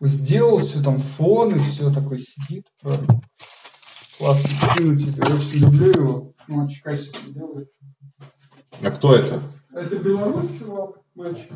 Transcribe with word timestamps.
сделал 0.00 0.58
все 0.58 0.82
там 0.82 0.98
фон 0.98 1.56
и 1.56 1.58
все 1.58 1.92
такой 1.92 2.18
сидит. 2.18 2.66
Правда. 2.80 3.20
Классно 4.18 4.48
скину 4.48 4.98
тебе. 4.98 5.22
Я 5.26 5.34
очень 5.34 5.58
люблю 5.58 5.90
его. 5.90 6.32
Ну, 6.48 6.64
очень 6.64 6.82
качественно 6.82 7.34
делает. 7.34 7.68
А 8.82 8.90
кто 8.90 9.14
это? 9.14 9.40
Это 9.72 9.96
белорус, 9.96 10.46
чувак, 10.58 11.00
мальчик. 11.14 11.50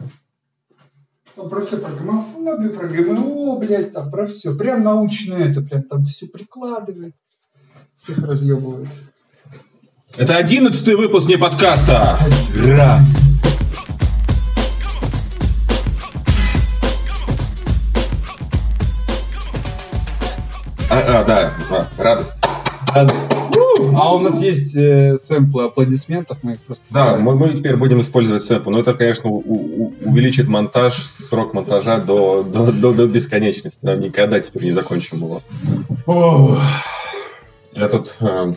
Там 1.36 1.48
про 1.48 1.64
все, 1.64 1.78
про 1.78 1.92
гомофобию, 1.92 2.74
про 2.74 2.88
ГМО, 2.88 3.58
блядь, 3.58 3.92
там 3.92 4.10
про 4.10 4.26
все. 4.26 4.54
Прям 4.54 4.82
научное 4.82 5.50
это, 5.50 5.62
прям 5.62 5.84
там 5.84 6.04
все 6.04 6.26
прикладывает. 6.26 7.14
Всех 7.96 8.18
разъебывает. 8.18 8.88
Это 10.16 10.36
одиннадцатый 10.36 10.96
выпуск 10.96 11.28
не 11.28 11.38
подкаста. 11.38 12.18
Раз. 12.54 13.29
А, 21.12 21.20
а, 21.22 21.24
да, 21.24 21.52
да, 21.68 21.88
радость. 21.98 22.36
Радость. 22.94 23.32
А 23.96 24.14
у 24.14 24.20
нас 24.20 24.40
есть 24.42 24.76
э, 24.76 25.16
сэмплы 25.18 25.64
аплодисментов, 25.64 26.38
мы 26.42 26.52
их 26.52 26.60
просто 26.60 26.92
Да, 26.94 27.16
мы, 27.16 27.34
мы 27.34 27.54
теперь 27.54 27.74
будем 27.76 28.00
использовать 28.00 28.42
сэмпл, 28.44 28.70
но 28.70 28.78
это, 28.78 28.94
конечно, 28.94 29.28
у- 29.28 29.38
у- 29.44 29.92
увеличит 30.04 30.46
монтаж, 30.46 30.94
срок 30.94 31.52
монтажа 31.52 31.98
до, 31.98 32.44
до, 32.44 32.70
до, 32.70 32.92
до 32.92 33.06
бесконечности. 33.08 33.84
Нам 33.84 34.00
никогда 34.00 34.38
теперь 34.38 34.64
не 34.64 34.72
закончим 34.72 35.18
его. 35.18 35.42
Я 37.74 37.88
тут 37.88 38.14
э, 38.20 38.54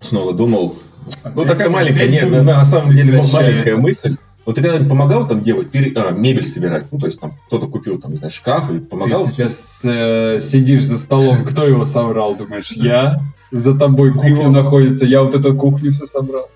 снова 0.00 0.32
думал, 0.32 0.76
ну 1.24 1.30
Опять- 1.42 1.48
такая 1.48 1.68
маленькая, 1.68 2.08
нет, 2.08 2.30
на 2.42 2.64
самом 2.64 2.94
деле 2.96 3.22
маленькая 3.32 3.76
мысль. 3.76 4.16
Вот 4.46 4.54
ты 4.54 4.62
когда-нибудь 4.62 4.88
помогал 4.88 5.26
там 5.26 5.42
делать, 5.42 5.70
пере- 5.70 5.92
а, 5.96 6.12
мебель 6.12 6.46
собирать? 6.46 6.86
Ну, 6.92 7.00
то 7.00 7.06
есть 7.06 7.18
там 7.18 7.32
кто-то 7.48 7.66
купил 7.66 7.98
там, 7.98 8.12
не 8.12 8.18
знаю, 8.18 8.30
шкаф 8.30 8.70
и 8.70 8.78
помогал? 8.78 9.24
Ты 9.24 9.32
сейчас 9.32 9.80
э, 9.82 10.38
сидишь 10.40 10.84
за 10.84 10.98
столом, 10.98 11.44
кто 11.44 11.66
его 11.66 11.84
собрал, 11.84 12.36
думаешь, 12.36 12.70
я? 12.70 13.20
За 13.50 13.76
тобой 13.76 14.12
кухня 14.12 14.48
находится, 14.48 15.04
я 15.04 15.22
вот 15.22 15.34
эту 15.34 15.54
кухню 15.56 15.90
все 15.90 16.06
собрал. 16.06 16.48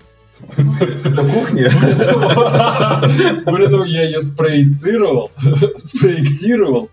Это 0.57 1.27
кухня? 1.27 1.69
Более 3.45 3.67
того, 3.69 3.83
я 3.83 4.03
ее 4.03 4.21
спроецировал, 4.21 5.29
спроектировал 5.77 6.89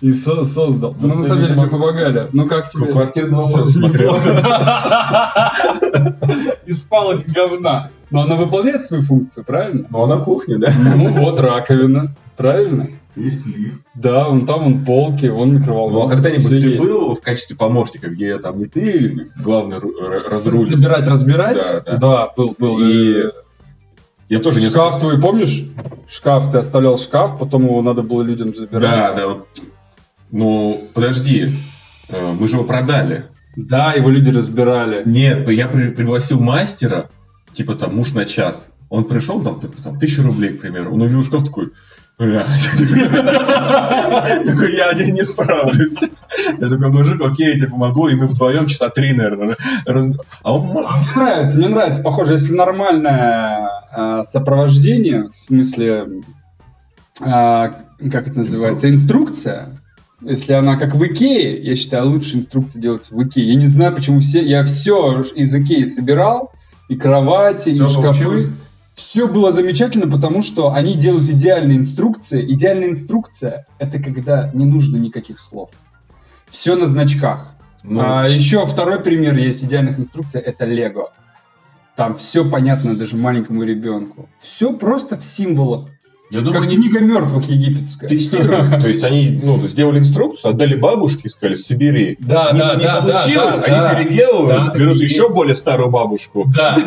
и 0.00 0.12
со- 0.12 0.44
создал. 0.44 0.94
Ну, 1.00 1.14
на 1.14 1.22
самом 1.24 1.42
деле, 1.42 1.54
мне 1.54 1.66
помогали. 1.66 2.26
Ну, 2.32 2.46
как 2.46 2.68
тебе? 2.68 2.92
Квартирный 2.92 3.36
вопрос 3.38 3.72
смотрел. 3.72 4.16
Из 6.66 6.82
палок 6.82 7.24
говна. 7.26 7.90
Но 8.10 8.22
она 8.22 8.36
выполняет 8.36 8.84
свою 8.84 9.02
функцию, 9.02 9.44
правильно? 9.44 9.86
Ну, 9.90 10.06
на 10.06 10.16
кухне, 10.18 10.58
да? 10.58 10.70
Ну, 10.96 11.08
вот 11.08 11.40
раковина. 11.40 12.14
Правильно? 12.36 12.86
И 13.16 13.28
слив. 13.30 13.74
Да, 13.94 14.28
вон 14.28 14.46
там 14.46 14.60
вон 14.62 14.84
полки, 14.84 15.26
вон 15.26 15.48
Ну, 15.48 15.56
а 15.56 15.58
микроволновка. 15.58 16.14
когда-нибудь 16.14 16.48
ты 16.48 16.54
есть. 16.56 16.84
был 16.84 17.16
в 17.16 17.20
качестве 17.20 17.56
помощника, 17.56 18.08
где 18.08 18.38
там 18.38 18.58
не 18.58 18.66
ты 18.66 19.28
главный 19.42 19.78
разруль? 20.30 20.58
Собирать, 20.58 21.08
разбирать? 21.08 21.58
Да, 21.84 21.96
да. 21.96 22.32
был, 22.36 22.54
был. 22.56 22.78
И 22.80 23.24
я 24.28 24.38
тоже 24.38 24.60
не 24.60 24.70
Шкаф 24.70 25.00
твой, 25.00 25.20
помнишь? 25.20 25.64
Шкаф, 26.08 26.50
ты 26.52 26.58
оставлял 26.58 26.96
шкаф, 26.96 27.38
потом 27.38 27.64
его 27.64 27.82
надо 27.82 28.02
было 28.02 28.22
людям 28.22 28.54
забирать. 28.54 28.82
Да, 28.82 29.12
да. 29.14 29.36
Ну, 30.30 30.84
подожди. 30.94 31.52
Э, 32.08 32.32
Мы 32.38 32.48
же 32.48 32.56
его 32.56 32.64
продали. 32.64 33.24
Да, 33.56 33.92
его 33.92 34.08
люди 34.10 34.30
разбирали. 34.30 35.02
Нет, 35.04 35.48
я 35.48 35.66
при- 35.68 35.90
пригласил 35.90 36.40
мастера, 36.40 37.08
типа 37.54 37.74
там 37.74 37.96
муж 37.96 38.12
на 38.14 38.24
час. 38.24 38.68
Он 38.90 39.04
пришел, 39.04 39.40
там, 39.42 39.60
типа, 39.60 39.82
там 39.82 39.98
тысячу 39.98 40.22
рублей, 40.22 40.50
к 40.56 40.60
примеру. 40.60 40.94
Он 40.94 41.02
увидел 41.02 41.22
шкаф 41.24 41.44
такой. 41.44 41.70
Такой, 44.46 44.76
я 44.76 44.90
один 44.90 45.14
не 45.14 45.24
справлюсь. 45.24 46.00
Я 46.58 46.68
такой, 46.68 46.88
мужик, 46.90 47.20
окей, 47.24 47.48
я 47.52 47.54
тебе 47.54 47.68
помогу, 47.68 48.08
и 48.08 48.14
мы 48.14 48.26
вдвоем 48.26 48.66
часа 48.66 48.88
три, 48.88 49.12
наверное. 49.12 49.56
раз- 49.86 50.08
А 50.42 50.58
Мне 50.58 50.82
нравится, 51.14 51.58
мне 51.58 51.68
нравится. 51.68 52.02
Похоже, 52.02 52.32
если 52.34 52.54
нормальное 52.54 53.68
а, 53.92 54.24
сопровождение, 54.24 55.24
в 55.28 55.32
смысле, 55.34 56.06
а, 57.20 57.72
как 58.10 58.28
это 58.28 58.38
называется, 58.38 58.88
инструкция. 58.90 59.77
Если 60.20 60.52
она 60.52 60.76
как 60.76 60.94
в 60.94 61.04
Икее, 61.04 61.62
я 61.62 61.76
считаю, 61.76 62.08
лучше 62.08 62.36
инструкции 62.36 62.80
делать 62.80 63.10
в 63.10 63.22
Икее. 63.22 63.48
Я 63.48 63.54
не 63.54 63.66
знаю, 63.66 63.94
почему 63.94 64.20
все... 64.20 64.42
Я 64.42 64.64
все 64.64 65.22
из 65.22 65.54
Икеи 65.54 65.84
собирал, 65.84 66.52
и 66.88 66.96
кровати, 66.96 67.70
Всё 67.70 67.84
и 67.84 67.88
шкафы. 67.88 68.02
получилось? 68.02 68.46
Все 68.94 69.28
было 69.28 69.52
замечательно, 69.52 70.10
потому 70.10 70.42
что 70.42 70.72
они 70.72 70.94
делают 70.94 71.28
идеальные 71.30 71.78
инструкции. 71.78 72.44
Идеальная 72.52 72.88
инструкция– 72.88 73.66
это 73.78 74.02
когда 74.02 74.50
не 74.52 74.64
нужно 74.64 74.96
никаких 74.96 75.38
слов. 75.38 75.70
Все 76.48 76.74
на 76.74 76.86
значках. 76.86 77.54
Ну, 77.84 78.00
А 78.04 78.26
еще 78.26 78.66
второй 78.66 78.98
пример 78.98 79.36
есть 79.36 79.62
идеальных 79.62 80.00
инструкций– 80.00 80.40
это 80.44 80.64
Лего. 80.64 81.12
Там 81.94 82.16
все 82.16 82.48
понятно 82.48 82.96
даже 82.96 83.16
маленькому 83.16 83.62
ребенку. 83.62 84.28
Все 84.40 84.72
просто 84.72 85.16
в 85.16 85.24
символах. 85.24 85.88
Я 86.30 86.38
Как 86.38 86.44
думаю, 86.44 86.62
они 86.64 86.76
книга 86.76 87.00
мертвых 87.00 87.48
египетская. 87.48 88.08
тестируют. 88.08 88.82
То 88.82 88.88
есть 88.88 89.02
они 89.02 89.40
ну, 89.42 89.66
сделали 89.66 89.98
инструкцию, 89.98 90.50
отдали 90.50 90.74
бабушке 90.74 91.22
и 91.24 91.28
сказали, 91.28 91.54
собери. 91.54 92.16
Да, 92.20 92.50
не, 92.52 92.58
да, 92.58 92.74
не 92.74 92.84
да, 92.84 93.00
получилось, 93.00 93.54
да, 93.56 93.62
они 93.62 93.76
да. 93.76 93.94
переделывают, 93.94 94.72
Да, 94.72 94.78
берут 94.78 95.00
еще 95.00 95.22
есть. 95.22 95.34
более 95.34 95.54
старую 95.54 95.90
бабушку. 95.90 96.44
Да. 96.54 96.78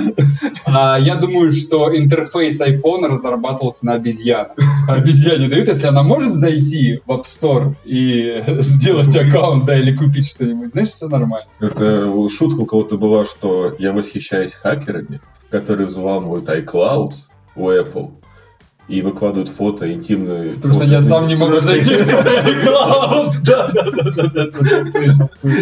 А, 0.65 0.99
я 0.99 1.15
думаю, 1.15 1.51
что 1.51 1.95
интерфейс 1.95 2.61
айфона 2.61 3.07
разрабатывался 3.07 3.85
на 3.87 3.93
обезьянах. 3.93 4.51
Обезьяне 4.87 5.47
дают, 5.47 5.67
если 5.67 5.87
она 5.87 6.03
может 6.03 6.35
зайти 6.35 6.99
в 7.05 7.11
App 7.11 7.23
Store 7.23 7.73
и 7.83 8.43
сделать 8.59 9.15
аккаунт, 9.15 9.65
да, 9.65 9.77
или 9.77 9.95
купить 9.95 10.29
что-нибудь, 10.29 10.69
значит, 10.71 10.93
все 10.93 11.07
нормально. 11.07 11.47
Это 11.59 12.11
шутка 12.29 12.61
у 12.61 12.65
кого-то 12.65 12.97
была, 12.97 13.25
что 13.25 13.75
я 13.79 13.91
восхищаюсь 13.91 14.51
хакерами, 14.53 15.19
которые 15.49 15.87
взламывают 15.87 16.47
iCloud 16.47 17.13
у 17.55 17.69
Apple 17.69 18.11
и 18.91 19.01
выкладывают 19.01 19.49
фото 19.49 19.91
интимные. 19.91 20.53
Потому 20.53 20.73
что 20.73 20.83
фото- 20.83 20.91
я 20.91 21.01
сам 21.01 21.27
не 21.27 21.35
могу 21.35 21.61
зайти 21.61 21.95
в 21.95 22.01
свой 22.01 22.39
аккаунт. 22.39 23.33
Да, 23.43 23.69
да, 23.71 23.83
да. 24.27 24.47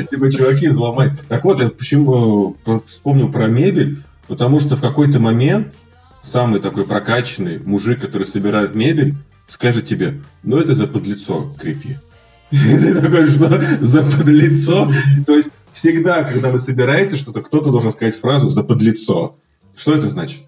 Типа 0.09 0.31
чуваки 0.31 0.67
взломать. 0.67 1.11
Так 1.27 1.45
вот, 1.45 1.61
я 1.61 1.69
почему 1.69 2.57
э, 2.65 2.79
вспомнил 2.87 3.31
про 3.31 3.47
мебель, 3.47 4.01
потому 4.27 4.59
что 4.59 4.75
в 4.75 4.81
какой-то 4.81 5.19
момент 5.19 5.73
самый 6.21 6.59
такой 6.59 6.85
прокачанный 6.85 7.59
мужик, 7.59 8.01
который 8.01 8.25
собирает 8.25 8.73
мебель, 8.73 9.15
скажет 9.47 9.85
тебе, 9.87 10.21
ну 10.43 10.57
это 10.57 10.73
за 10.73 10.87
подлицо 10.87 11.53
крепи. 11.59 11.99
Ты 12.49 12.95
такой, 12.95 13.27
что 13.27 13.61
за 13.81 14.03
подлицо? 14.03 14.91
То 15.27 15.35
есть 15.35 15.49
всегда, 15.71 16.23
когда 16.23 16.49
вы 16.49 16.57
собираете 16.57 17.15
что-то, 17.15 17.41
кто-то 17.41 17.71
должен 17.71 17.91
сказать 17.91 18.19
фразу 18.19 18.49
за 18.49 18.63
подлицо. 18.63 19.35
Что 19.75 19.93
это 19.93 20.09
значит? 20.09 20.41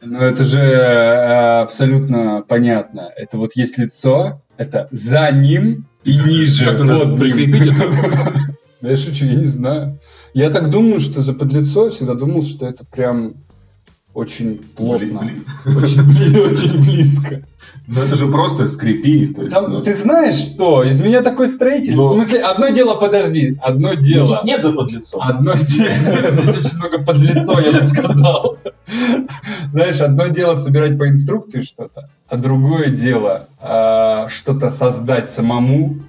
Ну, 0.00 0.20
это 0.20 0.44
же 0.44 0.60
э, 0.60 1.60
абсолютно 1.62 2.44
понятно. 2.46 3.10
Это 3.16 3.36
вот 3.36 3.56
есть 3.56 3.78
лицо, 3.78 4.40
это 4.56 4.88
за 4.90 5.30
ним 5.32 5.86
и 6.04 6.16
ниже 6.16 6.70
надо 6.72 7.08
под 7.08 7.20
прикрепить 7.20 7.60
ним. 7.60 7.74
Да 8.80 8.90
я 8.90 8.96
шучу, 8.96 9.24
я 9.24 9.34
не 9.34 9.46
знаю. 9.46 9.98
Я 10.34 10.50
так 10.50 10.70
думаю, 10.70 11.00
что 11.00 11.20
за 11.20 11.34
подлицо 11.34 11.90
всегда 11.90 12.14
думал, 12.14 12.44
что 12.44 12.64
это 12.64 12.84
прям 12.84 13.34
очень 14.18 14.58
плотно. 14.76 15.30
Очень, 15.64 16.00
бли- 16.00 16.50
очень 16.50 16.80
близко. 16.82 17.42
Ну 17.86 18.02
это 18.02 18.16
же 18.16 18.26
просто 18.26 18.66
скрепи. 18.66 19.26
То 19.28 19.42
есть, 19.42 19.54
Там, 19.54 19.70
ну, 19.70 19.80
ты 19.80 19.94
знаешь 19.94 20.34
что? 20.34 20.82
Из 20.82 21.00
меня 21.00 21.22
такой 21.22 21.46
строитель. 21.46 21.94
Ну. 21.94 22.02
В 22.02 22.10
смысле, 22.10 22.40
одно 22.40 22.68
дело, 22.70 22.96
подожди, 22.96 23.56
одно 23.62 23.92
ну, 23.92 23.94
дело. 23.94 24.36
тут 24.38 24.44
нет 24.44 24.60
за 24.60 24.72
подлицо. 24.72 25.18
Одно 25.22 25.52
дело, 25.54 26.30
здесь 26.30 26.66
очень 26.66 26.76
много 26.78 26.98
подлецо, 26.98 27.60
я 27.60 27.70
бы 27.70 27.82
сказал. 27.82 28.58
Знаешь, 29.70 30.00
одно 30.00 30.26
дело 30.26 30.54
собирать 30.56 30.98
по 30.98 31.08
инструкции 31.08 31.62
что-то, 31.62 32.10
а 32.28 32.36
другое 32.36 32.90
дело 32.90 33.46
а, 33.60 34.28
что-то 34.28 34.70
создать 34.70 35.30
самому, 35.30 36.00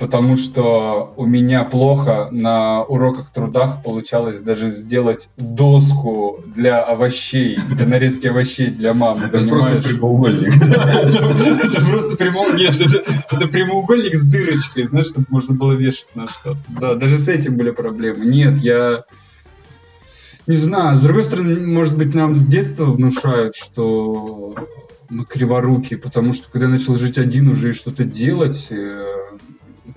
потому 0.00 0.34
что 0.34 1.12
у 1.16 1.26
меня 1.26 1.62
плохо 1.64 2.28
на 2.32 2.82
уроках 2.82 3.30
трудах 3.32 3.82
получалось 3.82 4.40
даже 4.40 4.70
сделать 4.70 5.28
доску 5.36 6.42
для 6.46 6.82
овощей, 6.82 7.58
для 7.68 7.86
нарезки 7.86 8.26
овощей 8.26 8.68
для 8.68 8.94
мамы. 8.94 9.26
Это 9.26 9.46
просто 9.46 9.82
прямоугольник. 9.82 10.54
Это 10.64 11.84
просто 11.84 12.16
прямоугольник. 12.16 13.04
Это 13.30 13.46
прямоугольник 13.46 14.16
с 14.16 14.24
дырочкой, 14.24 14.86
знаешь, 14.86 15.08
чтобы 15.08 15.26
можно 15.28 15.54
было 15.54 15.72
вешать 15.72 16.08
на 16.14 16.26
что-то. 16.28 16.60
Да, 16.68 16.94
даже 16.94 17.18
с 17.18 17.28
этим 17.28 17.56
были 17.56 17.70
проблемы. 17.70 18.24
Нет, 18.24 18.58
я 18.58 19.04
не 20.46 20.56
знаю. 20.56 20.96
С 20.96 21.02
другой 21.02 21.24
стороны, 21.24 21.60
может 21.66 21.98
быть, 21.98 22.14
нам 22.14 22.36
с 22.36 22.46
детства 22.46 22.86
внушают, 22.86 23.54
что 23.54 24.54
мы 25.10 25.26
криворуки, 25.26 25.96
потому 25.96 26.32
что 26.32 26.48
когда 26.50 26.66
я 26.66 26.72
начал 26.72 26.96
жить 26.96 27.18
один 27.18 27.48
уже 27.48 27.70
и 27.70 27.74
что-то 27.74 28.04
делать, 28.04 28.68
э, 28.70 29.10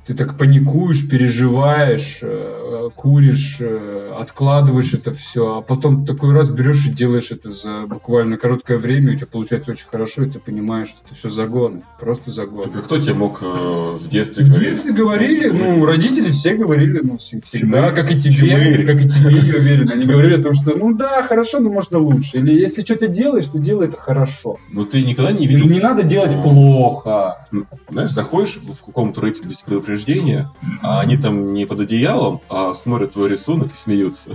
ты 0.05 0.13
так 0.13 0.37
паникуешь, 0.37 1.07
переживаешь, 1.09 2.19
э, 2.21 2.89
куришь, 2.95 3.57
э, 3.59 4.13
откладываешь 4.19 4.93
это 4.93 5.11
все, 5.11 5.57
а 5.57 5.61
потом 5.61 6.05
такой 6.05 6.33
раз 6.33 6.49
берешь 6.49 6.85
и 6.87 6.91
делаешь 6.91 7.31
это 7.31 7.49
за 7.49 7.85
буквально 7.87 8.37
короткое 8.37 8.77
время, 8.77 9.13
у 9.13 9.15
тебя 9.15 9.27
получается 9.31 9.71
очень 9.71 9.87
хорошо, 9.87 10.23
и 10.23 10.29
ты 10.29 10.39
понимаешь, 10.39 10.89
что 10.89 10.99
это 11.05 11.15
все 11.15 11.29
загоны, 11.29 11.81
просто 11.99 12.31
загоны. 12.31 12.63
Так, 12.71 12.75
а 12.77 12.85
кто 12.85 12.97
тебе 12.99 13.13
мог 13.13 13.41
э, 13.41 13.45
в 13.45 14.07
детстве 14.09 14.43
В 14.43 14.49
говорить? 14.49 14.67
детстве 14.67 14.93
говорили, 14.93 15.49
ну, 15.49 15.85
родители 15.85 16.31
все 16.31 16.55
говорили, 16.55 16.99
ну, 17.03 17.15
вс- 17.15 17.41
всегда, 17.43 17.89
Чмырь. 17.91 17.95
как 17.95 18.11
и 18.11 18.17
тебе, 18.17 18.85
как 18.85 19.01
и 19.01 19.07
тебе, 19.07 19.37
я 19.39 19.55
уверен. 19.57 19.89
Они 19.91 20.05
говорили 20.13 20.39
о 20.39 20.43
том, 20.43 20.53
что, 20.53 20.75
ну 20.75 20.93
да, 20.93 21.23
хорошо, 21.23 21.59
но 21.59 21.69
можно 21.69 21.97
лучше. 21.99 22.37
Или 22.37 22.53
если 22.53 22.83
что-то 22.83 23.07
делаешь, 23.07 23.47
то 23.47 23.57
делай 23.59 23.87
это 23.87 23.97
хорошо. 23.97 24.57
Ну 24.71 24.85
ты 24.85 25.03
никогда 25.03 25.31
не 25.31 25.45
Или 25.45 25.55
видел, 25.55 25.69
не 25.69 25.79
надо 25.79 26.03
делать 26.03 26.35
Ну. 26.35 26.43
плохо. 26.43 27.45
знаешь, 27.89 28.11
заходишь 28.11 28.57
в 28.57 28.73
в 28.73 28.85
каком-то 28.85 29.21
рейтинге 29.21 29.55
без 29.83 30.03
предупреждения, 30.03 30.49
а 30.81 31.01
они 31.01 31.17
там 31.17 31.53
не 31.53 31.65
под 31.65 31.81
одеялом, 31.81 32.41
а 32.49 32.73
смотрят 32.73 33.11
твой 33.13 33.29
рисунок 33.29 33.73
и 33.73 33.75
смеются. 33.75 34.31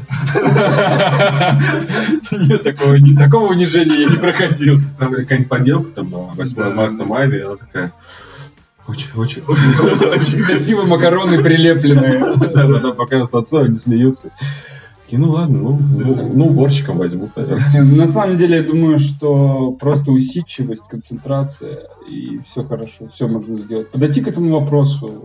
Нет, 2.33 2.63
такого, 2.63 2.95
не- 2.97 3.17
такого 3.17 3.51
унижения 3.53 4.01
я 4.03 4.09
не 4.09 4.17
проходил. 4.17 4.79
Там 4.99 5.13
какая-нибудь 5.13 5.49
поделка, 5.49 5.91
там, 5.91 6.11
на 6.11 6.19
8 6.35 6.55
Да. 6.57 6.71
марта, 6.71 7.05
маме, 7.05 7.43
она 7.43 7.57
такая, 7.57 7.93
очень, 8.87 9.09
очень, 9.17 9.43
очень 9.43 10.45
Красиво 10.45 10.85
макароны 10.85 11.43
прилепленные. 11.43 12.19
Да, 12.39 12.67
да, 12.67 12.79
да, 12.79 12.93
показывают 12.93 13.35
отцу, 13.35 13.59
они 13.59 13.75
смеются. 13.75 14.31
Такие, 15.09 15.21
ну 15.23 15.31
ладно, 15.31 15.59
ну, 15.61 15.79
ну, 15.81 16.33
ну, 16.35 16.47
уборщиком 16.49 16.99
возьму, 16.99 17.31
наверное. 17.35 17.83
На 17.83 18.07
самом 18.07 18.37
деле, 18.37 18.59
я 18.59 18.63
думаю, 18.63 18.99
что 18.99 19.73
просто 19.81 20.13
усидчивость, 20.13 20.87
концентрация, 20.87 21.79
и 22.11 22.41
все 22.47 22.63
хорошо, 22.63 23.09
все 23.11 23.27
можно 23.27 23.57
сделать. 23.57 23.91
Подойти 23.91 24.21
к 24.21 24.29
этому 24.29 24.61
вопросу, 24.61 25.25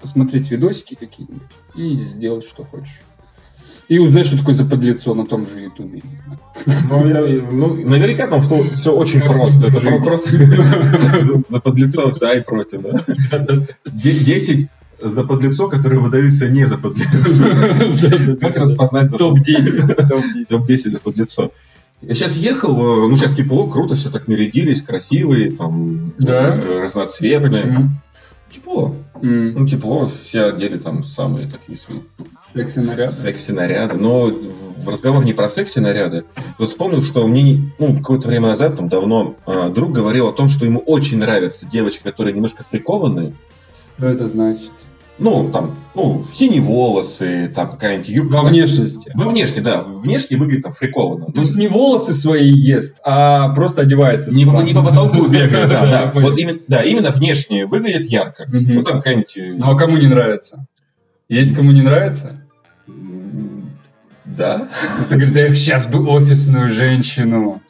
посмотреть 0.00 0.52
видосики 0.52 0.94
какие-нибудь 0.94 1.42
и 1.74 1.96
сделать, 1.96 2.44
что 2.44 2.62
хочешь. 2.62 3.00
И 3.88 3.98
узнать, 3.98 4.26
что 4.26 4.38
такое 4.38 4.54
заподлицо 4.54 5.12
на 5.14 5.26
том 5.26 5.44
же 5.48 5.60
Ютубе. 5.60 6.02
не 6.04 6.72
знаю. 6.72 6.84
Ну, 6.88 7.26
я- 7.26 7.42
ну, 7.50 7.74
наверняка 7.88 8.28
там 8.28 8.42
что 8.42 8.62
все 8.74 8.92
очень 8.92 9.20
просто. 9.20 9.48
Это 9.66 10.02
просто 10.04 11.42
за 11.48 11.60
подлецо 11.60 12.12
за 12.12 12.30
и 12.30 12.40
против, 12.42 12.82
да? 12.82 13.04
Де- 13.86 14.20
10 14.20 14.68
за 15.00 15.24
подлецо, 15.24 15.68
которые 15.68 16.00
выдаются 16.00 16.48
не 16.48 16.64
за 16.64 16.76
подлецо. 16.78 18.36
Как 18.40 18.56
распознать 18.56 19.10
за 19.10 19.18
Топ-10. 19.18 19.94
Топ-10. 19.94 20.46
топ-10 20.48 20.90
за 20.90 20.98
подлецо? 20.98 21.52
Я 22.02 22.14
сейчас 22.14 22.36
ехал, 22.36 22.76
э, 22.76 23.08
ну 23.08 23.16
сейчас 23.16 23.32
тепло, 23.34 23.66
круто, 23.68 23.94
все 23.94 24.10
так 24.10 24.28
нарядились, 24.28 24.82
красивые, 24.82 25.50
там, 25.52 26.12
Да? 26.18 26.54
э, 26.56 26.82
разноцветные. 26.84 27.50
Почему? 27.62 27.88
Тепло. 28.54 28.94
Ну, 29.22 29.66
тепло, 29.66 30.10
все 30.22 30.44
одели 30.44 30.76
там 30.78 31.04
самые 31.04 31.48
такие 31.48 31.76
свои 31.78 31.98
Секси-наряд. 32.40 33.12
секси-наряды. 33.12 33.96
Но 33.96 34.26
в 34.76 34.88
разговор 34.88 35.24
не 35.24 35.32
про 35.32 35.48
секси-наряды. 35.48 36.24
Вот 36.58 36.68
вспомнил, 36.68 37.02
что 37.02 37.26
мне 37.26 37.42
не- 37.42 37.72
ну, 37.78 37.96
какое-то 37.96 38.28
время 38.28 38.48
назад, 38.48 38.76
там 38.76 38.88
давно, 38.88 39.34
а, 39.46 39.68
друг 39.68 39.92
говорил 39.92 40.28
о 40.28 40.32
том, 40.32 40.48
что 40.48 40.64
ему 40.64 40.80
очень 40.80 41.18
нравятся 41.18 41.66
девочки, 41.66 42.02
которые 42.02 42.34
немножко 42.34 42.62
фрикованные. 42.62 43.34
Что 43.96 44.06
это 44.08 44.28
значит? 44.28 44.72
Ну, 45.18 45.48
там, 45.50 45.74
ну, 45.94 46.26
синие 46.34 46.60
волосы, 46.60 47.50
там 47.54 47.70
какая-нибудь 47.70 48.08
юбка. 48.08 48.34
Во 48.34 48.42
внешности. 48.42 49.10
Во 49.14 49.24
внешне, 49.30 49.62
да. 49.62 49.80
Внешне 49.80 50.36
выглядит 50.36 50.64
там 50.64 50.72
фрикованно. 50.72 51.32
То 51.32 51.40
есть 51.40 51.56
не 51.56 51.68
волосы 51.68 52.12
свои 52.12 52.50
ест, 52.50 53.00
а 53.02 53.48
просто 53.54 53.80
одевается. 53.82 54.30
Не, 54.34 54.44
не 54.44 54.74
по 54.74 54.82
потолку 54.82 55.26
бегает, 55.28 55.70
да, 55.70 55.86
да. 55.86 56.20
Вот 56.20 56.36
именно, 56.36 56.58
да, 56.68 56.82
именно 56.82 57.10
внешне 57.12 57.64
выглядит 57.64 58.10
ярко. 58.10 58.46
Ну, 58.50 58.82
там 58.82 58.98
какая-нибудь... 58.98 59.36
э, 59.38 59.54
Ну 59.56 59.70
а 59.70 59.74
кому 59.74 59.96
не 59.96 60.06
нравится? 60.06 60.66
Есть 61.30 61.54
кому 61.54 61.72
не 61.72 61.80
нравится? 61.80 62.42
Да. 64.26 64.68
Ты 65.08 65.14
говоришь, 65.16 65.34
я 65.34 65.54
сейчас 65.54 65.86
бы 65.86 66.06
офисную 66.06 66.68
женщину. 66.68 67.62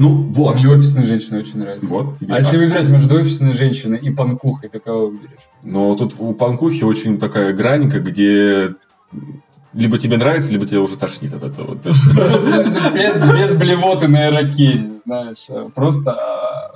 Ну, 0.00 0.08
вот. 0.30 0.54
Мне 0.56 0.66
офисная 0.68 1.04
женщина 1.04 1.40
очень 1.40 1.58
нравится. 1.58 1.84
Вот 1.86 2.18
тебе. 2.18 2.34
А 2.34 2.38
если 2.38 2.56
выбирать 2.56 2.88
между 2.88 3.16
офисной 3.16 3.52
женщиной 3.52 3.98
и 3.98 4.10
панкухой, 4.10 4.70
то 4.70 4.80
кого 4.80 5.08
выберешь? 5.08 5.46
Но 5.62 5.94
тут 5.94 6.14
у 6.18 6.32
панкухи 6.32 6.84
очень 6.84 7.18
такая 7.18 7.52
гранька, 7.52 8.00
где 8.00 8.70
либо 9.74 9.98
тебе 9.98 10.16
нравится, 10.16 10.52
либо 10.52 10.64
тебя 10.66 10.80
уже 10.80 10.96
тошнит 10.96 11.34
от 11.34 11.44
этого. 11.44 11.74
Без, 11.84 13.22
без 13.22 13.54
блевоты 13.56 14.08
на 14.08 14.28
ирокезе, 14.28 14.92
знаешь. 15.04 15.46
Просто 15.74 16.12
а, 16.12 16.72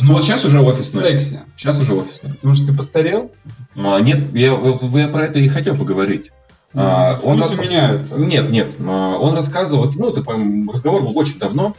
Ну 0.00 0.12
вот 0.12 0.22
сейчас 0.24 0.44
уже 0.44 0.60
офисная. 0.60 1.02
секси. 1.02 1.40
Сейчас 1.56 1.80
уже 1.80 1.94
офисная. 1.94 2.34
Потому 2.34 2.54
что 2.54 2.66
ты 2.66 2.76
постарел? 2.76 3.30
А, 3.74 3.98
нет, 4.00 4.34
я, 4.34 4.52
я 4.92 5.08
про 5.08 5.24
это 5.24 5.38
и 5.38 5.48
хотел 5.48 5.76
поговорить. 5.76 6.30
А, 6.74 7.18
он 7.22 7.40
рас- 7.40 7.56
меняются. 7.58 8.14
Нет, 8.16 8.50
нет. 8.50 8.68
а, 8.86 9.16
Он 9.16 9.34
рассказывал, 9.34 9.90
ну, 9.96 10.10
это, 10.10 10.22
по-моему, 10.22 10.70
разговор 10.72 11.02
был 11.02 11.16
очень 11.18 11.38
давно, 11.38 11.74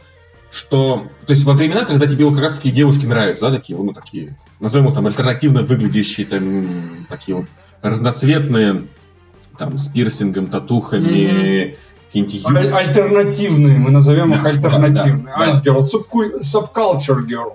что, 0.52 1.08
то 1.26 1.32
есть 1.32 1.44
во 1.44 1.54
времена, 1.54 1.84
когда 1.86 2.06
тебе 2.06 2.24
вот 2.26 2.34
как 2.34 2.42
раз 2.44 2.54
такие 2.54 2.74
девушки 2.74 3.06
нравятся, 3.06 3.48
да, 3.48 3.56
такие, 3.56 3.78
ну, 3.78 3.92
такие, 3.92 4.36
назовем 4.60 4.88
их 4.88 4.94
там 4.94 5.06
альтернативно 5.06 5.62
выглядящие, 5.62 6.26
там, 6.26 6.66
такие 7.08 7.36
вот 7.36 7.46
разноцветные, 7.80 8.84
там, 9.58 9.78
с 9.78 9.88
пирсингом, 9.88 10.46
татухами, 10.48 11.76
какие-нибудь 12.12 12.44
Аль-. 12.46 12.72
Альтернативные, 12.72 13.78
мы 13.78 13.90
назовем 13.90 14.34
их 14.34 14.42
Да, 14.42 14.50
альтернативные. 14.50 15.24
да, 15.24 15.36
да. 15.38 15.52
Альт-герл, 15.54 15.82
субкуль- 15.82 16.40
subculture 16.42 17.20
girl. 17.26 17.54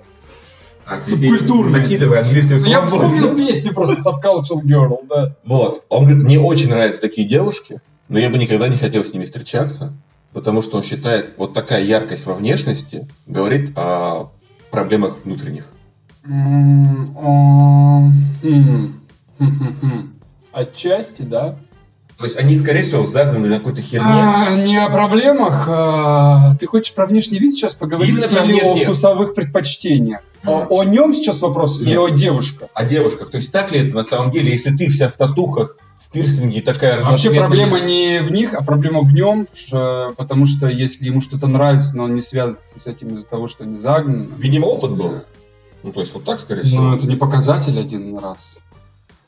Так, 0.84 1.02
субкультурные. 1.02 1.82
Накидывай 1.82 2.20
английским 2.20 2.56
Я 2.56 2.58
словом. 2.58 2.88
вспомнил 2.88 3.36
песню 3.36 3.72
просто 3.74 3.96
subculture 4.10 4.62
girl, 4.64 4.98
да. 5.08 5.34
Вот. 5.44 5.84
Он 5.88 6.04
говорит, 6.04 6.24
мне 6.24 6.40
очень 6.40 6.70
нравятся 6.70 7.00
такие 7.02 7.28
девушки, 7.28 7.80
но 8.08 8.18
я 8.18 8.28
бы 8.30 8.38
никогда 8.38 8.68
не 8.68 8.76
хотел 8.76 9.04
с 9.04 9.12
ними 9.12 9.24
встречаться, 9.24 9.92
потому 10.32 10.62
что 10.62 10.76
он 10.76 10.82
считает, 10.82 11.34
вот 11.36 11.54
такая 11.54 11.82
яркость 11.82 12.26
во 12.26 12.34
внешности 12.34 13.08
говорит 13.26 13.76
о 13.76 14.30
проблемах 14.70 15.24
внутренних. 15.24 15.68
М, 16.24 17.16
о, 17.16 18.10
м, 18.42 19.00
хм-хм-хм. 19.38 20.12
Отчасти, 20.52 21.22
да. 21.22 21.56
То 22.18 22.24
есть 22.24 22.36
они, 22.36 22.56
скорее 22.56 22.82
всего, 22.82 23.06
загнаны 23.06 23.46
на 23.48 23.58
какой-то 23.58 23.80
херне. 23.80 24.04
А, 24.08 24.50
не 24.56 24.76
о 24.76 24.90
проблемах. 24.90 25.66
а, 25.68 26.56
ты 26.56 26.66
хочешь 26.66 26.92
про 26.92 27.06
внешний 27.06 27.38
вид 27.38 27.52
сейчас 27.52 27.76
поговорить 27.76 28.16
Именно 28.16 28.28
про 28.28 28.44
или 28.44 28.52
внешний. 28.54 28.82
о 28.82 28.84
вкусовых 28.86 29.34
предпочтениях? 29.34 30.20
А. 30.42 30.50
О, 30.50 30.80
о 30.80 30.84
нем 30.84 31.14
сейчас 31.14 31.40
вопрос 31.42 31.80
или 31.80 31.90
Нет. 31.90 31.98
о 31.98 32.08
девушках? 32.08 32.68
О 32.74 32.84
девушках. 32.84 33.30
То 33.30 33.36
есть 33.36 33.52
так 33.52 33.70
ли 33.70 33.86
это 33.86 33.94
на 33.94 34.02
самом 34.02 34.32
деле, 34.32 34.50
если 34.50 34.76
ты 34.76 34.88
вся 34.88 35.08
в 35.08 35.12
татухах, 35.12 35.76
в 36.00 36.10
пирсинге 36.10 36.60
такая 36.60 36.96
Вообще 36.96 37.28
разноцветная? 37.28 37.40
проблема 37.40 37.80
не 37.80 38.20
в 38.20 38.32
них, 38.32 38.54
а 38.54 38.64
проблема 38.64 39.02
в 39.02 39.12
нем, 39.12 39.46
потому 40.16 40.46
что 40.46 40.66
если 40.66 41.04
ему 41.06 41.20
что-то 41.20 41.46
нравится, 41.46 41.96
но 41.96 42.04
он 42.04 42.14
не 42.14 42.20
связывается 42.20 42.80
с 42.80 42.86
этим 42.88 43.14
из-за 43.14 43.28
того, 43.28 43.46
что 43.46 43.62
они 43.62 43.76
загнаны. 43.76 44.28
Видимо, 44.38 44.66
опыт 44.66 44.90
был. 44.96 45.20
Ну, 45.84 45.92
то 45.92 46.00
есть 46.00 46.12
вот 46.14 46.24
так, 46.24 46.40
скорее 46.40 46.62
всего. 46.62 46.82
Ну, 46.82 46.96
это 46.96 47.06
не 47.06 47.14
показатель 47.14 47.78
один 47.78 48.18
раз. 48.18 48.56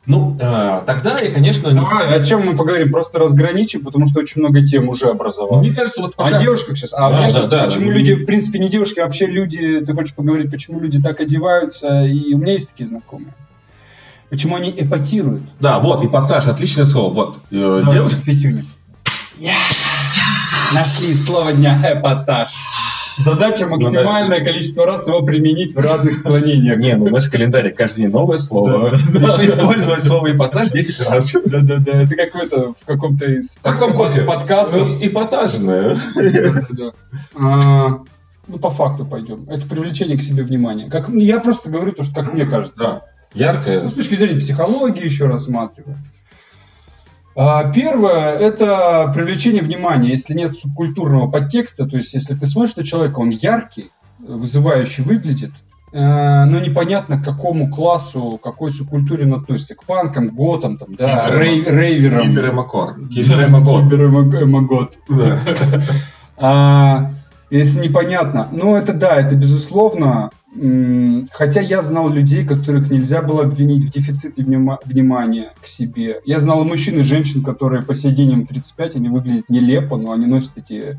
Ну, 0.07 0.37
а, 0.41 0.81
тогда 0.87 1.19
я, 1.19 1.31
конечно, 1.31 1.69
не... 1.69 1.75
Давай, 1.75 2.15
о 2.15 2.25
чем 2.25 2.47
мы 2.47 2.57
поговорим? 2.57 2.91
Просто 2.91 3.19
разграничим, 3.19 3.85
потому 3.85 4.07
что 4.07 4.21
очень 4.21 4.41
много 4.41 4.67
тем 4.67 4.89
уже 4.89 5.07
образовалось. 5.07 5.67
Мне 5.67 5.77
кажется, 5.77 6.01
вот 6.01 6.15
О 6.17 6.25
пока... 6.25 6.39
девушках 6.39 6.79
сейчас. 6.79 6.95
А 6.95 7.11
Да, 7.11 7.31
да, 7.31 7.47
да, 7.47 7.65
почему 7.67 7.89
да. 7.89 7.93
люди, 7.93 8.15
в 8.15 8.25
принципе, 8.25 8.59
не 8.59 8.71
девушки, 8.71 8.99
а 8.99 9.05
вообще 9.05 9.27
люди, 9.27 9.81
ты 9.81 9.93
хочешь 9.93 10.15
поговорить, 10.15 10.51
почему 10.51 10.81
люди 10.81 11.03
так 11.03 11.21
одеваются, 11.21 12.05
и 12.07 12.33
у 12.35 12.39
меня 12.39 12.55
есть 12.55 12.71
такие 12.71 12.87
знакомые. 12.87 13.35
Почему 14.31 14.57
они 14.57 14.71
эпатируют? 14.71 15.43
Да, 15.61 15.81
вот, 15.81 16.05
эпатаж, 16.05 16.47
отличное 16.47 16.87
слово. 16.87 17.13
Вот, 17.13 17.41
э, 17.51 17.83
девушка... 17.93 18.23
Петюня. 18.25 18.65
Нашли 20.73 21.13
слово 21.15 21.53
дня 21.53 21.77
эпатаж. 21.83 22.51
Задача 23.19 23.67
максимальное 23.67 24.43
количество 24.45 24.87
раз 24.87 25.07
его 25.07 25.23
применить 25.23 25.75
в 25.75 25.79
разных 25.79 26.17
склонениях. 26.17 26.79
Не, 26.79 26.97
ну 26.97 27.09
наш 27.09 27.29
календарь 27.29 27.73
каждый 27.73 28.03
день 28.03 28.11
новое 28.11 28.39
слово. 28.39 28.93
Если 29.13 29.49
использовать 29.49 30.03
слово 30.03 30.33
эпатаж 30.33 30.71
10 30.71 31.09
раз. 31.09 31.37
Да-да-да, 31.45 32.03
это 32.03 32.15
какой-то 32.17 32.73
в 32.73 32.85
каком-то 32.85 33.27
из 33.27 33.57
подкастов. 33.57 34.89
Ну, 34.89 35.07
Эпатажное. 35.07 35.97
А, 37.35 38.01
Ну, 38.47 38.59
по 38.59 38.71
факту 38.71 39.05
пойдем. 39.05 39.49
Это 39.49 39.67
привлечение 39.67 40.19
к 40.19 40.23
себе 40.23 40.43
внимания. 40.43 40.89
Как, 40.91 41.09
я 41.09 41.41
просто 41.41 41.71
говорю 41.71 41.93
то, 41.93 42.03
что 42.03 42.15
как 42.15 42.33
мне 42.33 42.47
кажется. 42.47 42.79
Да. 42.79 43.03
Яркое. 43.35 43.83
Ну, 43.83 43.91
с 43.91 43.95
точки 43.95 44.17
зрения 44.17 44.41
психологии 44.41 45.05
еще 45.05 45.27
рассматриваю. 45.27 45.99
А, 47.37 47.71
Первое– 47.73 48.37
это 48.39 49.11
привлечение 49.15 49.63
внимания. 49.63 50.11
Если 50.11 50.35
нет 50.35 50.53
субкультурного 50.53 51.31
подтекста, 51.31 51.87
то 51.87 51.97
есть 51.97 52.13
если 52.15 52.35
ты 52.35 52.47
смотришь 52.47 52.77
на 52.77 52.85
человека, 52.85 53.21
он 53.21 53.31
яркий, 53.31 53.91
вызывающий 54.19 55.05
выглядит, 55.05 55.53
э, 55.93 56.45
но 56.45 56.59
непонятно 56.59 57.19
к 57.19 57.25
какому 57.25 57.71
классу, 57.71 58.39
к 58.39 58.45
какой 58.45 58.71
субкультуре 58.73 59.25
он 59.25 59.35
относится. 59.35 59.75
К 59.77 59.85
панкам, 59.85 60.29
готам, 60.29 60.77
там, 60.77 60.95
да, 60.97 61.31
рей- 61.31 61.65
рейверам. 61.65 62.29
Киберемакор. 62.29 62.95
Киберемагот. 63.09 63.85
Киберемагот. 63.85 64.99
А, 66.43 67.11
если 67.51 67.87
непонятно. 67.87 68.49
Ну, 68.51 68.75
это 68.75 68.95
да, 68.95 69.17
это 69.17 69.37
безусловно. 69.37 70.31
Хотя 71.33 71.61
я 71.61 71.81
знал 71.81 72.09
людей, 72.11 72.45
которых 72.45 72.91
нельзя 72.91 73.23
было 73.23 73.43
обвинить 73.43 73.85
в 73.85 73.91
дефиците 73.91 74.43
внима- 74.43 74.79
внимания 74.85 75.53
к 75.63 75.67
себе. 75.67 76.21
Я 76.25 76.41
знал 76.41 76.63
и 76.63 76.65
мужчин, 76.65 76.99
и 76.99 77.03
женщин, 77.03 77.43
которые 77.45 77.83
по 77.83 77.95
сей 77.95 78.13
день 78.13 78.33
им 78.33 78.47
35, 78.47 78.97
они 78.97 79.09
выглядят 79.09 79.49
нелепо, 79.49 79.97
но 79.97 80.11
они 80.13 80.27
носят 80.27 80.53
эти 80.57 80.99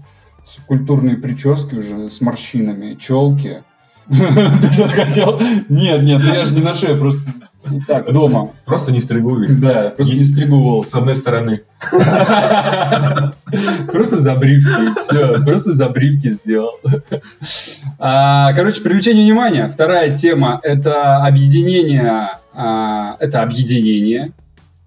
культурные 0.67 1.17
прически 1.17 1.75
уже 1.75 2.10
с 2.10 2.22
морщинами, 2.22 2.96
челки. 2.96 3.63
Ты 4.08 4.15
сейчас 4.72 4.93
хотел? 4.93 5.39
Нет, 5.70 6.01
нет, 6.03 6.22
я 6.24 6.46
же 6.46 6.53
не 6.55 6.62
ношу, 6.62 6.88
я 6.88 6.96
просто 6.96 7.31
так, 7.88 8.12
дома. 8.12 8.51
Просто 8.65 8.91
не 8.91 9.00
стригу 9.01 9.38
их. 9.41 9.60
Да, 9.60 9.93
просто 9.96 10.15
не 10.15 10.25
стригу 10.25 10.55
С 10.55 10.60
волосы. 10.62 10.96
одной 10.96 11.15
стороны. 11.15 11.62
Просто 13.88 14.17
забривки, 14.17 15.00
все, 15.00 15.43
просто 15.43 15.74
забривки 15.74 16.31
сделал. 16.31 16.79
А, 18.00 18.53
Короче, 18.53 18.81
привлечение 18.81 19.24
внимания. 19.24 19.70
Вторая 19.70 20.13
тема– 20.15 20.60
это 20.63 21.17
объединение, 21.17 22.38
а, 22.53 23.15
это 23.20 23.41
объединение. 23.41 24.31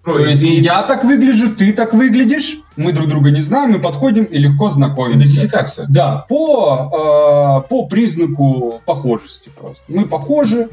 Ну, 0.05 0.13
То 0.13 0.25
есть 0.25 0.43
я 0.43 0.83
так 0.83 1.03
выгляжу, 1.03 1.55
ты 1.55 1.73
так 1.73 1.93
выглядишь, 1.93 2.59
мы 2.75 2.91
друг 2.91 3.07
друга 3.07 3.31
не 3.31 3.41
знаем, 3.41 3.71
мы 3.71 3.79
подходим 3.79 4.25
и 4.25 4.37
легко 4.37 4.69
знакомимся. 4.69 5.27
Идентификация. 5.27 5.87
Да, 5.89 6.25
по, 6.29 7.63
э, 7.65 7.69
по 7.69 7.87
признаку 7.87 8.81
похожести 8.85 9.49
просто. 9.49 9.83
Мы 9.87 10.05
похожи, 10.05 10.69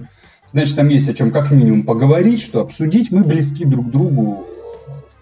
значит, 0.47 0.77
там 0.77 0.89
есть 0.89 1.09
о 1.09 1.15
чем 1.15 1.31
как 1.31 1.51
минимум 1.51 1.85
поговорить, 1.85 2.43
что 2.43 2.61
обсудить. 2.61 3.11
Мы 3.11 3.23
близки 3.25 3.65
друг 3.65 3.91
другу 3.91 4.47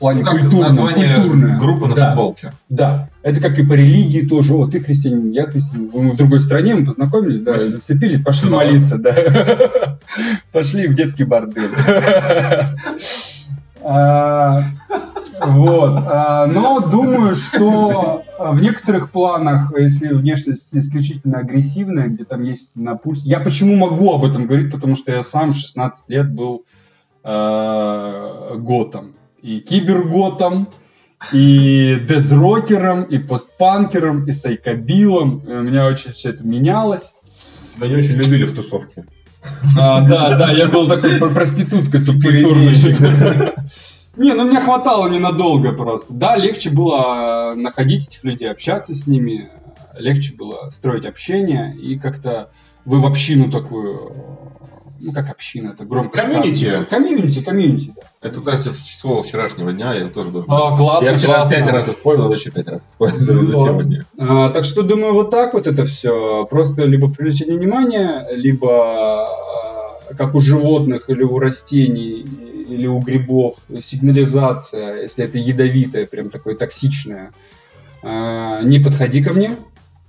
плане 0.00 0.22
Ну, 0.24 0.30
культурном. 0.32 0.76
культурное. 0.76 1.58
группы 1.58 1.86
на 1.86 1.94
Да. 1.94 2.08
футболке. 2.08 2.52
Да, 2.68 3.08
это 3.22 3.40
как 3.40 3.58
и 3.58 3.64
по 3.64 3.74
религии 3.74 4.26
тоже. 4.26 4.54
О, 4.54 4.66
ты 4.66 4.80
христианин, 4.80 5.30
я 5.30 5.44
христианин. 5.44 5.90
Мы 5.92 6.10
в 6.12 6.16
другой 6.16 6.40
стране, 6.40 6.74
мы 6.74 6.84
познакомились, 6.84 7.40
да, 7.40 7.58
зацепились, 7.58 8.22
пошли 8.24 8.50
Да. 8.50 8.56
молиться, 8.56 8.98
да. 8.98 9.14
Пошли 10.52 10.88
в 10.88 10.94
детский 10.94 11.24
бордель. 11.24 11.70
А, 13.82 14.60
Вот. 15.46 16.02
а, 16.06 16.46
Но 16.46 16.80
думаю, 16.80 17.34
что 17.34 18.22
в 18.38 18.60
некоторых 18.60 19.10
планах, 19.10 19.72
если 19.78 20.08
внешность 20.08 20.74
исключительно 20.76 21.38
агрессивная, 21.38 22.08
где 22.08 22.24
там 22.24 22.42
есть 22.42 22.76
на 22.76 22.94
пульсе... 22.96 23.22
Я 23.26 23.40
почему 23.40 23.74
могу 23.76 24.12
об 24.12 24.24
этом 24.24 24.46
говорить? 24.46 24.70
Потому 24.70 24.94
что 24.96 25.12
я 25.12 25.22
сам 25.22 25.54
16 25.54 26.10
лет 26.10 26.30
был 26.30 26.64
э, 27.24 28.54
готом. 28.58 29.14
И 29.42 29.60
киберготом, 29.60 30.68
и 31.32 31.98
дезрокером, 32.08 33.04
и 33.04 33.18
постпанкером, 33.18 34.24
и 34.24 34.32
сайкобилом. 34.32 35.38
И 35.40 35.52
У 35.52 35.62
меня 35.62 35.86
очень 35.86 36.12
все 36.12 36.30
это 36.30 36.44
менялось. 36.44 37.14
Тебя 37.74 37.88
не 37.88 37.96
очень 37.96 38.14
любили 38.14 38.44
в 38.44 38.54
тусовке. 38.54 39.04
А, 39.78 40.00
да, 40.02 40.36
да, 40.36 40.50
я 40.52 40.66
был 40.66 40.86
такой 40.86 41.18
про- 41.18 41.30
проституткой 41.30 42.00
субкультурной. 42.00 42.74
Не, 44.16 44.34
ну 44.34 44.44
мне 44.44 44.60
хватало 44.60 45.08
ненадолго 45.08 45.72
просто. 45.72 46.12
Да, 46.12 46.36
легче 46.36 46.70
было 46.70 47.52
э, 47.52 47.54
находить 47.54 48.08
этих 48.08 48.24
людей, 48.24 48.50
общаться 48.50 48.92
с 48.92 49.06
ними, 49.06 49.48
легче 49.96 50.34
было 50.34 50.68
строить 50.70 51.06
общение 51.06 51.74
и 51.76 51.98
как-то 51.98 52.50
вы 52.84 52.98
в 52.98 53.06
общину 53.06 53.50
такую, 53.50 54.10
э, 54.10 54.59
ну 55.00 55.12
как 55.12 55.30
община, 55.30 55.70
это 55.70 55.84
громко 55.84 56.20
Комьюнити. 56.22 56.64
сказано. 56.64 56.84
Комьюнити, 56.84 57.40
комьюнити, 57.42 57.92
да. 57.96 58.28
Это 58.28 58.40
кстати, 58.40 58.74
слово 58.76 59.22
вчерашнего 59.22 59.72
дня, 59.72 59.94
я 59.94 60.08
тоже 60.08 60.30
должен. 60.30 60.50
А, 60.52 60.76
классно, 60.76 61.06
я 61.08 61.14
вчера 61.14 61.34
классно. 61.36 61.56
пять 61.56 61.70
раз 61.72 61.88
использовал, 61.88 62.32
еще 62.32 62.50
пять 62.50 62.68
раз 62.68 62.86
использовал 62.88 63.46
за 63.46 63.52
Вот. 63.54 63.68
сегодня. 63.68 64.06
А, 64.18 64.48
так 64.50 64.64
что 64.64 64.82
думаю, 64.82 65.14
вот 65.14 65.30
так 65.30 65.54
вот 65.54 65.66
это 65.66 65.84
все. 65.84 66.44
Просто 66.50 66.84
либо 66.84 67.08
привлечение 67.10 67.56
внимания, 67.58 68.26
либо 68.30 69.24
а, 69.24 70.14
как 70.16 70.34
у 70.34 70.40
животных 70.40 71.08
или 71.08 71.22
у 71.22 71.38
растений 71.38 72.26
или 72.68 72.86
у 72.86 73.00
грибов 73.00 73.56
сигнализация, 73.80 75.02
если 75.02 75.24
это 75.24 75.38
ядовитое, 75.38 76.06
прям 76.06 76.30
такое 76.30 76.54
токсичное. 76.54 77.32
А, 78.02 78.62
не 78.62 78.78
подходи 78.78 79.22
ко 79.22 79.32
мне. 79.32 79.56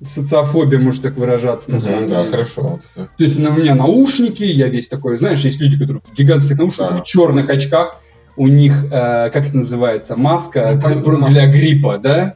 Социофобия 0.05 0.79
может 0.79 1.03
так 1.03 1.15
выражаться 1.17 1.72
на 1.72 1.79
самом 1.79 2.08
Да, 2.08 2.17
деле. 2.22 2.31
хорошо. 2.31 2.62
вот 2.62 2.81
это. 2.96 3.10
То 3.17 3.24
есть 3.24 3.38
на 3.39 3.50
у 3.51 3.53
меня 3.53 3.75
наушники, 3.75 4.43
я 4.43 4.67
весь 4.67 4.88
такой, 4.88 5.17
знаешь, 5.17 5.39
есть 5.41 5.60
люди, 5.62 5.77
которые 5.77 6.01
в 6.01 6.13
гигантских 6.15 6.58
наушниках, 6.58 6.91
Да. 6.91 6.98
в 6.98 7.03
черных 7.03 7.50
очках, 7.50 7.98
у 8.36 8.48
них, 8.48 8.86
э, 8.91 9.29
как 9.29 9.46
это 9.48 9.58
называется, 9.58 10.15
маска 10.15 10.79
Ну, 11.05 11.27
для 11.27 11.48
гриппа, 11.48 11.98
да? 11.98 12.36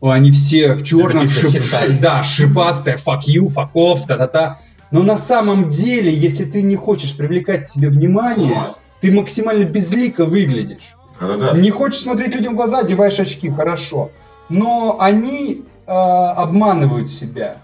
Они 0.00 0.30
все 0.30 0.72
в 0.74 0.82
черном, 0.84 1.26
шип- 1.26 2.00
да, 2.00 2.22
шипастая, 2.22 2.96
fuck 2.96 3.20
you, 3.28 3.46
fuck 3.48 3.68
off, 3.74 4.00
та-та-та. 4.08 4.58
Но 4.90 5.02
на 5.02 5.16
самом 5.16 5.68
деле, 5.68 6.12
если 6.12 6.44
ты 6.44 6.62
не 6.62 6.76
хочешь 6.76 7.16
привлекать 7.16 7.62
к 7.62 7.66
себе 7.66 7.88
внимание, 7.88 8.74
ты 9.00 9.12
максимально 9.12 9.64
безлико 9.64 10.24
выглядишь. 10.24 10.94
Да-да-да. 11.20 11.58
Не 11.58 11.70
хочешь 11.70 12.00
смотреть 12.00 12.34
людям 12.34 12.54
в 12.54 12.56
глаза, 12.56 12.80
одеваешь 12.80 13.18
очки, 13.20 13.48
хорошо. 13.50 14.10
Но 14.48 14.96
они 15.00 15.62
э, 15.86 15.92
обманывают 15.92 17.08
себя. 17.08 17.56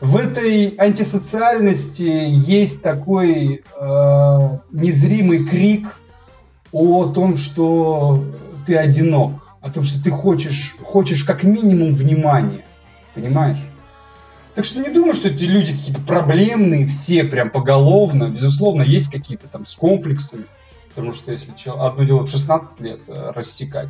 В 0.00 0.16
этой 0.16 0.74
антисоциальности 0.76 2.02
есть 2.02 2.82
такой 2.82 3.62
э, 3.80 4.58
незримый 4.72 5.44
крик 5.46 5.96
о 6.72 7.06
том, 7.06 7.36
что 7.36 8.24
ты 8.66 8.76
одинок, 8.76 9.56
о 9.60 9.70
том, 9.70 9.82
что 9.84 10.02
ты 10.02 10.10
хочешь, 10.10 10.76
хочешь 10.82 11.24
как 11.24 11.44
минимум 11.44 11.94
внимания. 11.94 12.64
Понимаешь? 13.14 13.58
Так 14.54 14.64
что 14.64 14.80
не 14.80 14.90
думаю, 14.90 15.14
что 15.14 15.28
эти 15.28 15.44
люди 15.44 15.72
какие-то 15.72 16.00
проблемные, 16.02 16.86
все 16.86 17.24
прям 17.24 17.50
поголовно. 17.50 18.28
Безусловно, 18.28 18.82
есть 18.82 19.10
какие-то 19.10 19.48
там 19.48 19.66
с 19.66 19.74
комплексами. 19.74 20.44
Потому 20.94 21.12
что 21.12 21.32
если 21.32 21.52
одно 21.66 22.04
дело 22.04 22.24
в 22.24 22.30
16 22.30 22.80
лет 22.80 23.00
э, 23.08 23.32
рассекать. 23.34 23.88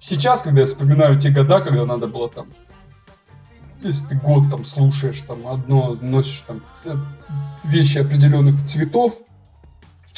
Сейчас, 0.00 0.42
когда 0.42 0.60
я 0.60 0.66
вспоминаю 0.66 1.18
те 1.18 1.30
года, 1.30 1.60
когда 1.60 1.86
надо 1.86 2.06
было 2.06 2.28
там 2.28 2.48
если 3.82 4.08
ты 4.08 4.14
год 4.16 4.50
там 4.50 4.64
слушаешь, 4.64 5.20
там 5.26 5.46
одно 5.46 5.96
носишь 6.00 6.44
там 6.46 6.62
вещи 7.64 7.98
определенных 7.98 8.62
цветов, 8.62 9.18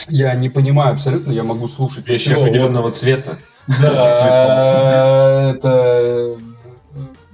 я 0.09 0.35
не 0.35 0.49
понимаю 0.49 0.93
абсолютно, 0.93 1.33
я 1.33 1.43
могу 1.43 1.69
слушать 1.69 2.07
Вещи 2.07 2.31
всё. 2.31 2.41
определенного 2.43 2.91
цвета. 2.91 3.39
Да, 3.83 5.51
это 5.55 6.37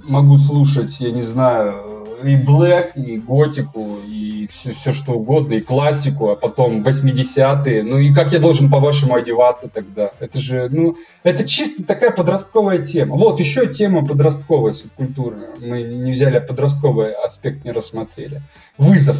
могу 0.02 0.36
слушать, 0.36 0.98
я 0.98 1.12
не 1.12 1.22
знаю, 1.22 1.74
и 2.26 2.36
Black, 2.36 2.92
и 2.96 3.18
готику, 3.18 3.98
и 4.06 4.48
все, 4.50 4.92
что 4.92 5.12
угодно, 5.12 5.54
и 5.54 5.60
классику, 5.60 6.30
а 6.30 6.36
потом 6.36 6.80
80-е. 6.80 7.82
Ну 7.82 7.98
и 7.98 8.12
как 8.12 8.32
я 8.32 8.38
должен, 8.38 8.70
по-вашему, 8.70 9.14
одеваться 9.14 9.68
тогда? 9.68 10.10
Это 10.20 10.38
же, 10.38 10.68
ну, 10.70 10.96
это 11.22 11.44
чисто 11.44 11.84
такая 11.84 12.10
подростковая 12.10 12.78
тема. 12.78 13.16
Вот, 13.16 13.40
еще 13.40 13.66
тема 13.72 14.04
подростковая 14.06 14.74
субкультура. 14.74 15.36
Мы 15.60 15.82
не 15.82 16.12
взяли 16.12 16.38
подростковый 16.38 17.12
аспект, 17.12 17.64
не 17.64 17.72
рассмотрели. 17.72 18.42
Вызов. 18.78 19.16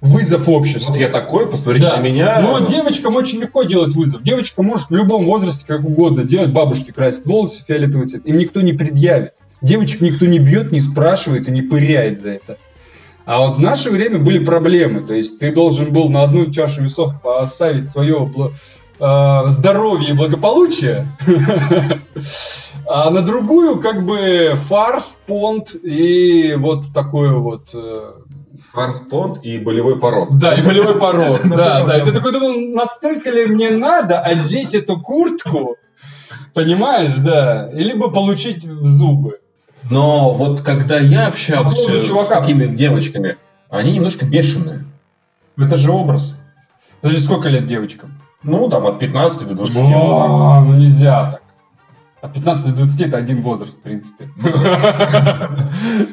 Вызов 0.00 0.48
обществу. 0.48 0.92
Вот 0.92 1.00
я 1.00 1.08
такой, 1.08 1.50
посмотрите 1.50 1.88
Да. 1.88 1.96
на 1.96 2.00
меня. 2.00 2.40
Но 2.40 2.60
девочкам 2.60 3.16
очень 3.16 3.40
легко 3.40 3.64
делать 3.64 3.94
вызов. 3.96 4.22
Девочка 4.22 4.62
может 4.62 4.90
в 4.90 4.94
любом 4.94 5.26
возрасте 5.26 5.66
как 5.66 5.84
угодно 5.84 6.22
делать. 6.22 6.52
Бабушки 6.52 6.92
красят 6.92 7.26
волосы 7.26 7.64
фиолетовый 7.66 8.06
цвет. 8.06 8.24
Им 8.24 8.38
никто 8.38 8.60
не 8.60 8.72
предъявит. 8.72 9.32
Девочек 9.60 10.00
никто 10.00 10.26
не 10.26 10.38
бьет, 10.38 10.72
не 10.72 10.80
спрашивает 10.80 11.48
и 11.48 11.50
не 11.50 11.62
пыряет 11.62 12.20
за 12.20 12.30
это. 12.30 12.58
А 13.24 13.40
вот 13.40 13.58
в 13.58 13.60
наше 13.60 13.90
время 13.90 14.18
были 14.18 14.42
проблемы. 14.42 15.00
То 15.00 15.14
есть 15.14 15.38
ты 15.38 15.52
должен 15.52 15.92
был 15.92 16.08
на 16.08 16.22
одну 16.22 16.50
чашу 16.50 16.82
весов 16.82 17.20
поставить 17.20 17.86
свое 17.86 18.30
э, 18.98 19.42
здоровье 19.48 20.10
и 20.10 20.12
благополучие, 20.14 21.06
а 22.86 23.10
на 23.10 23.20
другую 23.20 23.80
как 23.80 24.06
бы 24.06 24.54
фарс, 24.54 25.22
понт 25.26 25.74
и 25.74 26.54
вот 26.56 26.84
такое 26.94 27.32
вот 27.32 27.68
э, 27.74 28.12
Фарспонт 28.72 29.44
и 29.44 29.58
болевой 29.58 29.98
порог. 29.98 30.38
да, 30.38 30.54
и 30.54 30.62
болевой 30.62 30.98
порог. 30.98 31.40
Да, 31.44 31.84
да. 31.84 31.98
И 31.98 32.04
ты 32.04 32.12
такой 32.12 32.32
думал, 32.32 32.54
настолько 32.74 33.30
ли 33.30 33.46
мне 33.46 33.70
надо 33.70 34.20
одеть 34.20 34.74
эту 34.74 35.00
куртку? 35.00 35.76
Понимаешь, 36.54 37.16
да. 37.18 37.70
Либо 37.72 38.10
получить 38.10 38.64
в 38.64 38.84
зубы. 38.84 39.40
Но 39.90 40.32
вот 40.32 40.60
когда 40.62 40.98
я 40.98 41.28
общался 41.28 42.02
с 42.02 42.06
чувака. 42.06 42.40
такими 42.40 42.66
девочками, 42.66 43.36
они 43.70 43.92
немножко 43.92 44.26
бешеные. 44.26 44.84
Это 45.56 45.76
же 45.76 45.90
образ. 45.92 46.38
Подожди, 47.00 47.20
сколько 47.20 47.48
лет 47.48 47.66
девочкам? 47.66 48.14
Ну, 48.42 48.68
там 48.68 48.86
от 48.86 48.98
15 48.98 49.48
до 49.48 49.54
20. 49.54 49.76
О, 49.76 50.60
ну 50.60 50.74
нельзя 50.74 51.30
так. 51.32 51.42
От 52.20 52.34
15 52.34 52.70
до 52.70 52.76
20 52.78 53.00
это 53.02 53.16
один 53.16 53.42
возраст, 53.42 53.78
в 53.78 53.82
принципе. 53.82 54.28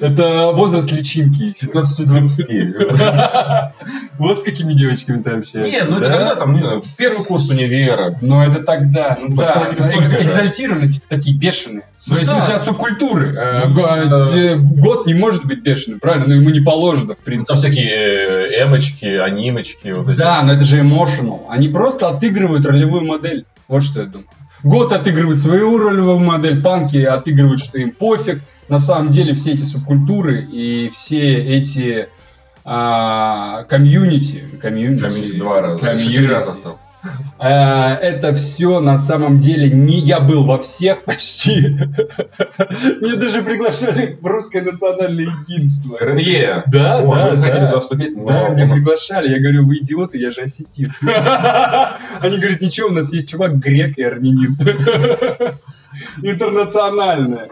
Это 0.01 0.51
возраст 0.53 0.91
личинки. 0.91 1.55
15-20. 1.65 3.71
Вот 4.19 4.39
с 4.39 4.43
какими 4.43 4.74
девочками 4.74 5.21
ты 5.21 5.31
общаешься. 5.31 5.71
Нет, 5.71 5.88
ну 5.89 5.97
это 5.97 6.09
да? 6.09 6.17
когда 6.17 6.35
там, 6.35 6.53
не 6.53 6.59
знаю, 6.62 6.81
в 6.81 6.95
первый 6.95 7.25
курс 7.25 7.50
универа. 7.50 8.17
Ну 8.21 8.41
это 8.41 8.63
тогда, 8.63 9.17
ну 9.21 9.35
да, 9.35 9.51
когда 9.53 9.69
тебе 9.71 9.83
столько 9.83 10.05
экз- 10.07 10.19
же. 10.19 10.24
экзальтированные, 10.25 10.89
типа 10.89 11.05
такие 11.09 11.38
бешеные. 11.38 11.83
В 11.97 12.12
Ну 12.12 12.17
да. 12.24 12.55
от 12.55 12.65
субкультуры. 12.65 13.33
Ну 13.67 14.81
Год 14.81 15.05
не 15.07 15.13
может 15.15 15.45
быть 15.45 15.62
бешеным, 15.63 16.00
правильно? 16.00 16.27
Но 16.27 16.35
ему 16.35 16.50
не 16.51 16.62
положено, 16.62 17.13
в 17.15 17.19
Ну, 17.19 17.24
принципе. 17.25 17.59
Там 17.59 17.71
всякие 17.71 17.89
э, 17.89 18.63
эмочки, 18.65 19.05
анимочки. 19.05 19.91
Да, 20.15 20.41
но 20.43 20.53
это 20.53 20.63
же 20.63 20.79
emotional. 20.81 21.41
Они 21.50 21.67
просто 21.67 22.07
отыгрывают 22.09 22.65
ролевую 22.65 23.03
модель. 23.05 23.45
Вот 23.67 23.83
что 23.83 24.00
я 24.01 24.05
думаю. 24.05 24.27
Год 24.65 24.91
отыгрывает 24.93 25.38
свою 25.38 25.77
ролевую 25.77 26.17
модель, 26.17 26.60
панки 26.60 26.98
отыгрывают, 26.98 27.60
что 27.60 27.77
им 27.77 27.91
пофиг. 27.91 28.41
На 28.67 28.79
самом 28.79 29.12
деле 29.12 29.36
все 29.36 29.51
эти 29.51 29.62
субкультуры 29.62 30.41
и 30.41 30.89
все 30.91 31.36
эти 31.36 32.10
а, 32.63 33.63
комьюнити, 33.65 34.43
комьюнити, 34.60 35.03
Комьюнити 35.03 35.38
два 35.38 35.62
раза. 35.62 35.79
Комьюнити, 35.79 36.17
три 36.17 36.27
раза 36.27 36.51
осталось. 36.53 36.79
А, 37.38 37.95
это 37.95 38.33
все 38.33 38.79
на 38.79 38.97
самом 38.97 39.39
деле 39.39 39.69
не 39.69 40.00
я 40.00 40.19
был 40.19 40.45
во 40.45 40.57
всех 40.57 41.03
почти. 41.03 41.62
Мне 43.01 43.15
даже 43.15 43.41
приглашали 43.41 44.17
в 44.21 44.25
русское 44.25 44.62
национальное 44.62 45.27
единство. 45.47 45.97
РНЕ. 46.00 46.63
Да, 46.67 47.00
О, 47.00 47.13
да, 47.13 47.35
да. 47.35 47.65
туда 47.67 47.79
вступить. 47.79 48.25
Да, 48.25 48.50
меня 48.50 48.67
приглашали. 48.67 49.29
Я 49.29 49.39
говорю, 49.39 49.65
вы 49.65 49.77
идиоты, 49.77 50.17
я 50.17 50.31
же 50.31 50.41
осетин. 50.41 50.93
Они 51.01 52.38
говорят, 52.38 52.62
ничего, 52.62 52.88
у 52.88 52.91
нас 52.91 53.12
есть 53.13 53.29
чувак 53.29 53.57
грек 53.59 53.97
и 53.97 54.03
армянин. 54.03 54.57
Интернациональное. 56.21 57.50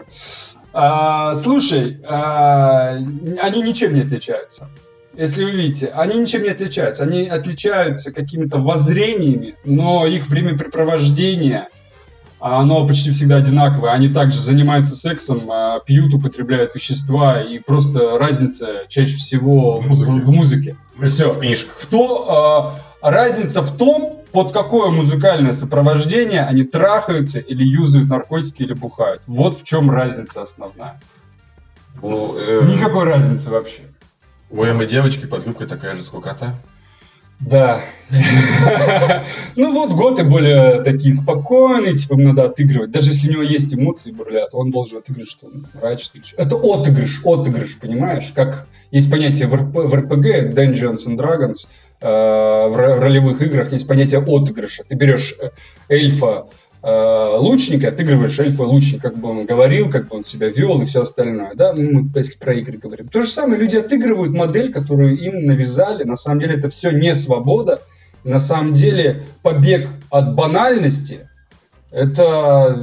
А, 0.72 1.36
Слушай, 1.36 2.00
а, 2.04 2.96
они 3.40 3.62
ничем 3.62 3.94
не 3.94 4.00
отличаются. 4.00 4.68
Если 5.16 5.44
вы 5.44 5.52
видите, 5.52 5.86
они 5.94 6.18
ничем 6.18 6.42
не 6.42 6.48
отличаются. 6.48 7.04
Они 7.04 7.26
отличаются 7.28 8.12
какими-то 8.12 8.58
воззрениями, 8.58 9.54
но 9.64 10.06
их 10.06 10.28
времяпрепровождение, 10.28 11.68
а, 12.40 12.60
оно 12.60 12.86
почти 12.86 13.12
всегда 13.12 13.36
одинаковое. 13.36 13.92
Они 13.92 14.08
также 14.08 14.40
занимаются 14.40 14.94
сексом, 14.94 15.50
а, 15.50 15.80
пьют, 15.80 16.12
употребляют 16.14 16.74
вещества, 16.74 17.40
и 17.40 17.58
просто 17.58 18.18
разница 18.18 18.84
чаще 18.88 19.16
всего 19.16 19.78
в, 19.80 19.88
Музыке. 19.88 20.10
в 20.10 20.30
музыке. 20.30 20.76
Все 21.02 21.32
в 21.32 21.38
книжках. 21.38 21.74
В 21.78 21.86
то, 21.86 22.74
а, 23.02 23.10
разница 23.10 23.62
в 23.62 23.76
том, 23.76 24.20
под 24.32 24.52
какое 24.52 24.90
музыкальное 24.90 25.52
сопровождение 25.52 26.42
они 26.42 26.64
трахаются 26.64 27.38
или 27.38 27.62
юзают 27.62 28.08
наркотики 28.08 28.62
или 28.64 28.72
бухают. 28.72 29.22
Вот 29.28 29.60
в 29.60 29.64
чем 29.64 29.90
разница 29.90 30.42
основная. 30.42 31.00
Э, 32.02 32.62
Никакой 32.66 33.04
разницы 33.04 33.48
вообще. 33.50 33.82
У 34.50 34.62
Эммы 34.62 34.86
девочки 34.86 35.26
под 35.26 35.46
юбкой 35.46 35.66
такая 35.66 35.94
же 35.94 36.02
скукота. 36.02 36.54
Да. 37.40 37.80
Ну 39.56 39.72
вот 39.72 39.90
готы 39.92 40.24
более 40.24 40.82
такие 40.82 41.12
спокойные, 41.12 41.96
типа 41.96 42.16
надо 42.16 42.44
отыгрывать. 42.44 42.90
Даже 42.90 43.10
если 43.10 43.28
у 43.28 43.32
него 43.32 43.42
есть 43.42 43.74
эмоции 43.74 44.12
бурлят, 44.12 44.50
он 44.52 44.70
должен 44.70 44.98
отыгрывать, 44.98 45.30
что 45.30 45.46
он 45.46 45.66
мрачный. 45.74 46.22
Это 46.36 46.56
отыгрыш, 46.56 47.22
отыгрыш, 47.24 47.78
понимаешь? 47.78 48.32
Как 48.34 48.66
есть 48.90 49.10
понятие 49.10 49.48
в, 49.48 49.54
РП, 49.54 49.74
в 49.74 49.94
РПГ, 49.94 50.54
Dungeons 50.56 51.06
and 51.06 51.16
Dragons, 51.16 51.66
э, 52.00 52.06
в, 52.06 52.76
ро- 52.76 52.96
в 52.96 53.00
ролевых 53.00 53.42
играх 53.42 53.72
есть 53.72 53.88
понятие 53.88 54.20
отыгрыша. 54.20 54.84
Ты 54.88 54.94
берешь 54.94 55.34
э, 55.40 55.50
эльфа, 55.88 56.46
лучника, 56.86 57.88
отыгрываешь 57.88 58.38
эльфа 58.38 58.62
лучника, 58.62 59.08
как 59.10 59.18
бы 59.18 59.30
он 59.30 59.46
говорил, 59.46 59.88
как 59.90 60.08
бы 60.08 60.16
он 60.18 60.24
себя 60.24 60.48
вел 60.48 60.82
и 60.82 60.84
все 60.84 61.00
остальное, 61.00 61.52
да, 61.54 61.72
Ну, 61.72 62.02
мы 62.02 62.10
если 62.14 62.36
про 62.38 62.52
игры 62.54 62.76
говорим. 62.76 63.08
То 63.08 63.22
же 63.22 63.28
самое 63.28 63.58
люди 63.60 63.76
отыгрывают 63.76 64.32
модель, 64.34 64.70
которую 64.72 65.16
им 65.18 65.44
навязали, 65.44 66.04
на 66.04 66.16
самом 66.16 66.40
деле 66.40 66.56
это 66.56 66.68
все 66.68 66.90
не 66.90 67.14
свобода, 67.14 67.80
на 68.22 68.38
самом 68.38 68.74
деле 68.74 69.22
побег 69.42 69.88
от 70.10 70.34
банальности, 70.34 71.28
это 71.90 72.76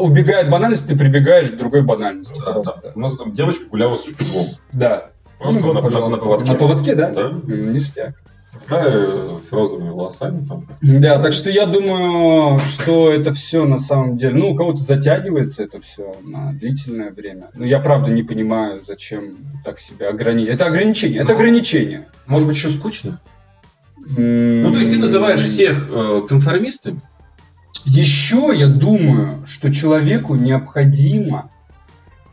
убегая 0.00 0.42
от 0.42 0.50
банальности, 0.50 0.88
ты 0.88 0.96
прибегаешь 0.98 1.50
к 1.50 1.56
другой 1.56 1.82
банальности. 1.82 2.40
Да, 2.44 2.52
просто. 2.52 2.80
да. 2.82 2.92
У 2.94 3.00
нас 3.00 3.16
там 3.16 3.32
девочка 3.32 3.64
гуляла 3.70 3.96
с 3.96 4.06
утюгом. 4.06 4.46
Да. 4.72 5.10
Просто 5.38 5.60
Ну 5.60 5.66
вот, 5.66 5.74
на, 5.74 5.80
на- 5.82 5.82
пожалуйста. 5.82 6.16
на 6.16 6.22
поводке. 6.22 6.52
На 6.52 6.58
поводке, 6.58 6.94
да? 6.94 7.10
Да. 7.10 7.30
Ништяк. 7.46 8.14
Такая 8.60 8.84
э, 8.88 9.38
с 9.48 9.52
розовыми 9.52 9.90
волосами 9.90 10.44
там. 10.46 10.66
Да, 10.82 11.18
так 11.18 11.32
что 11.32 11.50
я 11.50 11.66
думаю, 11.66 12.58
что 12.60 13.12
это 13.12 13.32
все 13.32 13.64
на 13.64 13.78
самом 13.78 14.16
деле, 14.16 14.34
ну, 14.34 14.50
у 14.50 14.56
кого-то 14.56 14.78
затягивается 14.78 15.62
это 15.64 15.80
все 15.80 16.14
на 16.22 16.52
длительное 16.52 17.10
время. 17.10 17.50
Но 17.54 17.64
я 17.64 17.80
правда 17.80 18.10
не 18.10 18.22
понимаю, 18.22 18.82
зачем 18.86 19.38
так 19.64 19.78
себя 19.80 20.08
ограничить. 20.10 20.54
Это 20.54 20.66
ограничение, 20.66 21.20
это 21.20 21.32
Ну. 21.32 21.38
ограничение. 21.38 22.06
Может 22.26 22.48
быть, 22.48 22.56
еще 22.56 22.70
скучно? 22.70 23.20
Ну, 23.96 24.62
Ну, 24.62 24.72
то 24.72 24.78
есть 24.78 24.90
ты 24.90 24.98
называешь 24.98 25.42
всех 25.42 25.88
э, 25.90 26.22
конформистами? 26.28 27.00
Еще 27.84 28.52
я 28.54 28.66
думаю, 28.66 29.44
что 29.46 29.72
человеку 29.72 30.34
необходимо, 30.34 31.50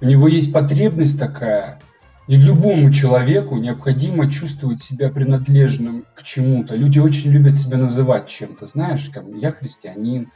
у 0.01 0.05
него 0.05 0.27
есть 0.27 0.51
потребность 0.51 1.19
такая, 1.19 1.79
и 2.27 2.38
любому 2.38 2.91
человеку 2.91 3.57
необходимо 3.57 4.29
чувствовать 4.29 4.81
себя 4.81 5.09
принадлежным 5.09 6.05
к 6.15 6.23
чему-то. 6.23 6.75
Люди 6.75 6.99
очень 6.99 7.31
любят 7.31 7.55
себя 7.55 7.77
называть 7.77 8.27
чем-то, 8.27 8.65
знаешь, 8.65 9.09
как 9.13 9.25
я 9.36 9.51
христианин, 9.51 10.31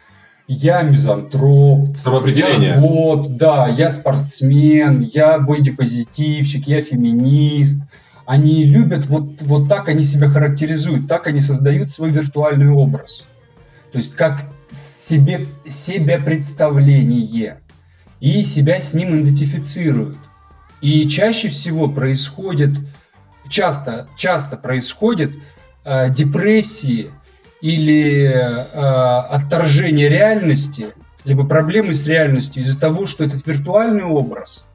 я 0.47 0.81
мизантроп, 0.81 1.95
я 2.27 2.79
год, 2.79 3.35
да, 3.37 3.67
я 3.67 3.89
спортсмен, 3.89 5.01
я 5.01 5.39
бодипозитивщик, 5.39 6.67
я 6.67 6.81
феминист. 6.81 7.83
Они 8.25 8.65
любят, 8.65 9.07
вот, 9.07 9.41
вот 9.41 9.69
так 9.69 9.87
они 9.87 10.03
себя 10.03 10.27
характеризуют, 10.27 11.07
так 11.07 11.27
они 11.27 11.39
создают 11.39 11.89
свой 11.89 12.11
виртуальный 12.11 12.69
образ. 12.69 13.27
То 13.91 13.97
есть 13.97 14.13
как 14.15 14.45
себе, 14.69 15.47
себе 15.67 16.17
представление. 16.19 17.59
И 18.19 18.43
себя 18.43 18.79
с 18.81 18.93
ним 18.93 19.21
идентифицируют. 19.21 20.17
И 20.81 21.07
чаще 21.07 21.49
всего 21.49 21.87
происходит, 21.87 22.71
часто, 23.49 24.07
часто 24.15 24.57
происходит 24.57 25.31
э, 25.83 26.09
депрессии 26.11 27.11
или 27.61 28.23
э, 28.23 28.59
отторжение 28.73 30.09
реальности, 30.09 30.89
либо 31.25 31.45
проблемы 31.45 31.93
с 31.93 32.05
реальностью 32.05 32.61
из-за 32.61 32.79
того, 32.79 33.05
что 33.05 33.23
этот 33.23 33.45
виртуальный 33.47 34.03
образ, 34.03 34.67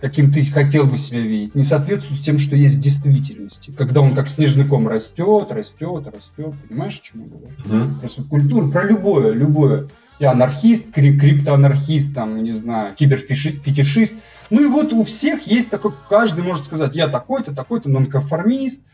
каким 0.00 0.32
ты 0.32 0.42
хотел 0.42 0.84
бы 0.84 0.96
себя 0.96 1.20
видеть, 1.20 1.54
не 1.54 1.62
соответствует 1.62 2.20
тем, 2.22 2.38
что 2.38 2.56
есть 2.56 2.78
в 2.78 2.80
действительности. 2.80 3.70
Когда 3.78 4.00
он 4.00 4.14
как 4.14 4.28
снежный 4.28 4.66
ком 4.66 4.88
растет, 4.88 5.52
растет, 5.52 6.06
растет. 6.12 6.54
Понимаешь, 6.68 6.98
о 6.98 7.04
чем 7.04 7.22
я 7.22 7.28
говорю? 7.28 7.54
Мгм. 7.64 8.00
Про 8.00 8.08
субкультуру, 8.08 8.70
про 8.72 8.82
любое, 8.82 9.32
любое. 9.32 9.88
Я 10.18 10.32
анархист, 10.32 10.92
кри- 10.94 11.18
криптоанархист, 11.18 12.14
там, 12.14 12.42
не 12.44 12.52
знаю, 12.52 12.94
киберфетишист. 12.94 14.20
Ну 14.50 14.62
и 14.64 14.66
вот 14.68 14.92
у 14.92 15.02
всех 15.04 15.42
есть 15.46 15.70
такой, 15.70 15.92
каждый 16.08 16.44
может 16.44 16.64
сказать, 16.64 16.94
я 16.94 17.08
такой-то, 17.08 17.54
такой-то 17.54 17.90
нонконформист, 17.90 18.86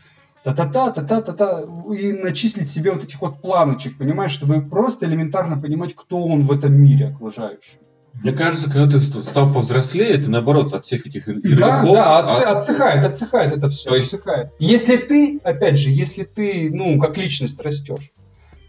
та-та-та, 0.43 0.91
та-та-та-та, 0.91 1.63
и 1.93 2.13
начислить 2.13 2.67
себе 2.69 2.91
вот 2.91 3.03
этих 3.03 3.21
вот 3.21 3.41
планочек, 3.41 3.97
понимаешь, 3.97 4.31
чтобы 4.31 4.61
просто 4.61 5.05
элементарно 5.05 5.57
понимать, 5.61 5.93
кто 5.95 6.23
он 6.25 6.45
в 6.45 6.51
этом 6.51 6.73
мире 6.73 7.07
окружающем. 7.07 7.79
Мне 8.13 8.31
кажется, 8.31 8.69
когда 8.71 8.87
ты 8.91 8.99
ст- 8.99 9.23
стал 9.23 9.53
повзрослее, 9.53 10.17
ты 10.17 10.29
наоборот 10.29 10.73
от 10.73 10.83
всех 10.83 11.05
этих 11.05 11.27
ир- 11.27 11.41
Да, 11.41 11.49
игроков... 11.49 11.95
да, 11.95 12.21
отсы- 12.25 12.43
а- 12.43 12.55
отсыхает, 12.55 13.05
отсыхает 13.05 13.55
это 13.55 13.69
все, 13.69 13.89
То 13.89 13.95
есть- 13.95 14.13
отсыхает. 14.13 14.49
Если 14.59 14.97
ты, 14.97 15.39
опять 15.43 15.77
же, 15.77 15.89
если 15.91 16.23
ты, 16.23 16.69
ну, 16.73 16.99
как 16.99 17.17
личность 17.17 17.61
растешь, 17.61 18.11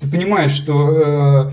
ты 0.00 0.08
понимаешь, 0.10 0.52
что 0.52 0.90
э, 0.90 1.50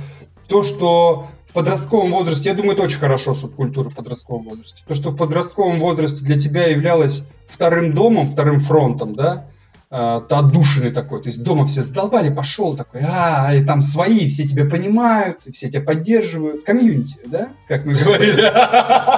то, 0.47 0.63
что 0.63 1.27
в 1.45 1.53
подростковом 1.53 2.11
возрасте, 2.11 2.49
я 2.49 2.55
думаю, 2.55 2.73
это 2.73 2.83
очень 2.83 2.99
хорошо, 2.99 3.33
субкультура 3.33 3.89
в 3.89 3.95
подростковом 3.95 4.43
возрасте, 4.49 4.83
то, 4.87 4.93
что 4.93 5.11
в 5.11 5.17
подростковом 5.17 5.79
возрасте 5.79 6.23
для 6.23 6.37
тебя 6.39 6.67
являлось 6.67 7.27
вторым 7.47 7.93
домом, 7.93 8.29
вторым 8.29 8.59
фронтом, 8.59 9.15
да, 9.15 9.47
э, 9.89 10.21
ты 10.27 10.35
отдушенный 10.35 10.91
такой, 10.91 11.21
то 11.21 11.29
есть 11.29 11.43
дома 11.43 11.65
все 11.65 11.81
задолбали, 11.81 12.33
пошел 12.33 12.75
такой, 12.75 13.01
а, 13.03 13.53
и 13.55 13.63
там 13.63 13.81
свои, 13.81 14.27
все 14.27 14.47
тебя 14.47 14.65
понимают, 14.65 15.45
и 15.45 15.51
все 15.51 15.69
тебя 15.69 15.81
поддерживают, 15.81 16.63
комьюнити, 16.63 17.17
да, 17.25 17.49
как 17.67 17.85
мы 17.85 17.93
говорили. 17.95 18.51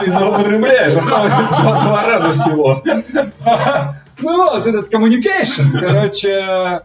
Ты 0.03 0.11
злоупотребляешь, 0.11 0.95
осталось 0.95 1.31
два, 1.31 1.81
два 1.81 2.03
раза 2.03 2.33
всего. 2.33 2.83
Ну 4.21 4.35
вот, 4.35 4.67
этот 4.67 4.93
communication, 4.93 5.79
короче, 5.79 6.81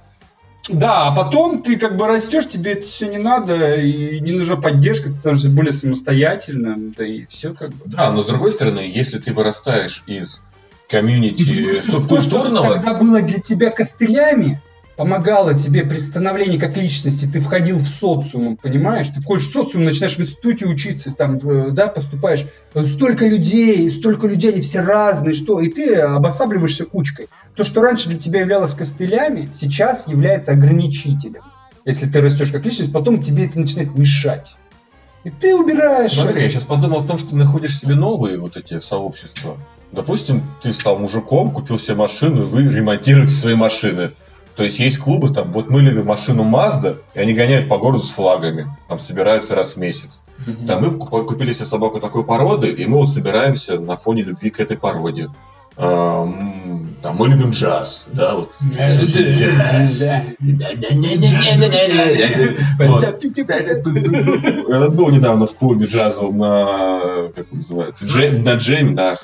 да, 0.69 1.09
а 1.09 1.15
потом 1.15 1.63
ты 1.63 1.77
как 1.77 1.97
бы 1.97 2.07
растешь, 2.07 2.49
тебе 2.49 2.73
это 2.73 2.87
все 2.87 3.09
не 3.09 3.19
надо, 3.19 3.75
и 3.75 4.19
не 4.21 4.33
нужна 4.33 4.57
поддержка, 4.57 5.09
ты 5.09 5.13
становишься 5.13 5.51
более 5.51 5.73
самостоятельным, 5.73 6.93
да 6.97 7.07
и 7.07 7.27
все 7.27 7.53
как 7.53 7.71
бы. 7.71 7.83
Да, 7.85 8.11
но 8.11 8.23
с 8.23 8.27
другой 8.27 8.53
стороны, 8.53 8.81
если 8.81 9.19
ты 9.19 9.33
вырастаешь 9.33 10.03
из 10.07 10.41
комьюнити 10.89 11.75
что 11.75 11.93
субкультурного, 11.93 12.75
тогда 12.75 12.95
было 12.95 13.21
для 13.21 13.41
тебя 13.41 13.71
костылями, 13.71 14.61
помогало 14.97 15.55
тебе 15.55 15.85
при 15.85 15.97
становлении 15.97 16.59
как 16.59 16.77
личности, 16.77 17.27
ты 17.27 17.41
входил 17.41 17.79
в 17.79 17.87
социум, 17.87 18.57
понимаешь? 18.57 19.09
Ты 19.09 19.21
входишь 19.21 19.49
в 19.49 19.53
социум, 19.53 19.85
начинаешь 19.85 20.17
в 20.17 20.21
институте 20.21 20.67
учиться, 20.67 21.15
там, 21.15 21.39
э, 21.39 21.71
да, 21.71 21.89
поступаешь. 21.89 22.47
Столько 22.75 23.27
людей, 23.27 23.91
столько 23.91 24.27
людей, 24.27 24.53
они 24.53 24.63
все 24.63 24.81
разные, 24.81 25.35
что? 25.35 25.61
И 25.61 25.69
ты 25.69 25.97
обосабливаешься 25.97 26.87
кучкой. 26.87 27.29
То, 27.57 27.65
что 27.65 27.83
раньше 27.83 28.09
для 28.09 28.19
тебя 28.19 28.41
являлось 28.41 28.75
костылями, 28.75 29.49
сейчас 29.53 30.09
является 30.09 30.53
ограничителем. 30.53 31.43
Если 31.85 32.07
ты 32.07 32.21
растешь 32.21 32.51
как 32.51 32.65
личность, 32.65 32.93
потом 32.93 33.23
тебе 33.23 33.47
это 33.47 33.59
начинает 33.59 33.97
мешать. 33.97 34.55
И 35.25 35.31
ты 35.31 35.55
убираешь. 35.55 36.13
Смотри, 36.13 36.43
я 36.43 36.51
сейчас 36.51 36.65
подумал 36.65 37.01
о 37.01 37.07
том, 37.07 37.19
что 37.19 37.31
ты 37.31 37.37
находишь 37.37 37.79
себе 37.79 37.95
новые 37.95 38.39
вот 38.39 38.57
эти 38.57 38.79
сообщества. 38.79 39.57
Допустим, 39.91 40.43
ты 40.63 40.73
стал 40.73 40.99
мужиком, 40.99 41.51
купил 41.51 41.79
себе 41.79 41.95
машину, 41.95 42.43
и 42.43 42.45
вы 42.45 42.63
ремонтируете 42.63 43.33
свои 43.33 43.55
машины. 43.55 44.11
То 44.57 44.63
есть 44.63 44.79
есть 44.79 44.99
клубы, 44.99 45.31
там, 45.31 45.51
вот 45.51 45.69
мы 45.69 45.81
любим 45.81 46.07
машину 46.07 46.45
Mazda, 46.45 46.99
и 47.15 47.19
они 47.19 47.35
гоняют 47.35 47.69
по 47.69 47.79
городу 47.79 48.05
с 48.05 48.11
флагами, 48.11 48.69
там 48.89 49.01
собираются 49.01 49.55
раз 49.55 49.75
в 49.75 49.79
месяц. 49.79 50.21
Mm-hmm. 50.47 50.67
Там 50.67 50.83
мы 50.83 51.25
купили 51.25 51.53
себе 51.53 51.67
собаку 51.67 51.99
такой 52.01 52.25
породы, 52.25 52.71
и 52.71 52.87
мы 52.87 52.99
вот 52.99 53.11
собираемся 53.11 53.81
на 53.81 53.97
фоне 53.97 54.23
любви 54.23 54.51
к 54.51 54.61
этой 54.61 54.77
породе. 54.77 55.29
Там 57.05 57.17
мы 57.19 57.29
любим 57.29 57.51
джаз, 57.51 58.07
да, 58.13 58.35
вот. 58.35 58.51
Джаз. 58.63 60.01
Я 64.71 64.89
был 64.89 65.11
недавно 65.11 65.47
в 65.47 65.55
клубе 65.55 65.85
джазовом 65.85 66.39
на, 66.39 67.29
как 67.37 67.53
называется, 67.53 68.07
на 68.07 68.55
джеме, 68.55 68.95
да, 68.95 69.19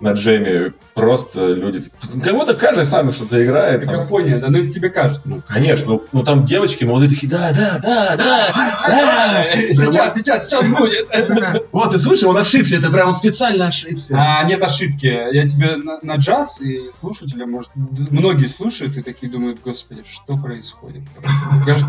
на 0.00 0.12
джеме. 0.14 0.72
Просто 0.94 1.52
люди, 1.52 1.88
как 2.22 2.34
будто 2.34 2.54
каждый 2.54 2.84
сам 2.84 3.12
что-то 3.12 3.44
играет. 3.44 3.82
Какофония, 3.84 4.40
да, 4.40 4.48
ну 4.48 4.58
это 4.58 4.70
тебе 4.70 4.90
кажется. 4.90 5.40
Конечно, 5.46 6.00
ну 6.10 6.24
там 6.24 6.44
девочки 6.46 6.82
молодые 6.82 7.10
такие, 7.10 7.30
да, 7.30 7.52
да, 7.52 7.78
да, 7.80 8.16
да, 8.16 8.44
да. 8.88 9.44
Сейчас, 9.74 10.14
сейчас, 10.16 10.48
сейчас 10.48 10.68
будет. 10.68 11.08
Вот, 11.72 11.92
ты 11.92 11.98
слышал, 11.98 12.30
он 12.30 12.36
ошибся, 12.38 12.76
это 12.76 12.90
прям 12.90 13.10
он 13.10 13.16
специально 13.16 13.68
ошибся. 13.68 14.16
А, 14.16 14.44
нет 14.44 14.62
ошибки. 14.62 15.06
Я 15.06 15.46
тебе 15.46 15.76
на 16.02 16.16
джаз 16.16 16.60
и 16.60 16.90
слушатели, 17.04 17.44
может, 17.44 17.70
многие 17.74 18.46
слушают 18.46 18.96
и 18.96 19.02
такие 19.02 19.30
думают, 19.30 19.60
господи, 19.62 20.02
что 20.04 20.36
происходит? 20.36 21.02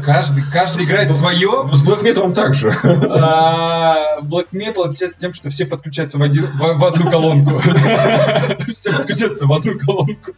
Каждый, 0.03 0.43
каждый 0.51 0.85
играет 0.85 1.13
свое. 1.13 1.69
С 1.73 1.83
Black 1.83 2.03
Metal 2.03 2.33
так 2.33 2.53
же. 2.53 2.71
А, 2.83 4.19
Black 4.21 4.47
Metal 4.51 4.83
отличается 4.85 5.19
тем, 5.19 5.33
что 5.33 5.49
все 5.49 5.65
подключаются 5.65 6.17
в, 6.17 6.23
один, 6.23 6.45
в, 6.47 6.59
в 6.59 6.85
одну 6.85 7.09
колонку. 7.09 7.59
Все 8.71 8.91
подключаются 8.91 9.45
в 9.45 9.53
одну 9.53 9.77
колонку. 9.79 10.31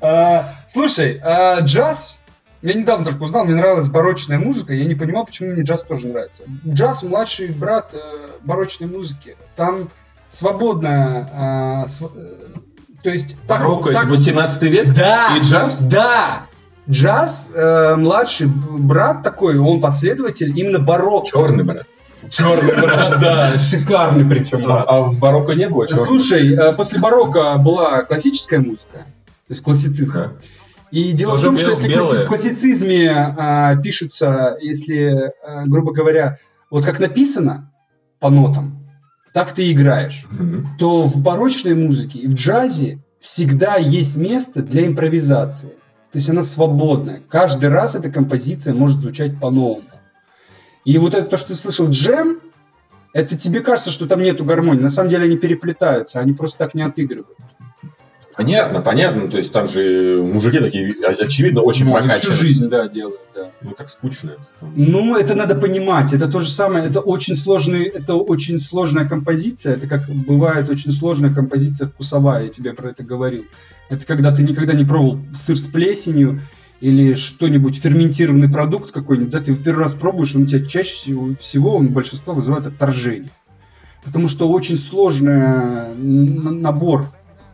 А, 0.00 0.54
слушай, 0.68 1.20
а, 1.22 1.60
джаз 1.60 2.22
я 2.62 2.74
недавно 2.74 3.06
только 3.06 3.22
узнал, 3.22 3.44
мне 3.44 3.54
нравилась 3.54 3.88
барочная 3.88 4.38
музыка, 4.38 4.74
я 4.74 4.84
не 4.84 4.94
понимал, 4.94 5.24
почему 5.24 5.52
мне 5.52 5.62
джаз 5.62 5.82
тоже 5.82 6.06
нравится. 6.06 6.42
Джаз 6.66 7.02
младший 7.02 7.48
брат 7.48 7.94
э, 7.94 8.28
барочной 8.42 8.86
музыки. 8.86 9.36
Там 9.56 9.88
свободная, 10.28 11.84
э, 11.84 11.88
св... 11.88 12.12
То 13.02 13.10
есть... 13.10 13.36
Так, 13.46 13.62
это 13.62 14.06
18 14.06 14.62
век? 14.64 14.94
Да! 14.94 15.36
И 15.36 15.40
джаз? 15.40 15.80
Да! 15.80 16.46
Джаз, 16.88 17.50
э, 17.54 17.94
младший 17.96 18.48
брат 18.48 19.22
такой, 19.22 19.58
он 19.58 19.80
последователь 19.80 20.58
именно 20.58 20.78
барокко. 20.78 21.30
Черный 21.30 21.62
брат. 21.64 21.86
Черный 22.30 22.74
брат, 22.74 23.18
да, 23.20 23.58
шикарный 23.58 24.28
причем 24.28 24.64
брат. 24.64 24.84
А 24.88 25.02
в 25.02 25.18
барокко 25.18 25.52
не 25.52 25.68
было 25.68 25.86
черного? 25.86 26.06
Слушай, 26.06 26.54
э, 26.54 26.72
после 26.72 26.98
барокко 26.98 27.56
была 27.58 28.02
классическая 28.02 28.58
музыка, 28.58 28.98
то 28.98 29.50
есть 29.50 29.62
классицизм. 29.62 30.12
Да. 30.12 30.32
И 30.90 31.12
дело 31.12 31.32
Тоже 31.32 31.42
в 31.42 31.50
том, 31.50 31.58
что 31.58 31.70
если 31.70 31.88
белое. 31.88 32.24
в 32.24 32.26
классицизме 32.26 33.10
а, 33.10 33.76
пишутся, 33.76 34.56
если, 34.60 35.32
а, 35.46 35.64
грубо 35.66 35.92
говоря, 35.92 36.38
вот 36.68 36.84
как 36.84 36.98
написано 36.98 37.72
по 38.18 38.28
нотам, 38.28 38.79
так 39.32 39.54
ты 39.54 39.70
играешь, 39.70 40.26
mm-hmm. 40.30 40.64
то 40.78 41.02
в 41.02 41.20
барочной 41.20 41.74
музыке 41.74 42.18
и 42.18 42.26
в 42.26 42.34
джазе 42.34 42.98
всегда 43.20 43.76
есть 43.76 44.16
место 44.16 44.62
для 44.62 44.86
импровизации. 44.86 45.68
То 46.12 46.16
есть 46.16 46.28
она 46.28 46.42
свободная. 46.42 47.22
Каждый 47.28 47.68
раз 47.68 47.94
эта 47.94 48.10
композиция 48.10 48.74
может 48.74 49.00
звучать 49.00 49.38
по-новому. 49.38 49.84
И 50.84 50.98
вот 50.98 51.14
это 51.14 51.26
то, 51.26 51.36
что 51.36 51.48
ты 51.48 51.54
слышал 51.54 51.88
джем, 51.88 52.40
это 53.12 53.36
тебе 53.36 53.60
кажется, 53.60 53.90
что 53.90 54.06
там 54.06 54.20
нету 54.20 54.44
гармонии. 54.44 54.80
На 54.80 54.88
самом 54.88 55.10
деле 55.10 55.24
они 55.24 55.36
переплетаются, 55.36 56.18
они 56.18 56.32
просто 56.32 56.58
так 56.58 56.74
не 56.74 56.82
отыгрывают. 56.82 57.36
Понятно, 58.40 58.80
понятно. 58.80 59.30
То 59.30 59.36
есть 59.36 59.52
там 59.52 59.68
же 59.68 60.22
мужики 60.22 60.58
такие, 60.60 60.94
очевидно, 61.04 61.60
очень 61.60 61.84
ну, 61.84 61.92
прокачанные. 61.92 62.20
всю 62.20 62.32
жизнь, 62.32 62.68
да, 62.70 62.88
делают, 62.88 63.20
да. 63.34 63.50
Ну, 63.60 63.72
так 63.72 63.90
скучно 63.90 64.30
это. 64.30 64.48
Там. 64.58 64.72
Ну, 64.74 65.14
это 65.14 65.34
надо 65.34 65.56
понимать. 65.56 66.14
Это 66.14 66.26
то 66.26 66.40
же 66.40 66.48
самое. 66.48 66.86
Это 66.86 67.00
очень 67.00 67.36
сложный, 67.36 67.84
это 67.84 68.14
очень 68.14 68.58
сложная 68.58 69.06
композиция. 69.06 69.76
Это 69.76 69.86
как 69.86 70.08
бывает 70.08 70.70
очень 70.70 70.90
сложная 70.90 71.34
композиция 71.34 71.88
вкусовая. 71.88 72.44
Я 72.44 72.48
тебе 72.48 72.72
про 72.72 72.88
это 72.88 73.04
говорил. 73.04 73.44
Это 73.90 74.06
когда 74.06 74.34
ты 74.34 74.42
никогда 74.42 74.72
не 74.72 74.86
пробовал 74.86 75.18
сыр 75.34 75.58
с 75.58 75.66
плесенью 75.66 76.40
или 76.80 77.12
что-нибудь, 77.12 77.76
ферментированный 77.76 78.48
продукт 78.48 78.90
какой-нибудь, 78.90 79.32
да, 79.32 79.40
ты 79.40 79.54
первый 79.54 79.80
раз 79.80 79.92
пробуешь, 79.92 80.34
он 80.34 80.44
у 80.44 80.46
тебя 80.46 80.64
чаще 80.64 80.94
всего, 80.94 81.34
всего 81.38 81.76
он 81.76 81.88
большинство 81.88 82.32
вызывает 82.32 82.66
отторжение. 82.66 83.32
Потому 84.02 84.28
что 84.28 84.48
очень 84.48 84.78
сложный 84.78 85.94
набор 85.94 87.10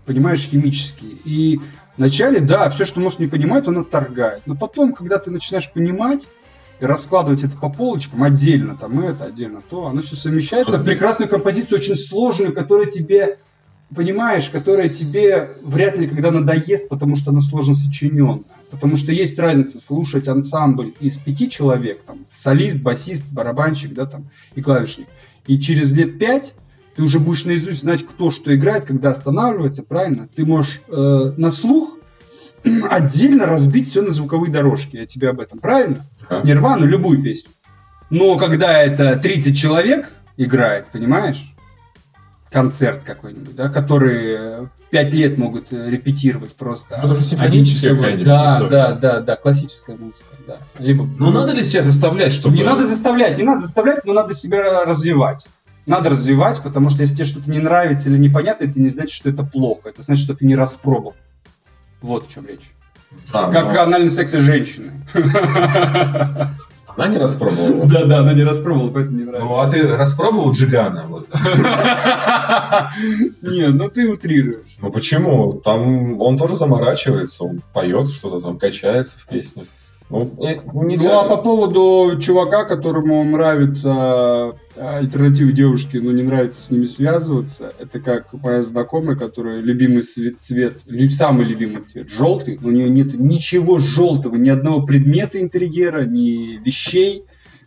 понимаешь, 0.07 0.47
химические. 0.47 1.13
И 1.25 1.61
вначале, 1.97 2.41
да, 2.41 2.71
все, 2.71 2.85
что 2.85 3.01
мозг 3.01 3.19
не 3.19 3.27
понимает, 3.27 3.69
он 3.69 3.79
отторгает. 3.79 4.43
Но 4.47 4.55
потом, 4.57 4.95
когда 4.95 5.19
ты 5.19 5.31
начинаешь 5.31 5.71
понимать 5.71 6.29
и 6.81 6.87
раскладывать 6.87 7.43
это 7.43 7.57
по 7.57 7.69
полочкам 7.69 8.23
отдельно, 8.23 8.77
там 8.77 9.01
это, 9.01 9.25
отдельно 9.25 9.63
то, 9.69 9.87
оно 9.87 10.03
все 10.03 10.17
совмещается 10.17 10.79
в 10.79 10.85
прекрасную 10.85 11.29
композицию, 11.29 11.79
очень 11.79 11.97
сложную, 11.97 12.53
которая 12.53 12.87
тебе, 12.87 13.39
понимаешь, 13.95 14.49
которая 14.51 14.89
тебе 14.89 15.51
вряд 15.63 15.99
ли 15.99 16.07
когда 16.07 16.31
надоест, 16.31 16.89
потому 16.89 17.17
что 17.17 17.31
она 17.31 17.41
сложно 17.41 17.75
сочиненная. 17.75 18.45
Потому 18.71 18.97
что 18.97 19.11
есть 19.11 19.39
разница 19.39 19.81
слушать 19.81 20.29
ансамбль 20.29 20.95
из 21.01 21.17
пяти 21.19 21.51
человек, 21.51 22.03
там, 22.05 22.27
солист, 22.33 22.83
басист, 22.83 23.27
барабанщик, 23.31 23.93
да, 23.93 24.07
там, 24.07 24.29
и 24.55 24.63
клавишник. 24.63 25.09
И 25.47 25.59
через 25.59 25.93
лет 25.93 26.19
пять 26.19 26.55
ты 26.97 27.03
уже 27.03 27.21
будешь 27.21 27.45
наизусть 27.45 27.81
знать, 27.81 28.05
кто 28.07 28.31
что 28.31 28.55
играет, 28.55 28.87
когда 28.87 29.11
останавливается, 29.11 29.83
правильно? 29.83 30.29
Ты 30.35 30.47
можешь 30.47 30.81
э, 30.89 31.33
на 31.37 31.51
слух 31.51 31.99
отдельно 32.91 33.47
разбить 33.47 33.89
все 33.89 34.03
на 34.03 34.11
звуковые 34.11 34.51
дорожки. 34.51 34.97
Я 34.97 35.07
тебе 35.07 35.29
об 35.29 35.41
этом, 35.41 35.59
правильно? 35.59 36.07
Да. 36.29 36.41
Нирвану, 36.43 36.87
любую 36.87 37.23
песню. 37.23 37.51
Но 38.09 38.37
когда 38.39 38.81
это 38.83 39.17
30 39.17 39.57
человек 39.57 40.11
играет, 40.39 40.87
понимаешь? 40.91 41.53
Концерт 42.51 43.03
какой-нибудь, 43.05 43.55
да, 43.55 43.69
которые 43.69 44.71
5 44.91 45.15
лет 45.15 45.37
могут 45.37 45.73
э, 45.73 45.91
репетировать 45.91 46.53
просто. 46.53 46.99
Ну, 47.03 47.13
это 47.13 47.21
же 47.21 47.27
симфоническая 47.27 48.25
Да, 48.25 48.61
да, 48.63 48.93
да, 48.93 49.21
да, 49.21 49.37
классическая 49.37 49.97
музыка. 49.97 50.25
Да. 50.47 50.59
Либо... 50.79 51.07
Ну, 51.19 51.31
надо 51.31 51.53
ли 51.53 51.63
себя 51.63 51.83
заставлять, 51.83 52.33
чтобы... 52.33 52.57
Не 52.57 52.63
надо 52.63 52.85
заставлять, 52.85 53.37
не 53.37 53.45
надо 53.45 53.59
заставлять, 53.59 54.05
но 54.07 54.15
надо 54.15 54.33
себя 54.33 54.85
развивать 54.85 55.49
надо 55.87 56.11
развивать, 56.11 56.63
потому 56.63 56.91
что 56.91 57.01
если 57.01 57.15
тебе 57.15 57.25
что-то 57.25 57.51
не 57.51 57.61
нравится 57.61 58.11
или 58.11 58.19
непонятно, 58.19 58.65
это 58.65 58.79
не 58.81 58.89
значит, 58.89 59.13
что 59.13 59.31
это 59.31 59.45
плохо. 59.45 59.89
Это 59.89 60.03
значит, 60.03 60.25
что 60.25 60.35
ты 60.35 60.45
не 60.45 60.57
распробовал. 60.57 61.15
Вот 62.03 62.29
о 62.29 62.33
чем 62.33 62.47
речь. 62.47 62.73
А, 63.33 63.53
как 63.53 63.73
но... 63.73 63.83
анальный 63.83 64.11
секс 64.11 64.35
и 64.35 64.39
женщины. 64.39 64.93
Она 66.97 67.09
не 67.09 67.19
распробовала? 67.19 67.87
Да, 67.87 68.05
да, 68.07 68.19
она 68.21 68.33
не 68.33 68.43
распробовала, 68.43 68.91
поэтому 68.91 69.19
не 69.19 69.25
нравится. 69.25 69.49
Ну, 69.49 69.57
а 69.59 69.71
ты 69.71 69.97
распробовал 69.97 70.53
Джигана? 70.53 71.05
Вот. 71.09 71.29
Не, 73.43 73.69
ну 73.69 73.91
ты 73.91 74.09
утрируешь. 74.09 74.77
Ну 74.81 74.91
почему? 74.91 75.55
Там 75.55 76.19
он 76.21 76.39
тоже 76.39 76.57
заморачивается, 76.57 77.45
он 77.45 77.63
поет 77.75 78.09
что-то 78.09 78.41
там, 78.41 78.59
качается 78.59 79.19
в 79.19 79.27
песне. 79.27 79.67
Ну, 80.09 80.33
ну, 80.39 81.19
а 81.19 81.29
по 81.29 81.37
поводу 81.37 82.21
чувака, 82.21 82.65
которому 82.65 83.25
нравится 83.25 83.93
а, 83.93 84.55
альтернативы 84.77 85.53
девушки, 85.53 85.97
но 85.97 86.13
не 86.13 86.23
нравится 86.23 86.61
с 86.61 86.71
ними 86.71 86.85
связываться, 86.85 87.73
это 87.81 87.99
как 87.99 88.33
моя 88.35 88.63
знакомая, 88.63 89.17
которая 89.17 89.61
любимый 89.61 90.03
цвет, 90.03 90.41
цвет 90.41 90.79
самый 91.13 91.45
любимый 91.45 91.83
цвет, 91.83 92.09
желтый, 92.09 92.57
но 92.61 92.69
у 92.69 92.71
нее 92.71 92.89
нет 92.89 93.15
ничего 93.15 93.81
желтого, 93.81 94.37
ни 94.37 94.49
одного 94.49 94.87
предмета 94.87 95.41
интерьера, 95.41 96.05
ни 96.05 96.63
вещей, 96.65 97.25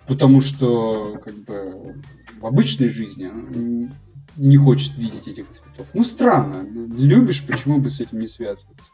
потому 0.08 0.40
что 0.40 1.20
как 1.24 1.36
бы 1.36 1.96
в 2.40 2.46
обычной 2.46 2.88
жизни 2.88 3.26
она 3.26 3.90
не 4.38 4.56
хочет 4.56 4.98
видеть 4.98 5.28
этих 5.28 5.50
цветов. 5.50 5.88
Ну, 5.94 6.06
странно. 6.06 6.66
Любишь, 6.98 7.46
почему 7.46 7.80
бы 7.80 7.90
с 7.90 8.00
этим 8.00 8.20
не 8.20 8.28
связываться? 8.28 8.94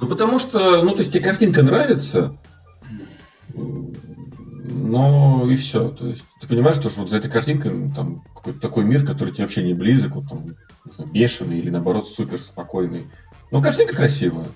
Ну, 0.00 0.08
потому 0.08 0.38
что, 0.38 0.82
ну, 0.82 0.92
то 0.92 0.98
есть 0.98 1.12
тебе 1.12 1.22
картинка 1.22 1.62
нравится, 1.62 2.36
но 3.52 5.46
и 5.48 5.56
все. 5.56 5.88
То 5.90 6.06
есть 6.06 6.24
ты 6.40 6.48
понимаешь, 6.48 6.76
что 6.76 6.88
вот 6.96 7.10
за 7.10 7.18
этой 7.18 7.30
картинкой 7.30 7.72
ну, 7.72 7.94
там 7.94 8.22
какой-то 8.34 8.60
такой 8.60 8.84
мир, 8.84 9.04
который 9.04 9.32
тебе 9.32 9.44
вообще 9.44 9.62
не 9.62 9.74
близок, 9.74 10.16
вот 10.16 10.28
там, 10.28 10.56
знаю, 10.90 11.10
бешеный 11.10 11.58
или 11.58 11.70
наоборот 11.70 12.08
супер 12.08 12.40
спокойный. 12.40 13.06
Но 13.50 13.60
картинка 13.60 13.94
красивая. 13.94 14.46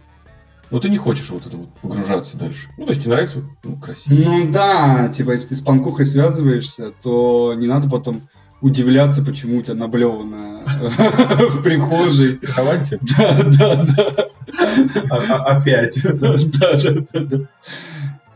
но 0.70 0.80
ты 0.80 0.88
не 0.88 0.96
хочешь 0.96 1.28
вот 1.30 1.46
это 1.46 1.56
вот 1.56 1.68
погружаться 1.82 2.36
дальше. 2.36 2.68
Ну, 2.78 2.86
то 2.86 2.92
есть 2.92 3.02
тебе 3.02 3.12
нравится 3.12 3.38
ну, 3.62 3.76
красиво. 3.76 4.14
Ну 4.14 4.50
да, 4.50 5.08
типа, 5.08 5.32
если 5.32 5.48
ты 5.50 5.56
с 5.56 5.62
панкухой 5.62 6.06
связываешься, 6.06 6.92
то 7.02 7.54
не 7.54 7.66
надо 7.66 7.90
потом 7.90 8.22
удивляться, 8.60 9.22
почему 9.22 9.58
у 9.58 9.62
тебя 9.62 9.74
наблевано 9.74 10.62
в 10.80 11.62
прихожей. 11.62 12.40
Да, 13.18 13.42
да, 13.44 13.84
да. 13.84 14.28
А- 15.10 15.20
а- 15.28 15.56
Опять. 15.58 15.98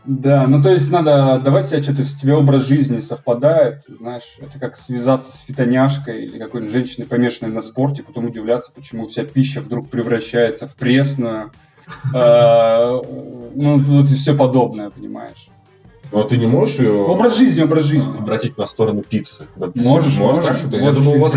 Да, 0.05 0.47
ну 0.47 0.63
то 0.63 0.71
есть 0.71 0.89
надо 0.89 1.39
давать 1.43 1.67
себе 1.67 1.83
что-то, 1.83 2.01
если 2.01 2.31
у 2.31 2.39
образ 2.39 2.65
жизни 2.65 2.99
совпадает, 2.99 3.83
знаешь, 3.99 4.23
это 4.39 4.57
как 4.57 4.75
связаться 4.75 5.31
с 5.31 5.41
фитоняшкой 5.41 6.25
или 6.25 6.39
какой-нибудь 6.39 6.73
женщиной, 6.73 7.05
помешанной 7.05 7.51
на 7.51 7.61
спорте, 7.61 8.01
потом 8.01 8.25
удивляться, 8.25 8.71
почему 8.73 9.05
вся 9.07 9.23
пища 9.23 9.61
вдруг 9.61 9.89
превращается 9.89 10.67
в 10.67 10.75
пресную, 10.75 11.51
Э, 12.13 13.01
ну 13.55 14.01
и 14.01 14.05
все 14.05 14.35
подобное, 14.35 14.89
понимаешь. 14.89 15.49
Но 16.11 16.23
ты 16.23 16.37
не 16.37 16.47
можешь 16.47 16.79
ее 16.79 16.91
Образ 16.91 17.37
жизни, 17.37 17.61
образ 17.61 17.83
жизни. 17.85 18.17
обратить 18.17 18.57
на 18.57 18.65
сторону 18.65 19.03
пиццы. 19.07 19.45
Пицца- 19.55 19.83
Можешь, 19.87 20.17
можешь, 20.17 20.43
так 20.43 20.57
что-то? 20.57 20.77
Я 20.77 20.91
думал, 20.91 21.13
у 21.13 21.19
вас 21.19 21.33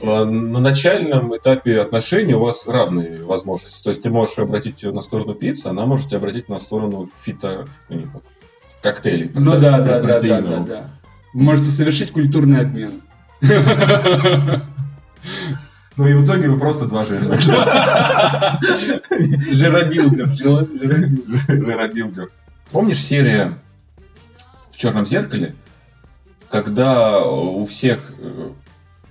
на 0.00 0.60
начальном 0.60 1.36
этапе 1.36 1.80
отношений 1.80 2.34
у 2.34 2.40
вас 2.40 2.66
равные 2.68 3.24
возможности. 3.24 3.82
То 3.82 3.90
есть 3.90 4.02
ты 4.02 4.10
можешь 4.10 4.38
обратить 4.38 4.80
ее 4.82 4.92
на 4.92 5.02
сторону 5.02 5.34
пиццы, 5.34 5.66
она 5.66 5.86
может 5.86 6.06
тебя 6.08 6.18
обратить 6.18 6.48
на 6.48 6.60
сторону 6.60 7.08
фито... 7.24 7.66
ну, 7.88 8.02
коктейлей. 8.80 9.30
Ну 9.34 9.52
да, 9.52 9.60
да, 9.60 9.78
да, 9.78 9.78
да, 9.78 10.00
да, 10.00 10.06
протеиновых. 10.18 10.68
да. 10.68 10.90
Вы 11.34 11.42
можете 11.42 11.68
совершить 11.70 12.12
культурный 12.12 12.60
обмен. 12.60 13.00
Ну 15.96 16.06
и 16.06 16.14
в 16.14 16.24
итоге 16.24 16.48
вы 16.48 16.58
просто 16.58 16.86
два 16.86 17.04
жирных. 17.04 17.40
Жиробилдер. 19.52 20.26
жиро- 20.32 20.68
жиробилдер. 20.78 21.40
Жиробилдер. 21.48 22.30
Помнишь 22.70 22.98
серия 22.98 23.58
в 24.72 24.76
Черном 24.76 25.06
зеркале, 25.06 25.54
когда 26.50 27.20
у 27.24 27.64
всех 27.64 28.12
э, 28.18 28.50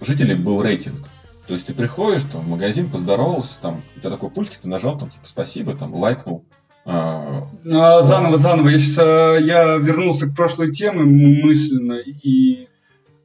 жителей 0.01 0.35
был 0.35 0.61
рейтинг? 0.61 1.07
То 1.47 1.53
есть 1.53 1.67
ты 1.67 1.73
приходишь 1.73 2.23
там, 2.23 2.41
в 2.41 2.47
магазин, 2.47 2.89
поздоровался, 2.89 3.59
там, 3.61 3.83
у 3.95 3.99
тебя 3.99 4.09
такой 4.09 4.29
пультик, 4.29 4.59
ты 4.61 4.67
нажал, 4.67 4.97
там, 4.97 5.09
типа, 5.09 5.25
спасибо, 5.25 5.73
там, 5.73 5.93
лайкнул. 5.95 6.45
А, 6.85 7.47
А, 7.73 8.01
Заново, 8.01 8.37
заново. 8.37 8.69
Я 8.69 8.79
сейчас 8.79 9.41
я 9.41 9.75
вернулся 9.75 10.27
к 10.27 10.35
прошлой 10.35 10.71
теме 10.71 11.03
мысленно 11.03 11.99
и 11.99 12.67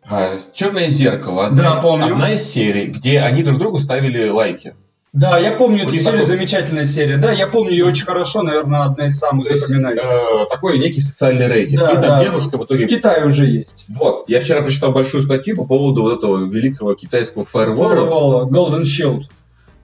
а, 0.09 0.37
Черное 0.53 0.89
зеркало. 0.89 1.47
Одна, 1.47 1.63
Да, 1.75 1.81
помню. 1.81 2.13
Одна 2.13 2.33
из 2.33 2.43
серий, 2.43 2.87
где 2.87 3.21
они 3.21 3.43
друг 3.43 3.59
другу 3.59 3.79
ставили 3.79 4.29
лайки. 4.29 4.75
Да, 5.17 5.39
я 5.39 5.53
помню 5.53 5.85
эту 5.85 5.93
серию, 5.97 6.05
такой- 6.05 6.27
замечательная 6.27 6.85
серия. 6.85 7.17
Да, 7.17 7.33
я 7.33 7.47
помню 7.47 7.71
ее 7.73 7.87
очень 7.87 8.05
хорошо, 8.05 8.43
наверное, 8.43 8.83
одна 8.83 9.07
из 9.07 9.19
самых 9.19 9.51
есть, 9.51 9.63
запоминающихся. 9.67 10.09
э, 10.11 10.47
такой 10.51 10.79
некий 10.79 11.01
социальный 11.01 11.47
рейтинг. 11.47 11.81
Да, 11.81 11.91
и 11.91 11.95
там 11.95 12.03
да. 12.03 12.23
девушка 12.25 12.59
в 12.59 12.61
В 12.61 12.65
итоге... 12.67 12.87
Китае 12.87 13.25
уже 13.25 13.47
есть. 13.47 13.87
Вот, 13.89 14.29
я 14.29 14.41
вчера 14.41 14.61
прочитал 14.61 14.93
большую 14.93 15.23
статью 15.23 15.57
по 15.57 15.65
поводу 15.65 16.03
вот 16.03 16.19
этого 16.19 16.47
великого 16.51 16.95
китайского 16.95 17.47
фаервола. 17.47 18.47
Firewall, 18.47 18.51
Golden 18.51 18.83
Shield. 18.83 19.23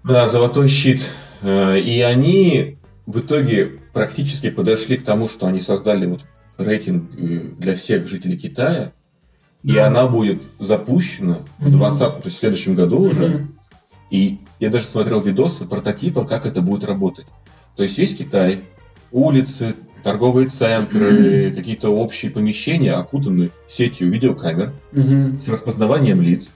Да, 0.04 0.28
золотой 0.28 0.68
щит. 0.68 1.08
Э, 1.40 1.78
И 1.78 2.00
они 2.02 2.76
в 3.06 3.20
итоге 3.20 3.72
практически 3.94 4.50
подошли 4.50 4.98
к 4.98 5.04
тому, 5.04 5.30
что 5.30 5.46
они 5.46 5.62
создали 5.62 6.04
вот 6.06 6.20
рейтинг 6.58 7.10
э, 7.16 7.40
для 7.58 7.74
всех 7.74 8.06
жителей 8.06 8.36
Китая. 8.36 8.92
И 9.64 9.78
она 9.78 10.06
будет 10.08 10.42
запущена 10.58 11.38
в 11.58 11.68
Мгм. 11.68 11.78
20 11.78 11.98
то 12.00 12.22
есть 12.26 12.36
в 12.36 12.40
следующем 12.40 12.74
году 12.74 12.98
уже. 13.00 13.46
И 14.10 14.36
я 14.62 14.70
даже 14.70 14.84
смотрел 14.84 15.20
видосы 15.20 15.64
прототипа, 15.64 16.24
как 16.24 16.46
это 16.46 16.62
будет 16.62 16.84
работать. 16.84 17.26
То 17.76 17.82
есть 17.82 17.98
весь 17.98 18.14
Китай, 18.14 18.60
улицы, 19.10 19.74
торговые 20.04 20.48
центры, 20.48 21.50
какие-то 21.50 21.88
общие 21.90 22.30
помещения 22.30 22.92
окутаны 22.92 23.50
сетью 23.68 24.08
видеокамер 24.12 24.72
с 24.92 25.48
распознаванием 25.48 26.22
лиц. 26.22 26.52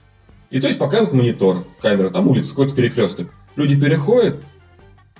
И 0.51 0.61
то 0.61 0.67
есть 0.67 0.79
показывает 0.79 1.11
монитор, 1.13 1.65
камера, 1.81 2.09
там 2.09 2.29
улица, 2.29 2.51
какой-то 2.51 2.73
перекресток. 2.77 3.27
Люди 3.57 3.77
переходят, 3.77 4.37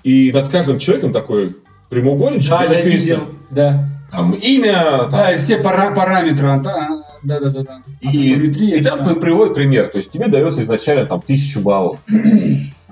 и 0.04 0.32
над 0.32 0.47
каждым 0.47 0.80
человеком 0.80 1.12
такой 1.12 1.58
прямоугольничек 1.89 2.50
Да, 2.52 2.60
написано 2.62 2.84
видел. 2.89 3.19
Да. 3.52 3.89
там 4.10 4.32
имя, 4.34 5.00
там, 5.00 5.10
Да, 5.12 5.34
и 5.34 5.38
все 5.38 5.58
пара- 5.58 5.93
параметры. 5.93 6.47
а, 6.47 6.58
Да, 6.60 6.88
да, 7.23 7.39
да, 7.41 7.50
да. 7.50 7.63
да. 7.63 7.82
и, 8.02 8.34
и 8.78 8.82
там 8.82 9.04
да. 9.04 9.15
приводит 9.15 9.56
пример. 9.56 9.89
То 9.89 9.97
есть 9.97 10.10
тебе 10.12 10.28
дается 10.30 10.63
изначально 10.63 11.06
там 11.06 11.21
тысячу 11.21 11.60
баллов. 11.60 12.00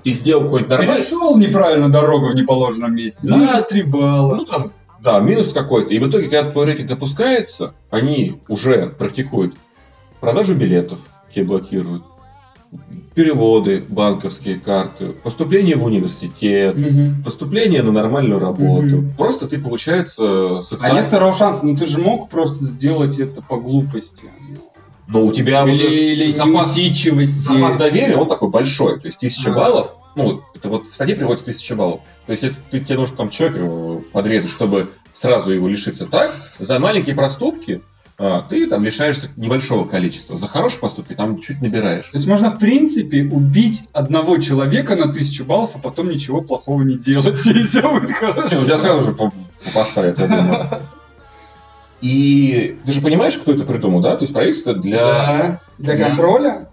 И 0.06 0.12
сделал 0.12 0.44
какой-нибудь 0.44 0.70
нормальный... 0.70 1.02
Перешел 1.02 1.36
неправильно 1.36 1.90
дорогу 1.90 2.28
в 2.28 2.34
неположенном 2.36 2.94
месте. 2.94 3.22
Да. 3.24 3.36
Минус 3.38 3.66
три 3.66 3.82
балла. 3.82 4.36
Ну, 4.36 4.44
там, 4.44 4.70
да, 5.02 5.18
минус 5.18 5.52
какой-то. 5.52 5.92
И 5.92 5.98
в 5.98 6.08
итоге, 6.08 6.28
когда 6.28 6.48
твой 6.48 6.66
рейтинг 6.66 6.92
опускается, 6.92 7.74
они 7.90 8.40
уже 8.46 8.86
практикуют 8.96 9.56
продажу 10.20 10.54
билетов, 10.54 11.00
тебе 11.34 11.46
блокируют, 11.46 12.04
переводы, 13.16 13.84
банковские 13.88 14.60
карты, 14.60 15.08
поступление 15.08 15.74
в 15.74 15.82
университет, 15.82 16.76
Мгм. 16.76 17.24
поступление 17.24 17.82
на 17.82 17.90
нормальную 17.90 18.38
работу. 18.38 18.98
Мгм. 18.98 19.10
Просто 19.18 19.48
ты, 19.48 19.58
получается, 19.58 20.22
А 20.22 20.54
нет 20.54 20.62
социально... 20.62 21.02
второго 21.02 21.32
шанса, 21.32 21.66
ну 21.66 21.76
ты 21.76 21.84
же 21.84 21.98
мог 21.98 22.28
просто 22.28 22.62
сделать 22.62 23.18
это 23.18 23.42
по 23.42 23.56
глупости. 23.56 24.26
Но 25.08 25.24
у 25.24 25.32
тебя 25.32 25.62
вот 25.64 25.70
Или, 25.70 26.12
или 26.12 26.30
запас, 26.32 26.74
запас 26.74 27.76
доверия, 27.76 28.16
он 28.16 28.28
такой 28.28 28.48
большой. 28.50 29.00
То 29.00 29.06
есть 29.06 29.18
тысяча 29.18 29.50
А. 29.52 29.54
баллов, 29.54 29.94
ну, 30.16 30.42
это 30.54 30.68
вот 30.68 30.86
в 30.88 30.94
статье 30.94 31.14
приводится 31.14 31.46
тысяча 31.46 31.74
баллов. 31.76 32.00
То 32.26 32.32
есть 32.32 32.42
это, 32.44 32.56
ты, 32.70 32.80
тебе 32.80 32.96
нужно 32.96 33.16
там 33.16 33.30
человека 33.30 34.02
подрезать, 34.12 34.50
чтобы 34.50 34.90
сразу 35.12 35.50
его 35.52 35.68
лишиться 35.68 36.06
так. 36.06 36.34
За 36.58 36.78
маленькие 36.78 37.14
проступки 37.14 37.82
а, 38.18 38.40
ты 38.48 38.66
там 38.66 38.82
лишаешься 38.82 39.28
небольшого 39.36 39.86
количества. 39.86 40.38
За 40.38 40.48
хорошие 40.48 40.80
поступки 40.80 41.12
там 41.12 41.38
чуть 41.38 41.60
набираешь. 41.60 42.06
То 42.06 42.16
есть 42.16 42.26
можно, 42.26 42.50
в 42.50 42.58
принципе, 42.58 43.24
убить 43.24 43.84
одного 43.92 44.38
человека 44.38 44.96
на 44.96 45.12
тысячу 45.12 45.44
баллов, 45.44 45.72
а 45.74 45.78
потом 45.78 46.08
ничего 46.08 46.40
плохого 46.40 46.82
не 46.82 46.96
делать, 46.98 47.46
и 47.46 47.62
все 47.64 47.82
будет 47.82 48.08
Не, 48.08 48.14
хорошо. 48.14 48.62
у 48.62 48.64
тебя 48.64 48.78
сразу 48.78 49.04
же 49.04 49.12
по- 49.12 49.32
поставят, 49.74 50.18
я 50.18 50.26
думаю. 50.26 50.66
И 52.06 52.76
ты 52.86 52.92
же 52.92 53.00
понимаешь, 53.00 53.36
кто 53.36 53.52
это 53.52 53.64
придумал, 53.64 54.00
да? 54.00 54.16
То 54.16 54.22
есть 54.22 54.32
правительство 54.32 54.74
для 54.74 54.98
Да, 54.98 55.60
для 55.78 55.96
контроля? 55.96 56.68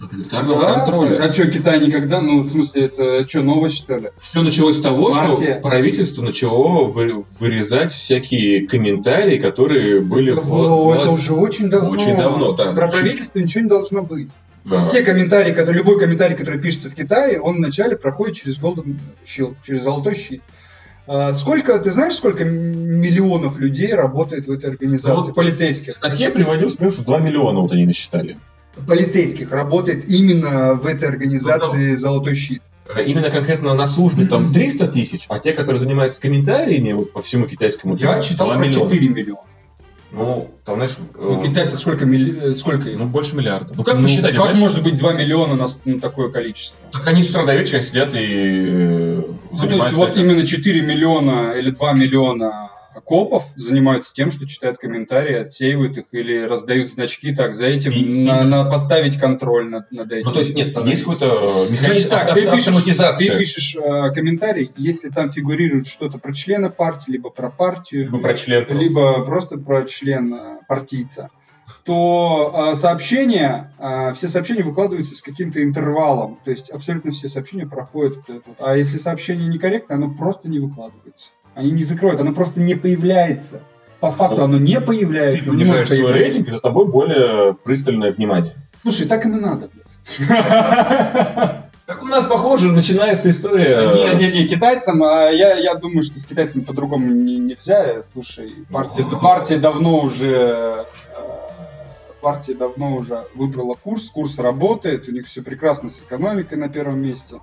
тоталитарного 0.00 0.60
Да. 0.60 0.74
контроля. 0.74 1.16
А 1.24 1.32
что, 1.32 1.46
Китай 1.50 1.80
никогда, 1.80 2.20
ну, 2.20 2.40
в 2.42 2.50
смысле, 2.50 2.86
это 2.86 3.26
что, 3.28 3.42
новость, 3.42 3.76
что 3.76 3.96
ли? 3.96 4.08
Все 4.18 4.42
началось 4.42 4.76
с 4.78 4.80
того, 4.82 5.12
Партия. 5.12 5.52
что 5.54 5.60
правительство 5.62 6.22
начало 6.22 6.84
вы- 6.84 7.24
вырезать 7.38 7.92
всякие 7.92 8.66
комментарии, 8.66 9.38
которые 9.38 10.00
были 10.00 10.32
в 10.32 10.52
О, 10.52 10.90
в- 10.92 10.98
это 10.98 11.10
уже 11.10 11.32
очень 11.32 11.70
давно. 11.70 11.90
Очень 11.90 12.16
давно, 12.16 12.52
да. 12.52 12.72
Про 12.72 12.88
правительство 12.88 13.38
ничего 13.38 13.62
не 13.62 13.68
должно 13.70 14.02
быть. 14.02 14.28
Да. 14.64 14.80
Все 14.80 15.02
комментарии, 15.02 15.52
которые, 15.52 15.78
любой 15.82 15.98
комментарий, 16.00 16.36
который 16.36 16.58
пишется 16.60 16.90
в 16.90 16.94
Китае, 16.94 17.40
он 17.40 17.56
вначале 17.56 17.96
проходит 17.96 18.36
через 18.36 18.58
Golden 18.58 18.96
Shield, 19.26 19.54
через 19.66 19.82
золотой 19.82 20.14
щит. 20.14 20.42
А, 21.06 21.32
Сколько, 21.34 21.78
ты 21.78 21.90
знаешь, 21.90 22.14
сколько 22.14 22.44
миллионов 22.44 23.58
людей 23.58 23.92
работает 23.92 24.46
в 24.46 24.50
этой 24.50 24.70
организации? 24.70 25.28
Вот 25.28 25.34
полицейских. 25.34 25.92
В 25.92 25.96
статье 25.96 26.30
приводилось, 26.30 26.76
плюс 26.76 26.96
2 26.96 27.18
миллиона 27.20 27.60
вот 27.60 27.72
они 27.72 27.86
насчитали. 27.86 28.38
Полицейских 28.86 29.52
работает 29.52 30.08
именно 30.08 30.74
в 30.74 30.86
этой 30.86 31.08
организации 31.08 31.94
Золотой 31.94 32.34
щит. 32.34 32.62
А 32.92 33.00
Именно 33.00 33.30
конкретно 33.30 33.72
на 33.74 33.86
службе 33.86 34.26
там 34.26 34.52
300 34.52 34.88
тысяч, 34.88 35.24
а 35.28 35.38
те, 35.38 35.52
которые 35.52 35.80
занимаются 35.80 36.20
комментариями 36.20 36.92
вот 36.92 37.12
по 37.12 37.22
всему 37.22 37.46
китайскому 37.46 37.96
Я 37.96 38.20
читал 38.20 38.48
2 38.48 38.56
про 38.56 38.66
миллиона. 38.66 38.90
4 38.90 39.08
миллиона. 39.08 39.40
Ну, 40.16 40.50
там, 40.64 40.76
знаешь, 40.76 40.92
э, 41.16 41.40
китайцев 41.44 41.80
сколько, 41.80 42.04
милли- 42.04 42.50
э, 42.50 42.54
сколько 42.54 42.88
их? 42.88 42.98
ну, 42.98 43.06
больше 43.06 43.34
миллиарда. 43.36 43.74
Ну, 43.76 43.82
как 43.82 43.96
Ну, 43.96 44.02
посчитать? 44.04 44.30
как 44.32 44.40
понимаешь? 44.42 44.60
может 44.60 44.82
быть 44.82 44.96
2 44.96 45.12
миллиона 45.14 45.54
на, 45.56 45.66
на 45.84 46.00
такое 46.00 46.30
количество? 46.30 46.78
Так 46.92 47.06
они 47.08 47.22
с 47.22 47.30
утра 47.30 47.44
до 47.44 47.54
вечера 47.56 47.80
сидят 47.80 48.14
и 48.14 48.18
э, 48.20 49.22
Ну, 49.50 49.58
то 49.58 49.74
есть 49.74 49.92
вот 49.92 50.16
именно 50.16 50.46
4 50.46 50.82
миллиона 50.82 51.52
или 51.58 51.70
2 51.70 51.92
миллиона 51.94 52.70
копов 53.04 53.44
занимаются 53.56 54.12
тем, 54.14 54.30
что 54.30 54.46
читают 54.46 54.78
комментарии, 54.78 55.34
отсеивают 55.36 55.98
их 55.98 56.04
или 56.12 56.42
раздают 56.44 56.88
значки, 56.90 57.34
так, 57.34 57.54
за 57.54 57.66
этим 57.66 57.92
И- 57.92 58.04
на, 58.24 58.42
и- 58.42 58.44
на 58.46 58.64
поставить 58.70 59.18
контроль 59.18 59.68
над, 59.68 59.90
над 59.92 60.12
этим. 60.12 60.26
Ну, 60.26 60.32
то 60.32 60.38
есть, 60.40 60.54
нет, 60.54 60.66
есть 60.86 61.02
какой-то 61.02 61.40
механизм 61.70 62.08
Значит 62.08 62.10
так, 62.10 62.34
ты 62.34 62.50
пишешь, 62.50 63.16
ты 63.18 63.38
пишешь 63.38 63.76
э, 63.76 64.12
комментарий, 64.12 64.72
если 64.76 65.08
там 65.08 65.30
фигурирует 65.30 65.86
что-то 65.86 66.18
про 66.18 66.32
члена 66.32 66.70
партии, 66.70 67.10
либо 67.12 67.30
про 67.30 67.50
партию, 67.50 68.04
Либо 68.04 68.18
про 68.18 68.34
член 68.34 68.64
просто. 68.64 68.82
либо 68.84 69.24
просто 69.24 69.58
про 69.58 69.82
члена 69.84 70.58
партийца, 70.68 71.30
то 71.84 72.70
э, 72.72 72.74
сообщения, 72.76 73.72
э, 73.78 74.12
все 74.12 74.28
сообщения 74.28 74.62
выкладываются 74.62 75.14
с 75.14 75.22
каким-то 75.22 75.62
интервалом. 75.62 76.38
То 76.44 76.50
есть 76.50 76.70
абсолютно 76.70 77.10
все 77.10 77.28
сообщения 77.28 77.66
проходят. 77.66 78.18
вот. 78.28 78.42
А 78.58 78.76
если 78.76 78.98
сообщение 78.98 79.48
некорректно, 79.48 79.96
оно 79.96 80.10
просто 80.10 80.48
не 80.48 80.58
выкладывается. 80.58 81.30
Они 81.54 81.70
не 81.70 81.82
закроют, 81.82 82.20
оно 82.20 82.32
просто 82.32 82.60
не 82.60 82.74
появляется. 82.74 83.60
По 84.00 84.10
факту 84.10 84.38
Ну, 84.38 84.44
оно 84.44 84.58
не 84.58 84.74
Ты 84.74 84.80
появляется, 84.82 85.50
не 85.50 85.64
может 85.64 85.86
понижаешь 85.86 85.88
свой 85.88 86.12
появиться. 86.12 86.32
рейтинг, 86.34 86.48
и 86.48 86.50
за 86.52 86.60
тобой 86.60 86.86
более 86.86 87.54
пристальное 87.54 88.12
внимание. 88.12 88.52
Слушай, 88.74 89.06
так 89.06 89.24
им 89.24 89.36
и 89.36 89.40
надо, 89.40 89.68
блядь. 89.72 90.28
Так 91.86 92.02
у 92.02 92.06
нас, 92.06 92.24
похоже, 92.24 92.72
начинается 92.72 93.30
история... 93.30 93.92
Не-не-не, 94.14 94.48
китайцам, 94.48 95.02
а 95.02 95.28
я, 95.28 95.52
я 95.58 95.74
думаю, 95.74 96.00
что 96.02 96.18
с 96.18 96.24
китайцами 96.24 96.62
по-другому 96.64 97.06
не- 97.12 97.36
нельзя. 97.36 98.02
Слушай, 98.10 98.54
партия, 98.72 99.04
партия 99.20 99.58
давно 99.58 99.98
уже... 100.00 100.30
э, 100.30 100.84
Партия 102.22 102.54
давно 102.54 102.96
уже 102.96 103.26
выбрала 103.34 103.74
курс, 103.74 104.08
курс 104.08 104.38
работает, 104.38 105.10
у 105.10 105.12
них 105.12 105.26
все 105.26 105.42
прекрасно 105.42 105.90
с 105.90 106.00
экономикой 106.00 106.56
на 106.56 106.70
первом 106.70 107.02
месте. 107.02 107.36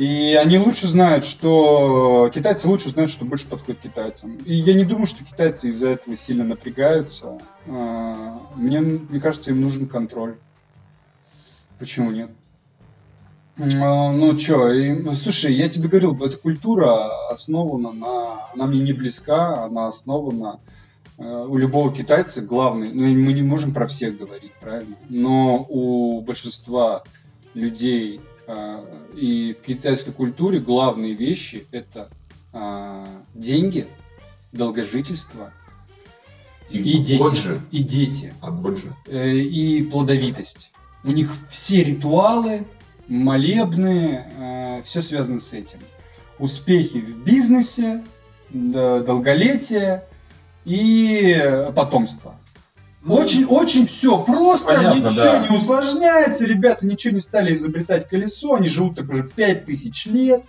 И 0.00 0.34
они 0.34 0.56
лучше 0.58 0.86
знают, 0.86 1.26
что... 1.26 2.30
Китайцы 2.32 2.66
лучше 2.68 2.88
знают, 2.88 3.10
что 3.10 3.26
больше 3.26 3.46
подходит 3.46 3.82
китайцам. 3.82 4.36
И 4.46 4.54
я 4.54 4.72
не 4.72 4.86
думаю, 4.86 5.06
что 5.06 5.24
китайцы 5.24 5.68
из-за 5.68 5.88
этого 5.88 6.16
сильно 6.16 6.42
напрягаются. 6.42 7.38
А, 7.66 8.40
Мне, 8.56 8.80
мне 8.80 9.20
кажется, 9.20 9.50
им 9.50 9.60
нужен 9.60 9.86
контроль. 9.86 10.36
Почему 11.78 12.12
нет? 12.12 12.30
А, 13.58 14.10
Ну 14.10 14.38
чё, 14.38 14.72
слушай, 15.16 15.52
я 15.52 15.68
тебе 15.68 15.90
говорил, 15.90 16.16
эта 16.24 16.38
культура 16.38 17.28
основана 17.28 17.92
на... 17.92 18.46
Она 18.54 18.64
мне 18.68 18.80
не 18.80 18.94
близка, 18.94 19.64
она 19.64 19.86
основана... 19.86 20.60
э, 21.18 21.46
У 21.46 21.58
любого 21.58 21.94
китайца 21.94 22.40
главный, 22.40 22.90
ну 22.90 23.02
мы 23.02 23.34
не 23.34 23.42
можем 23.42 23.74
про 23.74 23.86
всех 23.86 24.16
говорить, 24.16 24.52
правильно? 24.62 24.96
Но 25.10 25.66
у 25.68 26.22
большинства 26.22 27.02
людей 27.52 28.22
и 29.14 29.54
в 29.58 29.62
китайской 29.62 30.12
культуре 30.12 30.58
главные 30.60 31.14
вещи 31.14 31.66
это 31.72 32.10
а, 32.52 33.06
деньги, 33.34 33.86
долгожительство 34.52 35.52
и 36.70 36.98
дети. 36.98 37.18
Годжи. 37.18 37.60
И 37.70 37.82
дети 37.82 38.32
А 38.40 38.50
Годжи. 38.50 38.94
э, 39.06 39.34
и 39.36 39.82
плодовитость. 39.84 40.72
У 41.02 41.10
них 41.10 41.32
все 41.50 41.82
ритуалы, 41.82 42.66
молебны, 43.08 44.82
все 44.84 45.02
связано 45.02 45.40
с 45.40 45.52
этим. 45.52 45.78
Успехи 46.38 46.98
в 47.00 47.24
бизнесе, 47.24 48.04
долголетие 48.50 50.04
и 50.64 51.70
потомство. 51.74 52.36
Очень, 53.06 53.46
очень 53.46 53.86
все 53.86 54.22
просто, 54.22 54.74
понятно, 54.74 55.08
ничего 55.08 55.24
да. 55.24 55.48
не 55.48 55.56
усложняется, 55.56 56.44
ребята 56.44 56.86
ничего 56.86 57.14
не 57.14 57.20
стали 57.20 57.54
изобретать 57.54 58.08
колесо, 58.08 58.54
они 58.54 58.68
живут 58.68 58.96
так 58.96 59.08
уже 59.08 59.26
5000 59.26 60.06
лет 60.06 60.42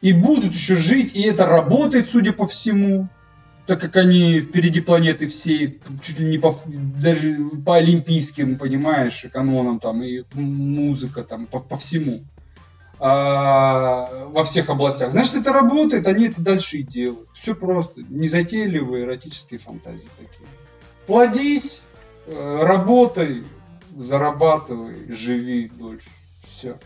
и 0.00 0.12
будут 0.12 0.54
еще 0.54 0.76
жить, 0.76 1.16
и 1.16 1.22
это 1.22 1.46
работает, 1.46 2.08
судя 2.08 2.32
по 2.32 2.46
всему, 2.46 3.08
так 3.66 3.80
как 3.80 3.96
они 3.96 4.38
впереди 4.38 4.80
планеты 4.80 5.26
всей, 5.26 5.80
чуть 6.00 6.20
ли 6.20 6.26
не 6.26 6.38
по, 6.38 6.56
даже 6.64 7.36
по 7.64 7.76
олимпийским, 7.76 8.56
понимаешь, 8.56 9.26
канонам 9.32 9.80
там, 9.80 10.04
и 10.04 10.22
музыка 10.34 11.24
там, 11.24 11.46
по, 11.46 11.58
по 11.58 11.76
всему. 11.76 12.22
А, 12.98 14.26
во 14.28 14.44
всех 14.44 14.70
областях. 14.70 15.10
Значит, 15.10 15.36
это 15.36 15.52
работает, 15.52 16.06
они 16.06 16.28
это 16.28 16.40
дальше 16.40 16.78
и 16.78 16.82
делают. 16.82 17.28
Все 17.34 17.54
просто. 17.54 18.02
Незатейливые 18.08 19.04
эротические 19.04 19.60
фантазии 19.60 20.08
такие. 20.16 20.48
Плодись, 21.06 21.82
э, 22.26 22.58
работай, 22.62 23.44
зарабатывай, 23.98 25.06
живи 25.12 25.68
дольше. 25.68 26.08
Все. 26.44 26.76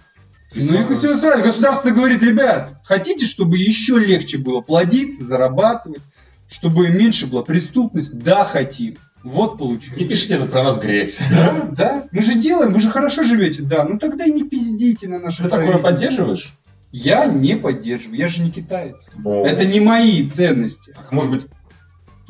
Ну 0.55 0.81
их 0.81 0.91
и 0.91 0.95
все 0.95 1.15
устраивает. 1.15 1.47
Государство 1.47 1.91
говорит, 1.91 2.23
ребят, 2.23 2.75
хотите, 2.85 3.25
чтобы 3.25 3.57
еще 3.57 3.99
легче 3.99 4.39
было 4.39 4.61
плодиться, 4.61 5.25
зарабатывать, 5.25 6.03
чтобы 6.49 6.89
меньше 6.89 7.27
была 7.29 7.43
преступность? 7.43 8.19
Да, 8.19 8.45
хотим. 8.45 8.97
Вот 9.23 9.53
Не 9.53 9.59
получилось. 9.59 10.03
пишите 10.09 10.35
это 10.35 10.47
про 10.47 10.65
нас 10.65 10.79
греть. 10.79 11.19
Да, 11.31 11.69
да. 11.73 12.05
Мы 12.11 12.23
же 12.23 12.35
делаем, 12.35 12.73
вы 12.73 12.81
же 12.81 12.91
хорошо 12.91 13.23
живете. 13.23 13.63
Да, 13.63 13.85
ну 13.85 13.99
тогда 13.99 14.25
и 14.25 14.33
не 14.33 14.45
пиздите 14.45 15.09
на 15.09 15.19
наше 15.19 15.45
Ты 15.45 15.51
такое 15.51 15.79
поддерживаешь? 15.79 16.53
Я 16.91 17.27
не 17.27 17.55
поддерживаю, 17.57 18.19
я 18.19 18.29
же 18.29 18.43
не 18.43 18.51
китаец. 18.51 19.09
Ну, 19.15 19.45
Это 19.45 19.65
не 19.67 19.79
мои 19.79 20.27
ценности. 20.27 20.93
так, 20.97 21.13
Может 21.13 21.31
быть, 21.31 21.47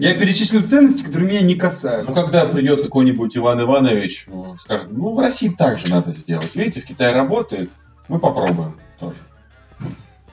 Я 0.01 0.19
перечислил 0.19 0.63
ценности, 0.63 1.05
которые 1.05 1.29
меня 1.29 1.43
не 1.43 1.55
ну 1.55 1.61
касаются. 1.61 2.13
когда 2.15 2.47
придет 2.47 2.83
какой-нибудь 2.83 3.37
Иван 3.37 3.61
Иванович, 3.61 4.27
скажет, 4.59 4.89
ну 4.91 5.15
в 5.15 5.19
России 5.19 5.49
так 5.49 5.79
же 5.79 5.91
надо 5.91 6.13
сделать. 6.13 6.55
Видите, 6.55 6.81
в 6.81 6.87
Китае 6.87 7.15
работает, 7.15 7.71
мы 8.09 8.19
попробуем 8.19 8.79
тоже. 8.99 9.19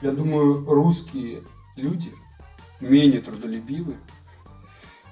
Я 0.00 0.12
думаю, 0.12 0.64
русские 0.66 1.42
люди 1.76 2.12
менее 2.80 3.20
трудолюбивы, 3.20 3.96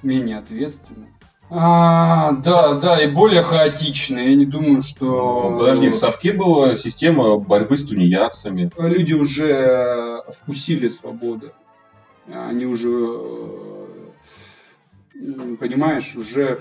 менее 0.02 0.38
ответственны. 0.38 1.08
А, 1.48 2.32
да, 2.32 2.74
да, 2.74 3.00
и 3.02 3.08
более 3.08 3.42
хаотичны. 3.42 4.18
Я 4.18 4.34
не 4.34 4.46
думаю, 4.46 4.82
что... 4.82 5.50
Ну, 5.50 5.58
Подожди, 5.60 5.90
в 5.90 5.94
Совке 5.94 6.32
была 6.32 6.74
система 6.76 7.36
борьбы 7.36 7.78
с 7.78 7.84
тунеядцами. 7.86 8.70
Люди 8.78 9.12
уже 9.12 10.22
вкусили 10.32 10.88
свободы. 10.88 11.52
Они 12.32 12.66
уже, 12.66 12.88
э, 12.88 13.65
понимаешь, 15.58 16.14
уже 16.16 16.60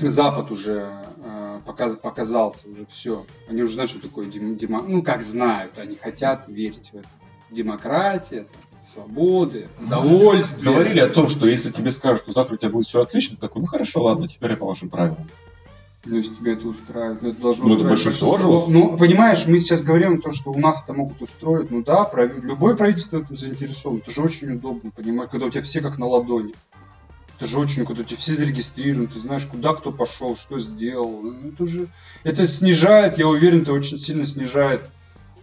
Запад 0.00 0.50
уже 0.52 0.88
э, 1.24 1.60
показ- 1.66 1.96
показался, 1.96 2.68
уже 2.68 2.86
все. 2.86 3.26
Они 3.48 3.62
уже 3.62 3.72
знают, 3.72 3.90
что 3.90 4.00
такое 4.00 4.26
дем- 4.26 4.56
демо- 4.56 4.84
Ну, 4.86 5.02
как 5.02 5.22
знают, 5.22 5.78
они 5.78 5.96
хотят 5.96 6.46
верить 6.48 6.90
в 6.92 6.96
это. 6.98 7.08
Демократия, 7.50 8.42
там, 8.42 8.84
свободы, 8.84 9.68
удовольствие. 9.84 10.72
Говорили 10.72 11.00
о 11.00 11.08
том, 11.08 11.28
что 11.28 11.48
если 11.48 11.70
тебе 11.70 11.90
скажут, 11.90 12.22
что 12.22 12.32
завтра 12.32 12.54
у 12.54 12.58
тебя 12.58 12.70
будет 12.70 12.86
все 12.86 13.00
отлично, 13.00 13.36
ты 13.36 13.40
такой, 13.40 13.62
ну 13.62 13.66
хорошо, 13.66 14.02
ладно, 14.04 14.28
теперь 14.28 14.50
я 14.52 14.56
по 14.56 14.66
вашим 14.66 14.88
правилам. 14.88 15.28
Ну, 16.04 16.16
если 16.16 16.34
тебя 16.34 16.52
это 16.52 16.68
устраивает, 16.68 17.22
это 17.24 17.40
должно 17.40 17.66
Ну, 17.68 17.76
это 17.76 17.88
большинство 17.88 18.38
же 18.38 18.46
Ну, 18.46 18.96
понимаешь, 18.96 19.46
мы 19.46 19.58
сейчас 19.58 19.82
говорим 19.82 20.14
о 20.18 20.20
том, 20.22 20.32
что 20.32 20.50
у 20.50 20.58
нас 20.58 20.84
это 20.84 20.92
могут 20.92 21.20
устроить. 21.20 21.70
Ну 21.72 21.82
да, 21.82 22.04
прави- 22.04 22.40
любое 22.40 22.76
правительство 22.76 23.18
в 23.18 23.22
этом 23.22 23.34
заинтересовано. 23.34 23.98
Это 23.98 24.10
же 24.12 24.22
очень 24.22 24.52
удобно, 24.52 24.90
понимаешь, 24.92 25.30
когда 25.30 25.46
у 25.46 25.50
тебя 25.50 25.62
все 25.62 25.80
как 25.80 25.98
на 25.98 26.06
ладони. 26.06 26.54
Это 27.38 27.46
же 27.46 27.58
очень, 27.60 27.86
когда 27.86 28.02
у 28.02 28.04
тебя 28.04 28.16
все 28.16 28.32
зарегистрированы, 28.32 29.06
ты 29.06 29.18
знаешь, 29.20 29.46
куда 29.46 29.72
кто 29.74 29.92
пошел, 29.92 30.36
что 30.36 30.58
сделал. 30.58 31.20
Ну, 31.22 31.50
Это 31.50 31.66
же, 31.66 31.86
это 32.24 32.46
снижает, 32.46 33.16
я 33.18 33.28
уверен, 33.28 33.62
это 33.62 33.72
очень 33.72 33.96
сильно 33.96 34.24
снижает 34.24 34.82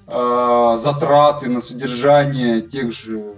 а, 0.08 0.77
затраты 0.77 1.49
на 1.49 1.62
содержание 1.62 2.62
тех 2.62 2.91
же 2.91 3.34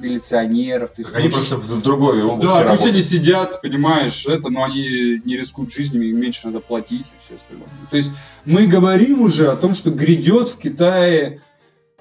милиционеров. 0.00 0.90
То 0.92 1.02
есть 1.02 1.14
они 1.14 1.24
лучше- 1.26 1.36
просто 1.36 1.56
в 1.56 1.66
в 1.78 1.82
другой 1.82 2.22
области 2.22 2.44
да, 2.46 2.52
пусть 2.56 2.64
работают. 2.64 2.94
они 2.94 3.02
сидят, 3.02 3.60
понимаешь, 3.62 4.26
это, 4.26 4.50
но 4.50 4.64
они 4.64 5.20
не 5.24 5.36
рискуют 5.36 5.72
жизнями, 5.72 6.06
им 6.06 6.20
меньше 6.20 6.46
надо 6.48 6.60
платить 6.60 7.06
и 7.06 7.24
все 7.24 7.36
остальное. 7.36 7.68
То 7.90 7.96
есть 7.96 8.10
мы 8.44 8.66
говорим 8.66 9.22
уже 9.22 9.48
о 9.48 9.56
том, 9.56 9.72
что 9.74 9.90
грядет 9.90 10.48
в 10.48 10.58
Китае, 10.58 11.40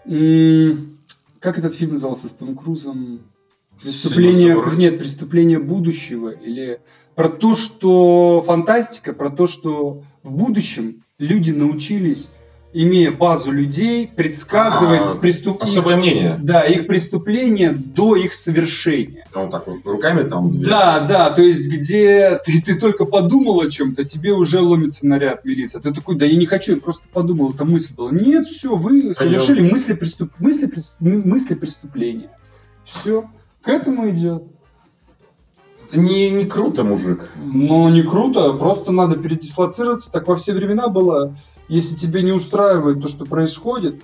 м, 0.05 0.97
как 1.39 1.57
этот 1.57 1.73
фильм 1.75 1.91
назывался 1.91 2.27
с 2.27 2.33
Том 2.33 2.55
Крузом? 2.57 3.21
Преступление, 3.81 4.57
нет, 4.77 4.97
преступление 4.99 5.59
будущего 5.59 6.29
или 6.29 6.79
про 7.15 7.29
то, 7.29 7.55
что 7.55 8.41
фантастика, 8.45 9.13
про 9.13 9.29
то, 9.29 9.47
что 9.47 10.03
в 10.23 10.31
будущем 10.31 11.03
люди 11.19 11.51
научились, 11.51 12.31
имея 12.73 13.09
базу 13.11 13.51
людей, 13.51 14.05
предсказывать 14.05 15.07
А, 15.07 15.15
преступ- 15.21 15.61
Особое 15.61 15.95
мнение. 15.95 16.37
да, 16.41 16.61
их 16.63 16.87
преступления 16.87 17.71
до 17.71 18.17
их 18.17 18.33
совершения. 18.33 19.25
Он 19.33 19.49
так 19.49 19.65
вот 19.67 19.77
руками 19.85 20.27
там... 20.27 20.61
Да, 20.61 20.99
да, 20.99 21.29
то 21.29 21.41
есть 21.41 21.69
где 21.71 22.37
ты, 22.45 22.61
ты 22.61 22.75
только 22.77 23.05
подумал 23.05 23.61
о 23.61 23.71
чем-то, 23.71 24.03
тебе 24.03 24.33
уже 24.33 24.59
ломится 24.59 25.05
наряд 25.07 25.45
милиция. 25.45 25.79
Ты 25.81 25.93
такой, 25.93 26.17
да 26.17 26.25
я 26.25 26.35
не 26.35 26.45
хочу, 26.45 26.73
я 26.75 26.81
просто 26.81 27.07
подумал, 27.13 27.53
это 27.53 27.63
мысль 27.63 27.93
была. 27.95 28.11
Нет, 28.11 28.45
все, 28.45 28.75
вы 28.75 29.13
совершили 29.15 29.61
мысли, 29.69 29.93
преступ... 29.93 30.31
мысли, 30.39 30.67
преступ- 30.67 30.95
мы- 30.99 31.23
мысли 31.23 31.53
преступления. 31.53 32.29
Все, 32.83 33.23
к 33.65 33.69
этому 33.69 34.07
идет. 34.09 34.43
Это 35.87 35.99
не, 35.99 36.29
не 36.29 36.45
круто, 36.45 36.83
мужик. 36.83 37.31
Но 37.43 37.89
не 37.89 38.03
круто, 38.03 38.53
просто 38.53 38.91
надо 38.91 39.17
передислоцироваться. 39.17 40.11
Так 40.11 40.27
во 40.27 40.35
все 40.35 40.53
времена 40.53 40.87
было. 40.87 41.35
Если 41.67 41.95
тебе 41.95 42.21
не 42.21 42.31
устраивает 42.31 43.01
то, 43.01 43.07
что 43.07 43.25
происходит, 43.25 44.03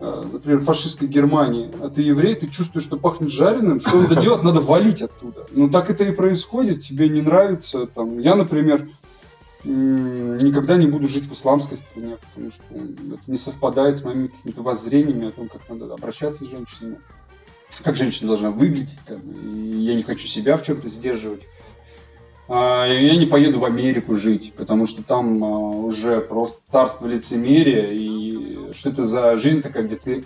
э, 0.00 0.24
например, 0.32 0.60
в 0.60 0.64
фашистской 0.64 1.08
Германии, 1.08 1.70
а 1.82 1.90
ты 1.90 2.00
еврей, 2.00 2.34
ты 2.34 2.48
чувствуешь, 2.48 2.86
что 2.86 2.96
пахнет 2.96 3.30
жареным, 3.30 3.80
что 3.80 4.00
надо 4.00 4.16
делать? 4.16 4.42
Надо 4.42 4.60
валить 4.60 5.02
оттуда. 5.02 5.46
Ну 5.50 5.68
так 5.68 5.90
это 5.90 6.04
и 6.04 6.12
происходит, 6.12 6.80
тебе 6.80 7.10
не 7.10 7.20
нравится. 7.20 7.86
Там, 7.86 8.18
я, 8.18 8.34
например, 8.34 8.88
никогда 9.64 10.76
не 10.76 10.86
буду 10.86 11.06
жить 11.06 11.26
в 11.26 11.34
исламской 11.34 11.76
стране, 11.76 12.16
потому 12.16 12.50
что 12.50 12.62
это 12.70 13.30
не 13.30 13.36
совпадает 13.36 13.98
с 13.98 14.04
моими 14.04 14.28
какими-то 14.28 14.62
воззрениями 14.62 15.28
о 15.28 15.32
том, 15.32 15.48
как 15.48 15.68
надо 15.68 15.92
обращаться 15.92 16.44
с 16.44 16.48
женщинами, 16.48 16.98
как 17.82 17.96
женщина 17.96 18.28
должна 18.28 18.50
выглядеть. 18.50 18.98
Там, 19.06 19.20
и 19.20 19.76
я 19.84 19.94
не 19.94 20.02
хочу 20.02 20.26
себя 20.26 20.56
в 20.56 20.62
чем-то 20.62 20.88
сдерживать. 20.88 21.42
А, 22.48 22.86
Я 22.86 23.16
не 23.16 23.26
поеду 23.26 23.58
в 23.60 23.64
Америку 23.64 24.14
жить, 24.14 24.52
потому 24.56 24.86
что 24.86 25.02
там 25.02 25.42
а, 25.42 25.48
уже 25.70 26.20
просто 26.20 26.58
царство 26.68 27.06
лицемерия, 27.06 27.90
и 27.92 28.72
что 28.74 28.90
это 28.90 29.04
за 29.04 29.36
жизнь 29.36 29.62
такая, 29.62 29.84
где 29.84 29.96
ты 29.96 30.24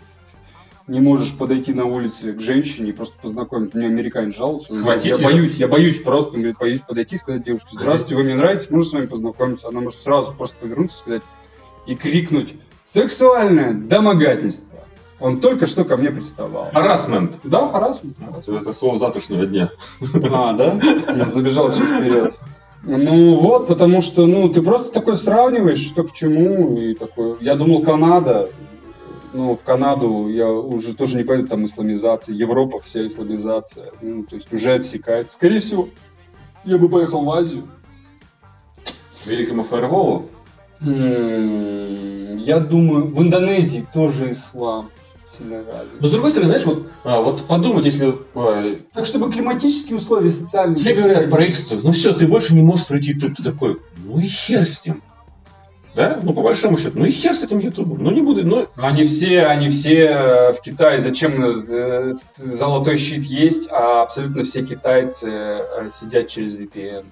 не 0.88 1.00
можешь 1.00 1.36
подойти 1.36 1.72
на 1.72 1.84
улице 1.84 2.32
к 2.32 2.40
женщине 2.40 2.90
и 2.90 2.92
просто 2.92 3.16
познакомиться. 3.20 3.76
Мне 3.76 3.88
американец 3.88 4.36
жаловался. 4.36 4.68
говорит, 4.68 4.82
Схватить 5.02 5.06
Я 5.06 5.14
её? 5.16 5.24
боюсь, 5.24 5.54
я 5.56 5.68
боюсь 5.68 6.00
просто, 6.00 6.30
он 6.34 6.38
говорит, 6.38 6.58
боюсь 6.58 6.80
подойти 6.82 7.16
и 7.16 7.18
сказать 7.18 7.44
девушке, 7.44 7.68
здравствуйте, 7.72 8.14
вы 8.16 8.22
мне 8.22 8.34
нравитесь, 8.36 8.70
можно 8.70 8.90
с 8.90 8.92
вами 8.92 9.06
познакомиться? 9.06 9.68
Она 9.68 9.80
может 9.80 9.98
сразу 9.98 10.32
просто 10.32 10.56
повернуться 10.60 10.98
сказать, 10.98 11.22
и 11.88 11.94
крикнуть 11.96 12.54
«Сексуальное 12.84 13.72
домогательство». 13.74 14.78
Он 15.18 15.40
только 15.40 15.66
что 15.66 15.84
ко 15.84 15.96
мне 15.96 16.10
приставал. 16.10 16.68
Харасмент. 16.72 17.36
Да, 17.42 17.68
харасмент. 17.68 18.16
Это 18.46 18.72
слово 18.72 18.98
завтрашнего 18.98 19.46
дня. 19.46 19.70
А, 20.30 20.52
да? 20.52 20.78
Я 21.14 21.24
забежал 21.24 21.70
чуть 21.70 21.84
вперед. 21.84 22.38
Ну 22.82 23.34
вот, 23.34 23.66
потому 23.66 24.00
что, 24.00 24.26
ну, 24.26 24.48
ты 24.48 24.62
просто 24.62 24.92
такой 24.92 25.16
сравниваешь, 25.16 25.84
что 25.84 26.04
к 26.04 26.12
чему, 26.12 26.78
и 26.78 26.94
такой, 26.94 27.36
я 27.40 27.56
думал, 27.56 27.82
Канада, 27.82 28.48
ну, 29.32 29.56
в 29.56 29.64
Канаду 29.64 30.28
я 30.28 30.48
уже 30.48 30.94
тоже 30.94 31.16
не 31.16 31.24
пойду, 31.24 31.48
там 31.48 31.64
исламизация, 31.64 32.34
Европа 32.34 32.78
вся 32.84 33.04
исламизация, 33.04 33.90
ну, 34.02 34.22
то 34.22 34.36
есть 34.36 34.52
уже 34.52 34.74
отсекается. 34.74 35.34
Скорее 35.34 35.58
всего, 35.58 35.88
я 36.64 36.78
бы 36.78 36.88
поехал 36.88 37.24
в 37.24 37.30
Азию. 37.30 37.66
Великому 39.24 39.64
фаерволу? 39.64 40.26
М, 40.80 42.36
Я 42.36 42.60
думаю, 42.60 43.06
в 43.08 43.20
Индонезии 43.20 43.84
тоже 43.92 44.30
ислам 44.30 44.90
сильно 45.36 45.58
развит. 45.58 46.00
Но 46.00 46.08
с 46.08 46.10
другой 46.10 46.30
стороны, 46.30 46.50
знаешь, 46.50 46.66
вот, 46.66 46.86
а, 47.04 47.20
вот 47.20 47.44
подумать, 47.44 47.84
если 47.84 48.14
а, 48.34 48.76
Так, 48.92 49.06
чтобы 49.06 49.32
климатические 49.32 49.96
условия 49.96 50.30
социальные... 50.30 50.78
тебе 50.78 50.94
говорят 50.94 51.30
правительство, 51.30 51.78
ну 51.82 51.92
все, 51.92 52.12
ты 52.12 52.26
больше 52.26 52.54
не 52.54 52.62
можешь 52.62 52.86
пройти 52.86 53.12
YouTube, 53.12 53.36
ты 53.36 53.42
такой, 53.42 53.78
ну 54.04 54.18
и 54.18 54.26
хер 54.26 54.64
с 54.64 54.84
ним. 54.84 55.02
Да? 55.96 56.20
Ну, 56.22 56.34
по 56.34 56.42
большому 56.42 56.76
счету, 56.76 56.98
ну 56.98 57.06
и 57.06 57.10
хер 57.10 57.34
с 57.34 57.42
этим 57.42 57.58
ютубом. 57.58 58.04
Ну, 58.04 58.10
не 58.10 58.20
буду, 58.20 58.46
ну, 58.46 58.68
Они 58.76 59.06
все, 59.06 59.46
они 59.46 59.70
все 59.70 59.94
э, 59.94 60.52
в 60.52 60.60
Китае. 60.60 61.00
Зачем 61.00 61.42
э, 61.42 62.16
золотой 62.36 62.98
щит 62.98 63.24
есть, 63.24 63.68
а 63.70 64.02
абсолютно 64.02 64.44
все 64.44 64.62
китайцы 64.62 65.30
э, 65.30 65.88
сидят 65.90 66.28
через 66.28 66.54
VPN. 66.58 67.06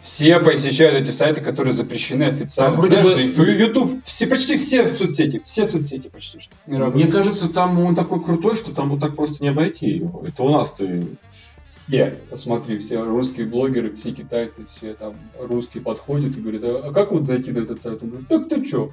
Все 0.00 0.38
посещают 0.38 0.94
эти 1.02 1.10
сайты, 1.10 1.40
которые 1.40 1.72
запрещены 1.72 2.24
официально. 2.24 2.76
Там 2.76 2.80
вроде 2.80 3.02
Знаешь, 3.02 3.36
бы- 3.36 3.44
YouTube, 3.44 4.00
все, 4.04 4.26
почти 4.26 4.56
все 4.56 4.88
соцсети, 4.88 5.40
все 5.44 5.66
соцсети 5.66 6.08
почти 6.08 6.38
что. 6.38 6.54
мировые. 6.66 7.04
мне 7.04 7.12
кажется, 7.12 7.48
там 7.48 7.78
он 7.80 7.96
такой 7.96 8.22
крутой, 8.22 8.56
что 8.56 8.72
там 8.72 8.90
вот 8.90 9.00
так 9.00 9.16
просто 9.16 9.42
не 9.42 9.48
обойти 9.48 9.88
его. 9.88 10.22
Это 10.26 10.42
у 10.44 10.50
нас 10.50 10.72
ты 10.72 11.06
Все, 11.70 12.20
посмотри, 12.30 12.78
все 12.78 13.02
русские 13.02 13.46
блогеры, 13.46 13.92
все 13.94 14.12
китайцы, 14.12 14.64
все 14.66 14.94
там 14.94 15.14
русские 15.40 15.82
подходят 15.82 16.36
и 16.36 16.40
говорят, 16.40 16.62
а, 16.64 16.88
а 16.88 16.92
как 16.92 17.10
вот 17.10 17.26
зайти 17.26 17.50
на 17.50 17.58
этот 17.58 17.80
сайт? 17.80 18.02
Он 18.02 18.10
говорит, 18.10 18.28
так 18.28 18.48
ты 18.48 18.64
чё? 18.64 18.92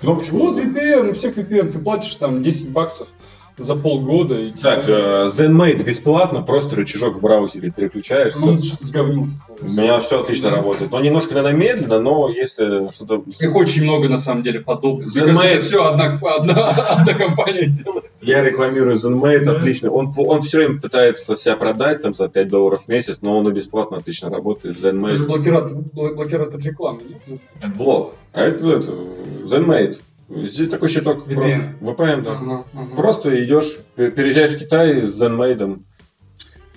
кнопочку. 0.00 0.36
Вот 0.36 0.56
VPN, 0.58 1.10
у 1.10 1.14
всех 1.14 1.36
VPN, 1.36 1.72
ты 1.72 1.78
платишь 1.78 2.14
там 2.16 2.42
10 2.42 2.70
баксов 2.70 3.08
за 3.56 3.76
полгода. 3.76 4.34
И 4.40 4.50
Так, 4.50 4.84
тебя- 4.84 5.24
э, 5.24 5.26
ZenMate 5.26 5.82
бесплатно, 5.84 6.42
просто 6.42 6.76
рычажок 6.76 7.16
в 7.16 7.20
браузере 7.20 7.70
переключаешь. 7.70 8.34
Ну, 8.40 8.60
что-то 8.62 8.84
сговнился. 8.84 9.40
У 9.60 9.66
меня 9.66 9.98
все 10.00 10.20
отлично 10.20 10.50
работает. 10.50 10.90
Но 10.90 11.00
немножко, 11.00 11.34
наверное, 11.34 11.56
медленно, 11.58 12.00
но 12.00 12.28
если 12.28 12.90
что-то... 12.92 13.22
Их 13.38 13.54
очень 13.54 13.84
много, 13.84 14.08
на 14.08 14.18
самом 14.18 14.42
деле, 14.42 14.60
подобных. 14.60 15.08
ZenMate. 15.16 15.44
это 15.44 15.64
все 15.64 15.84
одна, 15.84 16.18
одна, 16.36 16.68
одна 16.70 17.14
компания 17.14 17.66
делает. 17.66 18.04
Я 18.20 18.42
рекламирую 18.42 18.96
ZenMate, 18.96 19.44
Да. 19.44 19.56
отлично. 19.56 19.90
Он, 19.90 20.12
он 20.16 20.42
все 20.42 20.58
время 20.58 20.80
пытается 20.80 21.36
себя 21.36 21.56
продать 21.56 22.02
там, 22.02 22.14
за 22.14 22.28
5 22.28 22.48
долларов 22.48 22.84
в 22.84 22.88
месяц, 22.88 23.18
но 23.22 23.38
он 23.38 23.48
и 23.48 23.52
бесплатно 23.52 23.98
отлично 23.98 24.30
работает. 24.30 24.76
Это 24.78 24.90
же 24.90 24.96
ZenMate. 24.96 25.26
блокиратор, 25.26 25.76
бл- 25.76 26.14
блокиратор 26.14 26.60
рекламы, 26.60 27.00
нет? 27.08 27.40
Это 27.60 27.70
блок. 27.70 28.14
А 28.32 28.42
это, 28.42 28.68
это 28.68 28.92
ZenMate. 29.44 30.00
Здесь 30.34 30.68
такой 30.70 30.88
щиток. 30.88 31.26
VPN. 31.26 31.78
VPN, 31.80 32.22
да. 32.22 32.32
Ага, 32.32 32.64
ага. 32.74 32.96
Просто 32.96 33.44
идешь, 33.44 33.78
пе- 33.96 34.10
переезжаешь 34.10 34.52
в 34.52 34.58
Китай 34.58 35.02
с 35.02 35.22
ZenMate. 35.22 35.82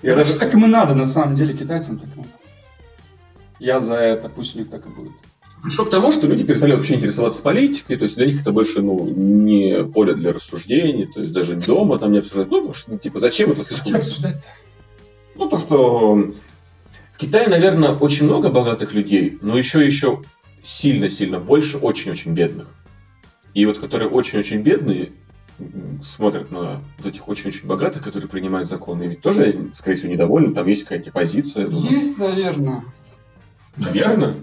Я 0.02 0.10
Это 0.10 0.18
даже... 0.18 0.32
же 0.32 0.38
так 0.38 0.52
им 0.54 0.64
и 0.64 0.68
надо, 0.68 0.94
на 0.94 1.06
самом 1.06 1.36
деле, 1.36 1.54
китайцам 1.54 1.98
так 1.98 2.14
и 2.14 2.18
надо. 2.18 2.28
Я 3.58 3.80
за 3.80 3.96
это, 3.96 4.28
пусть 4.28 4.54
у 4.54 4.58
них 4.58 4.68
так 4.68 4.84
и 4.86 4.90
будет. 4.90 5.12
пришел 5.62 5.86
к 5.86 5.90
тому, 5.90 6.12
что 6.12 6.26
люди 6.26 6.44
перестали 6.44 6.74
вообще 6.74 6.94
интересоваться 6.94 7.40
политикой, 7.40 7.96
то 7.96 8.04
есть 8.04 8.16
для 8.16 8.26
них 8.26 8.42
это 8.42 8.52
больше 8.52 8.82
ну, 8.82 9.08
не 9.08 9.84
поле 9.84 10.14
для 10.14 10.34
рассуждений, 10.34 11.06
то 11.06 11.20
есть 11.20 11.32
даже 11.32 11.56
дома 11.56 11.98
там 11.98 12.12
не 12.12 12.18
обсуждают. 12.18 12.50
Ну, 12.50 12.58
потому 12.58 12.74
что, 12.74 12.92
ну, 12.92 12.98
типа, 12.98 13.18
зачем 13.18 13.52
это 13.52 13.64
слишком... 13.64 13.88
Что 13.88 13.98
обсуждать-то? 13.98 14.48
Ну, 15.34 15.48
то, 15.48 15.58
что 15.58 16.14
в 17.14 17.18
Китае, 17.18 17.48
наверное, 17.48 17.92
очень 17.92 18.26
много 18.26 18.50
богатых 18.50 18.92
людей, 18.92 19.38
но 19.40 19.56
еще 19.56 19.84
еще 19.84 20.22
сильно-сильно 20.62 21.40
больше 21.40 21.78
очень-очень 21.78 22.34
бедных. 22.34 22.74
И 23.56 23.64
вот 23.64 23.78
которые 23.78 24.10
очень-очень 24.10 24.60
бедные 24.60 25.12
смотрят 26.04 26.50
на 26.50 26.82
вот 26.98 27.06
этих 27.06 27.26
очень-очень 27.26 27.66
богатых, 27.66 28.02
которые 28.04 28.28
принимают 28.28 28.68
законы, 28.68 29.04
и 29.04 29.08
ведь 29.08 29.22
тоже, 29.22 29.70
скорее 29.74 29.96
всего, 29.96 30.12
недовольны, 30.12 30.52
там 30.52 30.66
есть 30.66 30.82
какая-то 30.82 31.10
позиция. 31.10 31.66
думаю. 31.66 31.90
Есть, 31.90 32.18
наверное. 32.18 32.84
Наверное. 33.78 34.34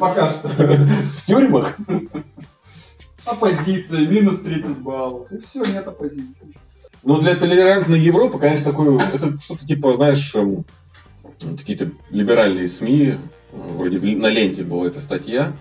Пока 0.00 0.30
что. 0.30 0.48
В 0.48 1.26
тюрьмах. 1.26 1.76
Оппозиция, 3.26 4.06
минус 4.06 4.40
30 4.40 4.78
баллов. 4.78 5.30
И 5.30 5.36
все, 5.36 5.62
нет 5.62 5.86
оппозиции. 5.86 6.54
Ну, 7.02 7.20
для 7.20 7.36
толерантной 7.36 8.00
Европы, 8.00 8.38
конечно, 8.38 8.64
такое, 8.64 8.98
это 9.12 9.38
что-то 9.38 9.66
типа, 9.66 9.96
знаешь, 9.96 10.34
эм, 10.34 10.64
какие-то 11.58 11.90
либеральные 12.08 12.68
СМИ, 12.68 13.08
э, 13.08 13.18
вроде 13.52 13.98
на 14.16 14.30
ленте 14.30 14.62
была 14.62 14.86
эта 14.86 15.02
статья, 15.02 15.52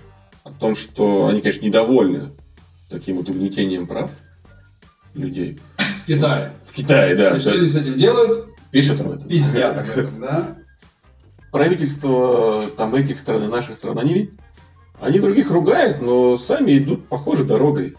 о 0.46 0.52
том, 0.52 0.76
что 0.76 1.28
они, 1.28 1.41
конечно, 1.41 1.66
недовольны 1.66 2.30
таким 2.89 3.18
вот 3.18 3.28
угнетением 3.28 3.88
прав 3.88 4.12
людей. 5.16 5.60
Китай. 6.08 6.52
В 6.64 6.72
Китае, 6.72 7.16
да. 7.16 7.36
И 7.36 7.39
что 7.39 7.52
они 7.54 7.68
с 7.68 7.76
этим 7.76 7.96
делают? 7.96 8.48
пишут 8.72 9.02
об 9.02 9.12
этом. 9.12 9.28
Пиздят 9.28 9.78
об 9.78 9.89
этом, 9.89 10.20
да? 10.22 10.58
Правительство 11.52 12.64
там 12.78 12.93
этих 12.93 13.20
стран 13.20 13.46
и 13.46 13.48
наших 13.48 13.78
стран, 13.78 13.98
они, 14.00 14.32
они 15.00 15.20
других 15.20 15.50
ругают, 15.50 16.02
но 16.02 16.38
сами 16.38 16.78
идут 16.78 17.08
похожей 17.08 17.46
дорогой. 17.46 17.96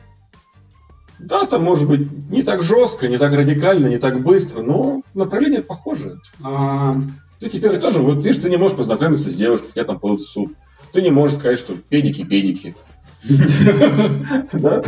Да, 1.19 1.47
там 1.47 1.65
может 1.65 1.89
быть 1.89 2.31
не 2.31 2.43
так 2.43 2.63
жестко, 2.63 3.09
не 3.09 3.17
так 3.17 3.33
радикально, 3.33 3.87
не 3.87 3.97
так 3.97 4.23
быстро, 4.23 4.61
но 4.61 5.01
направление 5.15 5.63
похожее. 5.63 6.17
А, 6.43 6.97
Ты 7.41 7.49
теперь 7.49 7.79
тоже, 7.79 8.03
вот 8.03 8.19
видишь, 8.19 8.43
ты 8.43 8.51
не 8.51 8.59
можешь 8.59 8.77
познакомиться 8.77 9.31
с 9.31 9.35
девушкой, 9.35 9.71
я 9.75 9.85
там 9.85 9.99
полный 9.99 10.21
суп. 10.21 10.53
Ты 10.97 11.03
не 11.03 11.11
можешь 11.11 11.37
сказать, 11.37 11.59
что 11.59 11.75
педики-педики. 11.75 12.75
Да? 14.55 14.83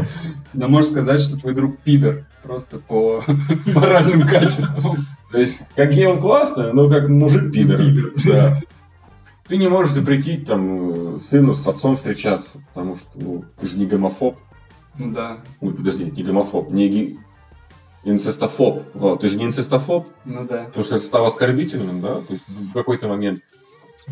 Да 0.55 0.67
можешь 0.67 0.93
сказать, 0.93 1.21
что 1.21 1.39
твой 1.39 1.53
друг 1.55 1.79
пидор. 1.81 2.25
Просто 2.43 2.79
по 2.79 3.23
моральным 3.67 4.23
качествам. 4.27 5.05
То 5.31 5.39
есть, 5.39 5.59
какие 5.77 6.07
он 6.07 6.19
классный, 6.19 6.73
но 6.73 6.89
как 6.89 7.11
мужик 7.11 7.53
пидор. 7.53 7.77
Пидор. 7.77 8.13
Да. 8.27 8.57
Ты 9.49 9.59
не 9.59 9.69
можешь 9.69 9.93
запретить 9.93 10.47
там 10.47 11.17
э, 11.17 11.19
сыну 11.19 11.53
с 11.53 11.69
отцом 11.69 11.97
встречаться, 11.97 12.61
потому 12.69 12.97
что 12.97 13.11
ну, 13.17 13.45
ты 13.61 13.69
же 13.69 13.77
не 13.77 13.85
гомофоб. 13.85 14.39
Ну 14.97 15.13
да, 15.13 15.41
Ой, 15.61 15.75
подожди, 15.75 16.11
не 16.11 16.23
гомофоб, 16.23 16.71
не 16.71 16.89
ги... 16.89 17.19
инцестофоб. 18.05 18.83
Вот, 18.95 19.21
ты 19.21 19.29
же 19.29 19.37
не 19.37 19.45
инцестофоб, 19.45 20.09
ну 20.25 20.47
да. 20.49 20.65
потому 20.65 20.85
что 20.85 20.97
это 20.97 21.05
стало 21.05 21.29
оскорбительным, 21.29 22.01
да? 22.01 22.23
То 22.23 22.33
есть 22.33 22.49
в 22.49 22.73
какой-то 22.73 23.09
момент. 23.09 23.43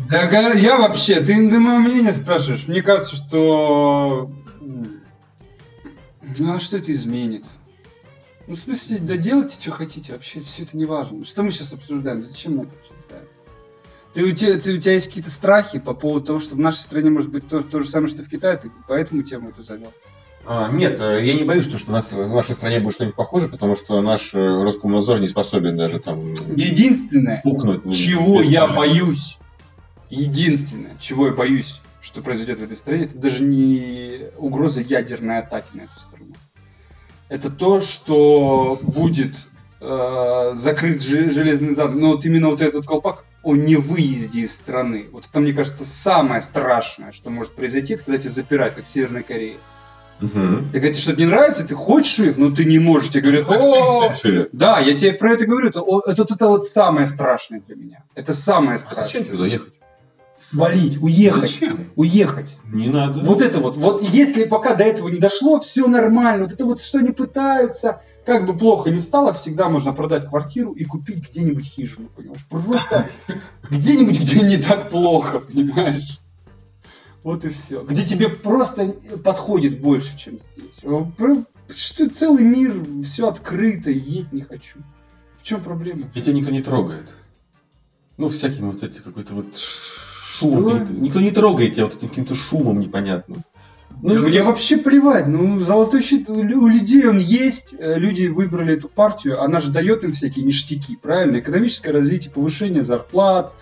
Да 0.09 0.51
я 0.53 0.77
вообще, 0.77 1.15
ты, 1.19 1.49
ты 1.49 1.59
мое 1.59 1.79
мнение 1.79 2.11
спрашиваешь. 2.13 2.67
Мне 2.67 2.81
кажется, 2.81 3.15
что... 3.15 4.31
Ну 6.39 6.53
а 6.53 6.59
что 6.59 6.77
это 6.77 6.91
изменит? 6.91 7.45
Ну, 8.47 8.55
в 8.55 8.59
смысле, 8.59 8.99
да 8.99 9.17
делайте, 9.17 9.57
что 9.59 9.71
хотите, 9.71 10.13
вообще 10.13 10.39
все 10.39 10.63
это 10.63 10.77
не 10.77 10.85
важно. 10.85 11.25
Что 11.25 11.43
мы 11.43 11.51
сейчас 11.51 11.73
обсуждаем? 11.73 12.23
Зачем 12.23 12.57
мы 12.57 12.63
это 12.63 12.73
обсуждаем? 12.75 13.27
Ты, 14.13 14.23
у, 14.23 14.31
тебя, 14.31 14.57
ты, 14.57 14.73
у 14.73 14.77
тебя 14.77 14.93
есть 14.93 15.07
какие-то 15.07 15.29
страхи 15.29 15.79
по 15.79 15.93
поводу 15.93 16.25
того, 16.27 16.39
что 16.39 16.55
в 16.55 16.59
нашей 16.59 16.79
стране 16.79 17.09
может 17.09 17.29
быть 17.29 17.47
то, 17.47 17.61
то 17.61 17.81
же 17.81 17.89
самое, 17.89 18.09
что 18.09 18.23
в 18.23 18.29
Китае, 18.29 18.57
ты 18.57 18.71
поэтому 18.87 19.23
тему 19.23 19.49
эту 19.49 19.63
завел? 19.63 19.91
А, 20.45 20.71
нет, 20.71 20.99
э, 21.01 21.25
я 21.25 21.33
не 21.33 21.43
боюсь, 21.43 21.67
что 21.67 21.77
у 21.89 21.93
нас 21.93 22.09
в 22.09 22.33
нашей 22.33 22.55
стране 22.55 22.79
будет 22.79 22.95
что-нибудь 22.95 23.17
похоже, 23.17 23.49
потому 23.49 23.75
что 23.75 24.01
наш 24.01 24.33
э, 24.33 24.37
Роскомнадзор 24.39 25.19
не 25.19 25.27
способен 25.27 25.75
даже 25.75 25.99
там 25.99 26.31
Единственное, 26.55 27.41
пукнуть. 27.43 27.83
ну, 27.83 27.91
чего 27.91 28.41
я 28.41 28.65
боюсь, 28.67 29.37
единственное, 30.09 30.95
чего 30.99 31.27
я 31.27 31.33
боюсь, 31.33 31.81
что 32.01 32.21
произойдет 32.21 32.59
в 32.59 32.63
этой 32.63 32.77
стране, 32.77 33.05
это 33.05 33.17
даже 33.17 33.43
не 33.43 34.29
угроза 34.37 34.81
ядерной 34.81 35.39
атаки 35.39 35.67
на 35.73 35.81
эту 35.81 35.99
страну. 35.99 36.33
Это 37.29 37.49
то, 37.49 37.81
что 37.81 38.79
будет 38.81 39.35
э, 39.81 40.51
закрыт 40.53 41.01
же- 41.01 41.31
железный 41.31 41.73
зад. 41.73 41.93
Но 41.93 42.13
вот 42.13 42.25
именно 42.25 42.49
вот 42.49 42.61
этот 42.61 42.85
колпак 42.85 43.25
о 43.43 43.55
невыезде 43.55 44.41
из 44.41 44.55
страны. 44.55 45.05
Вот 45.11 45.25
это, 45.29 45.39
мне 45.39 45.53
кажется, 45.53 45.83
самое 45.85 46.41
страшное, 46.41 47.11
что 47.11 47.29
может 47.29 47.53
произойти, 47.53 47.95
это 47.95 48.05
когда 48.05 48.17
тебя 48.17 48.29
запирают, 48.29 48.75
как 48.75 48.85
в 48.85 48.87
Северной 48.87 49.23
Корее. 49.23 49.57
Мгм. 50.19 50.69
И 50.69 50.71
когда 50.73 50.87
тебе 50.89 50.95
что-то 50.99 51.19
не 51.19 51.27
нравится, 51.27 51.67
ты 51.67 51.75
хочешь 51.75 52.17
их, 52.19 52.37
но 52.37 52.49
ты 52.49 52.65
не 52.65 52.79
можешь. 52.79 53.09
Тебе 53.09 53.21
говорят, 53.21 53.47
Так 53.47 54.15
все 54.15 54.39
«О, 54.41 54.47
да, 54.51 54.79
я 54.79 54.93
тебе 54.95 55.13
про 55.13 55.33
это 55.33 55.45
говорю. 55.45 55.67
Это, 55.69 55.79
это, 56.07 56.21
вот 56.23 56.31
это 56.31 56.47
вот 56.47 56.65
самое 56.65 57.05
страшное 57.07 57.61
для 57.67 57.75
меня. 57.75 58.03
Это 58.15 58.33
самое 58.33 58.75
А 58.75 58.77
зачем 58.77 59.05
страшное. 59.05 59.23
туда 59.25 59.45
ехать? 59.45 59.73
Свалить, 60.37 61.01
уехать. 61.01 61.49
Зачем? 61.49 61.89
Уехать. 61.95 62.57
Не 62.71 62.89
надо. 62.89 63.21
Вот 63.21 63.41
это 63.41 63.59
вот. 63.59 63.75
Вот 63.75 64.03
если 64.03 64.43
пока 64.45 64.75
до 64.75 64.83
этого 64.83 65.09
не 65.09 65.17
дошло, 65.17 65.59
все 65.59 65.87
нормально. 65.87 66.43
Вот 66.43 66.53
это 66.53 66.63
вот, 66.63 66.81
что 66.81 66.99
они 66.99 67.11
пытаются, 67.11 68.03
как 68.23 68.45
бы 68.45 68.55
плохо 68.55 68.91
ни 68.91 68.99
стало, 68.99 69.33
всегда 69.33 69.67
можно 69.67 69.93
продать 69.93 70.29
квартиру 70.29 70.73
и 70.73 70.85
купить 70.85 71.27
где-нибудь 71.27 71.65
хижину, 71.65 72.09
понимаешь? 72.15 72.45
Просто 72.49 73.09
где-нибудь, 73.71 74.19
где 74.19 74.41
не 74.41 74.57
так 74.57 74.91
плохо, 74.91 75.39
понимаешь? 75.39 76.19
Вот 77.23 77.43
и 77.43 77.49
все. 77.49 77.81
Где 77.81 78.05
тебе 78.05 78.29
просто 78.29 78.95
подходит 79.23 79.81
больше, 79.81 80.15
чем 80.17 80.39
здесь. 80.39 80.83
Что 81.75 82.09
целый 82.09 82.43
мир, 82.43 82.73
все 83.03 83.27
открыто, 83.27 83.89
едь 83.89 84.31
не 84.31 84.41
хочу. 84.41 84.79
В 85.39 85.43
чем 85.43 85.61
проблема? 85.61 86.11
И 86.13 86.21
тебя 86.21 86.33
никто 86.33 86.51
не 86.51 86.61
трогает. 86.61 87.17
Ну, 88.17 88.29
всяким 88.29 88.71
вот 88.71 88.83
эти 88.83 88.99
какой-то 88.99 89.33
вот 89.33 89.47
шум. 90.37 91.01
Никто 91.01 91.19
не 91.19 91.31
трогает 91.31 91.73
тебя 91.73 91.85
вот 91.85 91.95
этим 91.95 92.09
каким-то 92.09 92.35
шумом 92.35 92.79
непонятным. 92.79 93.43
Ну, 94.01 94.13
да 94.13 94.19
мне 94.27 94.43
вообще 94.43 94.77
плевать. 94.77 95.27
Ну, 95.27 95.59
золотой 95.59 96.01
щит 96.01 96.29
у 96.29 96.67
людей 96.67 97.07
он 97.07 97.17
есть. 97.17 97.75
Э, 97.79 97.97
люди 97.97 98.27
выбрали 98.27 98.75
эту 98.75 98.89
партию. 98.89 99.41
Она 99.41 99.59
же 99.59 99.71
дает 99.71 100.03
им 100.03 100.11
всякие 100.11 100.45
ништяки, 100.45 100.95
правильно? 100.95 101.39
Экономическое 101.39 101.91
развитие, 101.91 102.31
повышение 102.31 102.83
зарплат, 102.83 103.53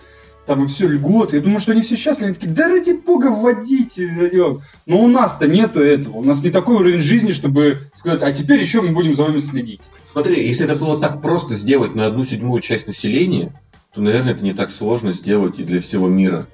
там 0.46 0.64
и 0.64 0.68
все 0.68 0.88
льготы. 0.88 1.36
Я 1.36 1.42
думаю, 1.42 1.60
что 1.60 1.72
они 1.72 1.80
все 1.80 1.96
счастливы. 1.96 2.28
Они 2.28 2.34
такие, 2.34 2.52
да 2.52 2.68
ради 2.68 2.92
бога, 2.92 3.28
вводите. 3.30 4.60
Но 4.84 5.00
у 5.00 5.08
нас-то 5.08 5.46
нету 5.46 5.80
этого. 5.80 6.16
У 6.16 6.24
нас 6.24 6.42
не 6.42 6.50
такой 6.50 6.76
уровень 6.76 7.00
жизни, 7.00 7.32
чтобы 7.32 7.80
сказать, 7.94 8.22
а 8.22 8.30
теперь 8.30 8.60
еще 8.60 8.82
мы 8.82 8.92
будем 8.92 9.14
за 9.14 9.24
вами 9.24 9.38
следить. 9.38 9.82
Смотри, 10.04 10.46
если 10.46 10.66
это 10.66 10.76
было 10.76 11.00
так 11.00 11.22
просто 11.22 11.56
сделать 11.56 11.94
на 11.94 12.06
одну 12.06 12.24
седьмую 12.24 12.60
часть 12.60 12.86
населения, 12.86 13.58
то, 13.94 14.02
наверное, 14.02 14.34
это 14.34 14.44
не 14.44 14.52
так 14.52 14.70
сложно 14.70 15.12
сделать 15.12 15.58
и 15.58 15.64
для 15.64 15.80
всего 15.80 16.08
мира. 16.08 16.46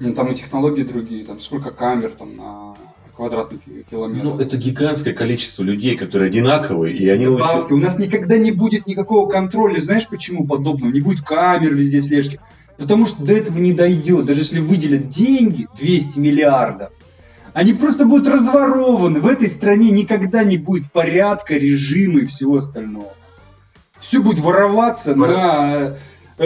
Ну, 0.00 0.14
там 0.14 0.30
и 0.30 0.34
технологии 0.34 0.82
другие, 0.82 1.24
там 1.24 1.40
сколько 1.40 1.70
камер 1.70 2.10
там 2.10 2.36
на 2.36 2.74
квадратный 3.16 3.58
километр. 3.90 4.24
Ну, 4.24 4.38
это 4.38 4.56
гигантское 4.56 5.12
количество 5.12 5.64
людей, 5.64 5.96
которые 5.96 6.28
одинаковые, 6.28 6.96
и 6.96 7.08
они... 7.08 7.26
Бабки. 7.26 7.72
У 7.72 7.78
нас 7.78 7.98
никогда 7.98 8.38
не 8.38 8.52
будет 8.52 8.86
никакого 8.86 9.28
контроля. 9.28 9.80
Знаешь, 9.80 10.06
почему 10.06 10.46
подобного? 10.46 10.92
Не 10.92 11.00
будет 11.00 11.22
камер 11.22 11.74
везде, 11.74 12.00
слежки. 12.00 12.38
Потому 12.76 13.06
что 13.06 13.24
до 13.24 13.32
этого 13.32 13.58
не 13.58 13.72
дойдет. 13.72 14.24
Даже 14.24 14.42
если 14.42 14.60
выделят 14.60 15.08
деньги, 15.08 15.66
200 15.76 16.20
миллиардов, 16.20 16.90
они 17.54 17.72
просто 17.72 18.04
будут 18.04 18.28
разворованы. 18.28 19.20
В 19.20 19.26
этой 19.26 19.48
стране 19.48 19.90
никогда 19.90 20.44
не 20.44 20.58
будет 20.58 20.92
порядка, 20.92 21.54
режима 21.54 22.20
и 22.20 22.26
всего 22.26 22.54
остального. 22.56 23.14
Все 23.98 24.22
будет 24.22 24.38
вороваться 24.38 25.14
Пор... 25.14 25.28
на 25.28 25.96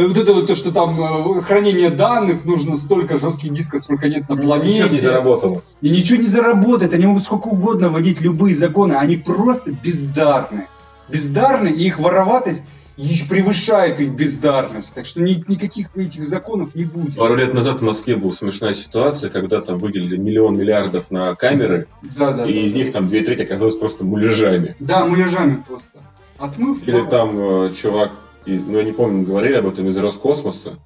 вот 0.01 0.17
это 0.17 0.33
вот 0.33 0.47
то, 0.47 0.55
что 0.55 0.73
там 0.73 1.37
э, 1.37 1.41
хранение 1.43 1.91
данных, 1.91 2.45
нужно 2.45 2.77
столько 2.77 3.19
жестких 3.19 3.53
дисков, 3.53 3.83
сколько 3.83 4.09
нет 4.09 4.29
на 4.29 4.37
планете. 4.37 4.79
Ничего 4.79 4.89
не 4.89 4.99
заработало. 4.99 5.63
И 5.83 5.91
ничего 5.91 6.21
не 6.21 6.27
заработает. 6.27 6.95
Они 6.95 7.07
могут 7.07 7.25
сколько 7.25 7.49
угодно 7.49 7.91
вводить 7.91 8.21
любые 8.21 8.55
законы. 8.55 8.95
Они 8.95 9.19
просто 9.19 9.73
бездарны. 9.73 10.69
Бездарны, 11.09 11.69
и 11.69 11.87
их 11.87 11.99
вороватость 11.99 12.65
еще 12.97 13.27
превышает 13.27 14.01
их 14.01 14.13
бездарность. 14.13 14.95
Так 14.95 15.07
что 15.07 15.23
ни, 15.23 15.45
никаких 15.49 15.95
этих 15.97 16.25
законов 16.25 16.75
не 16.75 16.85
будет. 16.85 17.17
Пару 17.17 17.35
лет 17.37 17.55
назад 17.55 17.81
в 17.81 17.85
Москве 17.85 18.17
была 18.17 18.33
смешная 18.33 18.75
ситуация, 18.75 19.31
когда 19.31 19.61
там 19.61 19.79
выделили 19.79 20.17
миллион 20.17 20.57
миллиардов 20.57 21.11
на 21.11 21.35
камеры, 21.35 21.87
да, 22.17 22.33
да, 22.33 22.45
и 22.45 22.53
да, 22.53 22.61
из 22.61 22.73
да. 22.73 22.79
них 22.79 22.93
там 22.93 23.09
две 23.09 23.23
трети 23.23 23.43
оказалось 23.43 23.77
просто 23.77 24.05
муляжами. 24.05 24.77
Да, 24.79 25.05
муляжами 25.05 25.63
просто. 25.67 26.01
Отмыв. 26.39 26.87
Или 26.87 27.03
там 27.03 27.39
э, 27.39 27.73
чувак, 27.75 28.11
и, 28.45 28.59
ну 28.59 28.79
я 28.79 28.85
не 28.85 28.93
помню, 28.93 29.25
говорили 29.25 29.55
об 29.55 29.67
этом 29.67 29.89
из 29.89 29.97
Роскосмоса, 29.97 30.79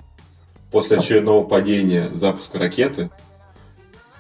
после 0.71 0.99
очередного 0.99 1.45
падения 1.45 2.11
запуска 2.13 2.59
ракеты, 2.59 3.11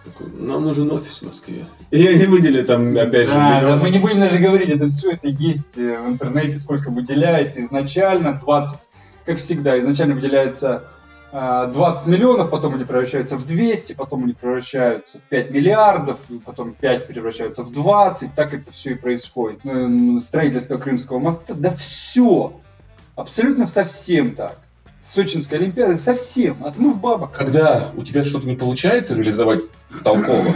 такой, 0.07 0.28
нам 0.32 0.64
нужен 0.64 0.91
офис 0.93 1.20
в 1.20 1.26
Москве. 1.26 1.64
И 1.91 2.07
они 2.07 2.26
выделили 2.26 2.62
там, 2.62 2.97
опять 2.97 3.28
же, 3.28 3.34
да, 3.34 3.61
да, 3.61 3.76
мы 3.76 3.91
не 3.91 3.99
будем 3.99 4.20
даже 4.20 4.39
говорить, 4.39 4.68
это 4.68 4.89
все 4.89 5.12
это 5.12 5.28
есть 5.28 5.76
э, 5.76 6.01
в 6.01 6.09
интернете, 6.09 6.59
сколько 6.59 6.91
выделяется. 6.91 7.61
Изначально, 7.61 8.34
20, 8.34 8.80
как 9.24 9.39
всегда, 9.39 9.78
изначально 9.80 10.14
выделяется 10.14 10.84
20 11.32 12.07
э, 12.07 12.11
миллионов, 12.11 12.51
потом 12.51 12.74
они 12.74 12.84
превращаются 12.84 13.37
в 13.37 13.47
200, 13.47 13.95
потом 13.95 14.24
они 14.24 14.32
превращаются 14.32 15.18
в 15.18 15.22
5 15.22 15.51
миллиардов, 15.51 16.18
потом 16.45 16.74
5 16.74 17.07
превращаются 17.09 17.62
в 17.62 17.72
20, 17.72 18.34
так 18.34 18.55
это 18.55 18.72
все 18.72 18.93
и 18.93 18.95
происходит. 18.95 19.61
Ну, 19.64 20.20
строительство 20.20 20.78
Крымского 20.78 21.18
моста, 21.18 21.55
да 21.55 21.72
все, 21.72 22.55
абсолютно 23.16 23.66
совсем 23.66 24.34
так. 24.34 24.58
Сочинской 25.00 25.58
Олимпиады 25.58 25.98
совсем, 25.98 26.64
отмыв 26.64 27.00
бабок. 27.00 27.32
Когда 27.32 27.90
у 27.96 28.02
тебя 28.02 28.24
что-то 28.24 28.46
не 28.46 28.56
получается 28.56 29.14
реализовать 29.14 29.60
толково, 30.02 30.52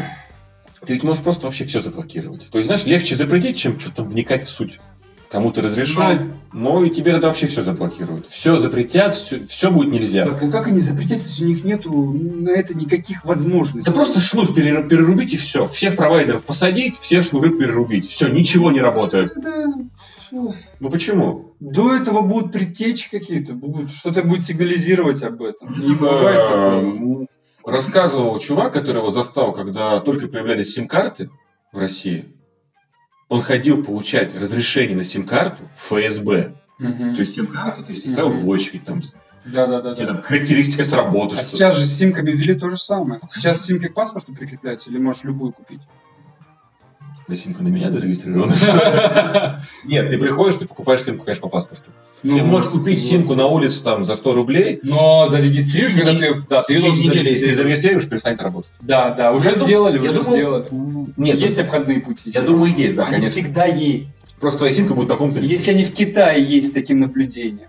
ты 0.85 0.95
ведь 0.95 1.05
можешь 1.05 1.23
просто 1.23 1.47
вообще 1.47 1.65
все 1.65 1.81
заблокировать. 1.81 2.49
То 2.51 2.59
есть, 2.59 2.67
знаешь, 2.67 2.85
легче 2.85 3.15
запретить, 3.15 3.59
чем 3.59 3.79
что-то 3.79 4.03
вникать 4.03 4.43
в 4.43 4.49
суть. 4.49 4.81
Кому-то 5.31 5.63
разрешать, 5.63 6.19
да. 6.19 6.37
но 6.53 6.85
и 6.85 6.91
тебе 6.91 7.13
тогда 7.13 7.29
вообще 7.29 7.47
все 7.47 7.63
заблокируют. 7.63 8.27
Все 8.27 8.59
запретят, 8.59 9.15
все, 9.15 9.47
все 9.47 9.71
будет 9.71 9.93
нельзя. 9.93 10.25
Так, 10.25 10.43
а 10.43 10.51
как 10.51 10.67
они 10.67 10.81
запретят, 10.81 11.19
если 11.19 11.45
у 11.45 11.49
них 11.49 11.63
нету 11.63 11.93
на 12.13 12.51
это 12.51 12.75
никаких 12.75 13.25
возможностей? 13.25 13.89
Да 13.89 13.97
просто 13.97 14.19
шнур 14.19 14.53
перерубить 14.53 15.33
и 15.33 15.37
все. 15.37 15.67
Всех 15.67 15.95
провайдеров 15.95 16.45
посадить, 16.45 16.99
всех 16.99 17.25
шнуры 17.25 17.57
перерубить. 17.57 18.09
Все, 18.09 18.27
ничего 18.27 18.73
не 18.73 18.81
работает. 18.81 19.31
Да, 19.41 19.67
ну 20.31 20.91
почему? 20.91 21.55
До 21.61 21.95
этого 21.95 22.21
будут 22.23 22.53
предтечи 22.53 23.11
какие-то, 23.11 23.55
будут 23.55 23.93
что-то 23.93 24.23
будет 24.23 24.45
сигнализировать 24.45 25.23
об 25.23 25.43
этом. 25.43 25.81
Не 25.81 25.95
бывает 25.95 26.49
такого. 26.49 27.27
Рассказывал 27.65 28.39
чувак, 28.39 28.73
которого 28.73 29.13
застал, 29.13 29.53
когда 29.53 30.01
только 30.01 30.29
появлялись 30.29 30.73
сим-карты 30.73 31.31
в 31.73 31.79
России. 31.79 32.25
Он 33.29 33.43
ходил 33.43 33.85
получать 33.85 34.35
разрешение 34.35 34.97
на 34.97 35.05
сим-карту 35.05 35.63
в 35.77 35.93
ФСБ. 35.93 36.55
Угу. 36.79 37.15
То 37.15 37.21
есть 37.21 37.35
сим-карту, 37.35 37.85
то 37.85 37.93
есть 37.93 38.07
угу. 38.07 38.13
стоял 38.13 38.31
в 38.31 38.49
очередь, 38.49 38.85
там, 38.85 39.03
да, 39.45 39.67
да, 39.67 39.81
да. 39.81 39.95
Там, 39.95 40.23
характеристика 40.23 40.85
сработает. 40.85 41.43
А 41.43 41.45
сейчас 41.45 41.77
же 41.77 41.85
с 41.85 41.97
симками 41.97 42.31
ввели 42.31 42.55
то 42.55 42.69
же 42.69 42.79
самое. 42.79 43.21
Сейчас 43.31 43.65
симки 43.65 43.89
к 43.89 43.95
паспорту 43.95 44.35
прикрепляются 44.35 44.91
или 44.91 44.99
можешь 44.99 45.25
любую 45.25 45.53
купить? 45.53 45.81
На 47.31 47.37
симку 47.37 47.63
на 47.63 47.69
меня 47.69 47.91
зарегистрирована? 47.91 48.55
Нет, 49.85 50.11
ты 50.11 50.19
приходишь, 50.19 50.57
ты 50.57 50.67
покупаешь 50.67 51.03
симку, 51.03 51.25
конечно, 51.25 51.43
по 51.43 51.49
паспорту. 51.49 51.91
Ну, 52.23 52.37
ты 52.37 52.43
можешь 52.43 52.71
купить 52.71 52.99
ну, 53.01 53.09
симку 53.09 53.35
на 53.35 53.47
улице 53.47 53.83
там 53.83 54.05
за 54.05 54.17
100 54.17 54.35
рублей. 54.35 54.81
Но 54.83 55.27
зарегистрируешь, 55.29 55.95
когда 55.95 56.15
ты... 56.15 56.35
Да, 56.51 56.63
ты 56.63 56.75
ее 56.75 56.89
Если 56.89 57.55
зарегистрируешь, 57.55 58.09
перестанет 58.09 58.43
работать. 58.43 58.71
Да, 58.81 59.11
да, 59.11 59.33
уже 59.33 59.55
сделали, 59.55 59.99
уже 59.99 60.21
сделали. 60.21 60.67
Нет, 61.17 61.39
есть 61.39 61.59
обходные 61.61 62.01
пути. 62.01 62.31
Я 62.35 62.43
думаю, 62.43 62.75
есть, 62.75 62.97
да. 62.97 63.07
Они 63.07 63.27
всегда 63.27 63.65
есть. 63.65 64.23
Просто 64.39 64.59
твоя 64.59 64.73
симка 64.73 64.95
будет 64.95 65.09
на 65.09 65.15
каком-то... 65.15 65.41
Если 65.41 65.71
они 65.71 65.85
в 65.85 65.95
Китае 65.95 66.43
есть 66.43 66.75
таким 66.75 67.01
наблюдением. 67.01 67.69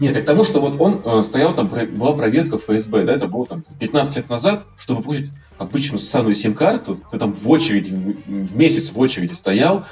Нет, 0.00 0.16
к 0.16 0.24
тому, 0.24 0.44
что 0.44 0.60
вот 0.60 0.80
он 0.80 1.02
э, 1.04 1.22
стоял 1.24 1.54
там, 1.54 1.68
была 1.68 2.12
проверка 2.12 2.58
ФСБ, 2.58 3.04
да, 3.04 3.14
это 3.14 3.26
было 3.26 3.46
там 3.46 3.64
15 3.80 4.16
лет 4.16 4.28
назад, 4.28 4.64
чтобы 4.78 5.02
получить 5.02 5.30
обычную 5.58 5.98
ссаную 5.98 6.34
сим-карту, 6.34 7.00
ты 7.10 7.18
там 7.18 7.32
в 7.32 7.50
очередь, 7.50 7.90
в, 7.90 8.14
в 8.26 8.56
месяц 8.56 8.92
в 8.92 8.98
очереди 8.98 9.32
стоял, 9.32 9.84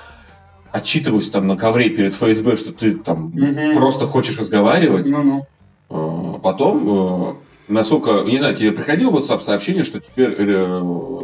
отчитывался 0.70 1.32
там 1.32 1.46
на 1.46 1.56
ковре 1.56 1.90
перед 1.90 2.14
ФСБ, 2.14 2.56
что 2.56 2.72
ты 2.72 2.92
там 2.92 3.26
угу. 3.26 3.74
просто 3.74 4.06
хочешь 4.06 4.38
разговаривать. 4.38 5.08
Ну-ну. 5.08 5.46
А, 5.88 6.38
потом, 6.38 7.30
э, 7.30 7.34
насколько, 7.68 8.22
не 8.24 8.38
знаю, 8.38 8.56
тебе 8.56 8.72
приходило 8.72 9.10
в 9.10 9.16
WhatsApp 9.16 9.40
сообщение, 9.40 9.82
что 9.82 10.00
теперь 10.00 10.34
э, 10.38 10.42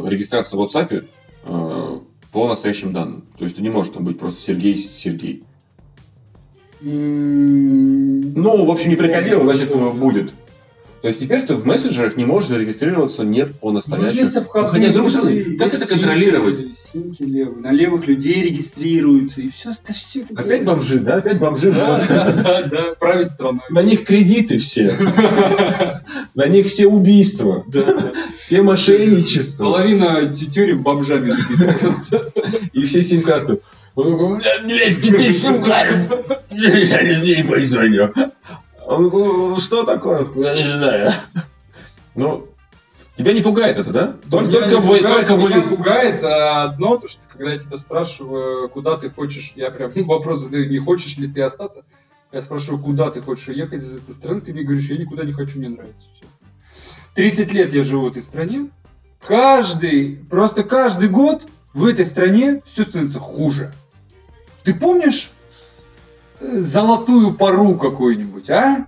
регистрация 0.07 0.57
в 0.57 0.61
WhatsApp 0.63 1.07
э, 1.45 1.99
по 2.31 2.47
настоящим 2.47 2.93
данным. 2.93 3.23
То 3.37 3.45
есть 3.45 3.55
ты 3.55 3.61
не 3.61 3.69
можешь 3.69 3.93
там 3.93 4.03
быть 4.03 4.19
просто 4.19 4.41
Сергей 4.41 4.75
Сергей. 4.75 5.43
Ну, 6.83 8.65
в 8.65 8.71
общем, 8.71 8.89
не 8.89 8.95
приходило, 8.95 9.43
значит, 9.43 9.73
будет. 9.75 10.33
То 11.03 11.09
есть 11.09 11.19
теперь 11.19 11.41
ты 11.41 11.55
в 11.55 11.65
мессенджерах 11.65 12.15
не 12.15 12.23
можешь 12.23 12.47
зарегистрироваться 12.47 13.25
не 13.25 13.45
по 13.45 13.71
настоящему. 13.71 14.25
Ну, 14.35 14.41
Хотя, 14.47 14.93
пути, 15.03 15.57
как 15.57 15.73
это 15.73 15.85
контролировать? 15.85 16.65
Симки 16.77 17.23
левые. 17.23 17.57
На 17.57 17.71
левых 17.73 18.07
людей 18.07 18.41
регистрируются. 18.41 19.41
И 19.41 19.49
все, 19.49 19.71
да 19.85 19.93
все 19.93 20.21
это 20.21 20.29
Опять 20.31 20.45
делают. 20.45 20.65
бомжи, 20.65 20.99
да? 20.99 21.15
Опять 21.15 21.39
бомжи. 21.39 21.71
Да, 21.73 21.99
да, 22.07 22.31
да, 22.43 22.63
да. 22.63 22.83
Править 22.97 23.27
страной. 23.29 23.63
На 23.69 23.81
них 23.81 24.05
кредиты 24.05 24.57
все. 24.59 24.95
На 26.35 26.47
них 26.47 26.67
все 26.67 26.87
убийства. 26.87 27.65
Все 28.37 28.61
мошенничества. 28.61 29.65
Половина 29.65 30.33
тюрем 30.33 30.83
бомжами. 30.83 31.35
И 32.71 32.81
все 32.83 33.03
сим-карты. 33.03 33.59
Блядь, 33.95 35.01
теперь 35.01 35.31
сим-карту. 35.31 36.23
Я 36.49 37.03
не 37.03 37.21
ней 37.21 37.43
позвоню. 37.43 38.11
Он, 38.85 39.03
ну, 39.03 39.59
что 39.59 39.83
такое? 39.83 40.27
Я 40.35 40.55
не 40.55 40.75
знаю. 40.75 41.13
Ну, 42.15 42.47
тебя 43.15 43.33
не 43.33 43.41
пугает 43.41 43.77
это, 43.77 43.91
да? 43.91 44.15
Только, 44.29 44.49
меня 44.49 44.61
только, 44.61 44.77
вы, 44.79 44.97
пугает, 44.97 45.27
только 45.27 45.35
Меня 45.35 45.61
пугает 45.61 46.23
а, 46.23 46.63
одно, 46.63 46.97
то, 46.97 47.07
что 47.07 47.21
когда 47.31 47.53
я 47.53 47.59
тебя 47.59 47.77
спрашиваю, 47.77 48.69
куда 48.69 48.97
ты 48.97 49.09
хочешь, 49.09 49.53
я 49.55 49.71
прям 49.71 49.91
вопрос 49.95 50.41
задаю, 50.41 50.69
не 50.69 50.79
хочешь 50.79 51.17
ли 51.17 51.27
ты 51.27 51.41
остаться, 51.41 51.85
я 52.31 52.41
спрашиваю, 52.41 52.81
куда 52.81 53.11
ты 53.11 53.21
хочешь 53.21 53.47
уехать 53.49 53.83
из 53.83 53.97
этой 53.97 54.13
страны, 54.13 54.41
ты 54.41 54.53
мне 54.53 54.63
говоришь, 54.63 54.89
я 54.89 54.97
никуда 54.97 55.23
не 55.23 55.33
хочу, 55.33 55.59
мне 55.59 55.69
нравится. 55.69 56.07
Все. 56.15 56.25
30 57.15 57.53
лет 57.53 57.73
я 57.73 57.83
живу 57.83 58.05
в 58.05 58.11
этой 58.11 58.23
стране, 58.23 58.69
каждый, 59.25 60.17
просто 60.29 60.63
каждый 60.63 61.09
год 61.09 61.43
в 61.73 61.85
этой 61.85 62.05
стране 62.05 62.61
все 62.65 62.83
становится 62.83 63.19
хуже. 63.19 63.73
Ты 64.63 64.73
помнишь 64.73 65.31
золотую 66.39 67.33
пару 67.33 67.75
какую-нибудь, 67.75 68.49
а? 68.49 68.87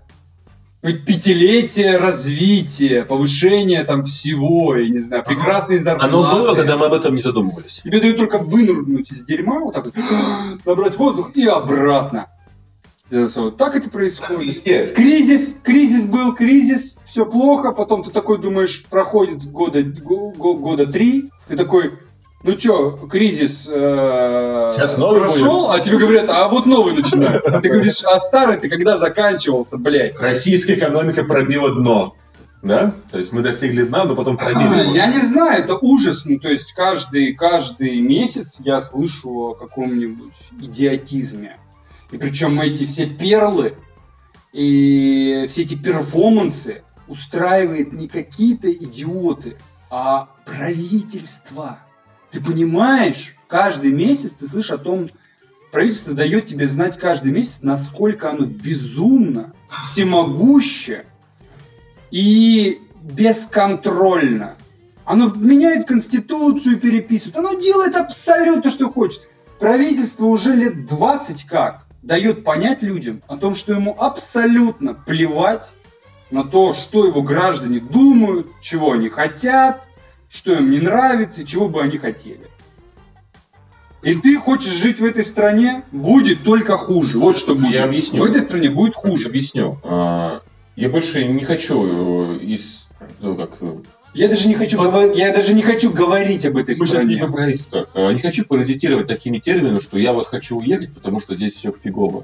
пятилетие 0.81 1.97
развития, 1.97 3.03
повышение 3.05 3.83
там 3.83 4.03
всего, 4.03 4.75
я 4.75 4.87
не 4.87 4.99
знаю, 4.99 5.23
прекрасные 5.23 5.79
зарплаты. 5.79 6.13
Оно 6.13 6.31
было, 6.31 6.53
когда 6.53 6.77
мы 6.77 6.85
об 6.85 6.93
этом 6.93 7.15
не 7.15 7.21
задумывались. 7.21 7.81
Тебе 7.83 7.99
дают 7.99 8.17
только 8.17 8.37
вынырнуть 8.37 9.11
из 9.11 9.25
дерьма, 9.25 9.59
вот 9.59 9.73
так 9.73 9.85
вот, 9.85 9.95
набрать 10.65 10.97
воздух 10.97 11.31
и 11.35 11.45
обратно. 11.47 12.27
Так 13.57 13.75
это 13.75 13.89
происходит. 13.89 14.93
Кризис, 14.93 15.59
кризис 15.63 16.05
был, 16.07 16.35
кризис, 16.35 16.97
все 17.07 17.25
плохо, 17.25 17.71
потом 17.71 18.03
ты 18.03 18.11
такой 18.11 18.39
думаешь, 18.39 18.85
проходит 18.89 19.49
года, 19.51 19.81
го- 19.83 20.31
го- 20.31 20.55
года 20.55 20.85
три, 20.85 21.31
ты 21.47 21.55
такой, 21.55 21.93
ну 22.45 22.55
чё, 22.55 22.91
кризис 23.09 23.67
э, 23.71 24.73
Сейчас 24.75 24.97
новый 24.97 25.21
прошел, 25.21 25.71
а 25.71 25.79
тебе 25.79 25.97
говорят, 25.97 26.29
а 26.29 26.47
вот 26.47 26.67
новый 26.67 26.93
начинается. 26.93 27.59
Ты 27.59 27.69
говоришь, 27.69 28.03
а 28.03 28.19
старый 28.19 28.57
ты 28.57 28.69
когда 28.69 28.97
заканчивался, 28.97 29.77
блядь? 29.77 30.21
Российская 30.21 30.75
экономика 30.75 31.23
пробила 31.23 31.73
дно. 31.73 32.15
Да? 32.61 32.93
То 33.11 33.17
есть 33.17 33.31
мы 33.31 33.41
достигли 33.41 33.83
дна, 33.83 34.05
но 34.05 34.15
потом 34.15 34.37
пробили 34.37 34.83
его. 34.83 34.95
Я 34.95 35.07
не 35.07 35.21
знаю, 35.21 35.63
это 35.63 35.75
ужас. 35.75 36.25
Ну, 36.25 36.39
то 36.39 36.49
есть 36.49 36.73
каждый, 36.73 37.33
каждый 37.33 37.99
месяц 38.01 38.61
я 38.63 38.79
слышу 38.79 39.29
о 39.29 39.55
каком-нибудь 39.55 40.33
идиотизме. 40.61 41.57
И 42.11 42.17
причем 42.17 42.61
эти 42.61 42.85
все 42.85 43.07
перлы 43.07 43.73
и 44.53 45.47
все 45.49 45.63
эти 45.63 45.75
перформансы 45.75 46.83
устраивает 47.07 47.91
не 47.91 48.07
какие-то 48.07 48.71
идиоты, 48.71 49.57
а 49.89 50.29
правительство. 50.45 51.79
Ты 52.35 52.41
понимаешь, 52.41 53.33
каждый 53.47 53.93
месяц 53.93 54.33
ты 54.33 54.45
слышишь 54.45 54.71
о 54.71 54.77
том, 54.77 55.09
правительство 55.71 56.13
дает 56.13 56.47
тебе 56.47 56.67
знать 56.67 56.99
каждый 56.99 57.31
месяц, 57.31 57.61
насколько 57.63 58.29
оно 58.29 58.45
безумно, 58.45 59.53
всемогуще 59.85 61.05
и 62.11 62.81
бесконтрольно. 63.01 64.57
Оно 65.05 65.29
меняет 65.33 65.87
конституцию, 65.87 66.77
переписывает. 66.77 67.37
Оно 67.37 67.53
делает 67.53 67.95
абсолютно, 67.95 68.69
что 68.69 68.91
хочет. 68.91 69.21
Правительство 69.57 70.25
уже 70.25 70.55
лет 70.55 70.85
20 70.87 71.45
как 71.45 71.87
дает 72.01 72.43
понять 72.43 72.83
людям 72.83 73.23
о 73.27 73.37
том, 73.37 73.55
что 73.55 73.71
ему 73.71 73.95
абсолютно 73.97 74.93
плевать 74.93 75.71
на 76.31 76.43
то, 76.43 76.73
что 76.73 77.05
его 77.05 77.21
граждане 77.21 77.79
думают, 77.79 78.47
чего 78.59 78.91
они 78.91 79.07
хотят, 79.07 79.87
что 80.29 80.53
им 80.53 80.71
не 80.71 80.79
нравится 80.79 81.41
и 81.41 81.45
чего 81.45 81.69
бы 81.69 81.81
они 81.81 81.97
хотели. 81.97 82.47
И 84.03 84.13
ты 84.15 84.37
хочешь 84.37 84.71
жить 84.71 84.99
в 84.99 85.05
этой 85.05 85.23
стране, 85.23 85.83
будет 85.91 86.43
только 86.43 86.77
хуже. 86.77 87.17
Вот 87.17 87.37
что 87.37 87.55
будет. 87.55 87.71
Я 87.73 87.85
объясню. 87.85 88.21
В 88.21 88.25
этой 88.25 88.41
стране 88.41 88.69
будет 88.69 88.93
хуже. 88.93 89.29
Объясню. 89.29 89.79
А, 89.83 90.41
Я 90.75 90.89
больше 90.89 91.25
не 91.25 91.43
хочу 91.43 92.35
э, 92.35 92.37
из... 92.39 92.87
ну, 93.21 93.35
как, 93.35 93.57
э, 93.61 93.77
Я 94.13 94.27
даже 94.27 94.47
не 94.47 94.53
хочу, 94.53 94.77
говор- 94.79 95.11
я 95.15 95.33
даже 95.33 95.55
не 95.55 95.63
хочу 95.63 95.91
говорить 95.91 96.45
об 96.45 96.55
этой 96.57 96.75
Мы 96.77 96.85
сейчас 96.85 97.03
не 97.05 97.15
стране. 97.15 97.17
про 97.23 97.31
правительство. 97.33 97.89
А, 97.95 98.11
Не 98.11 98.19
хочу 98.21 98.45
паразитировать 98.45 99.07
такими 99.07 99.39
терминами, 99.39 99.79
что 99.79 99.97
я 99.97 100.13
вот 100.13 100.27
хочу 100.27 100.57
уехать, 100.59 100.93
потому 100.93 101.19
что 101.19 101.33
здесь 101.33 101.55
все 101.55 101.71
фигово. 101.73 102.23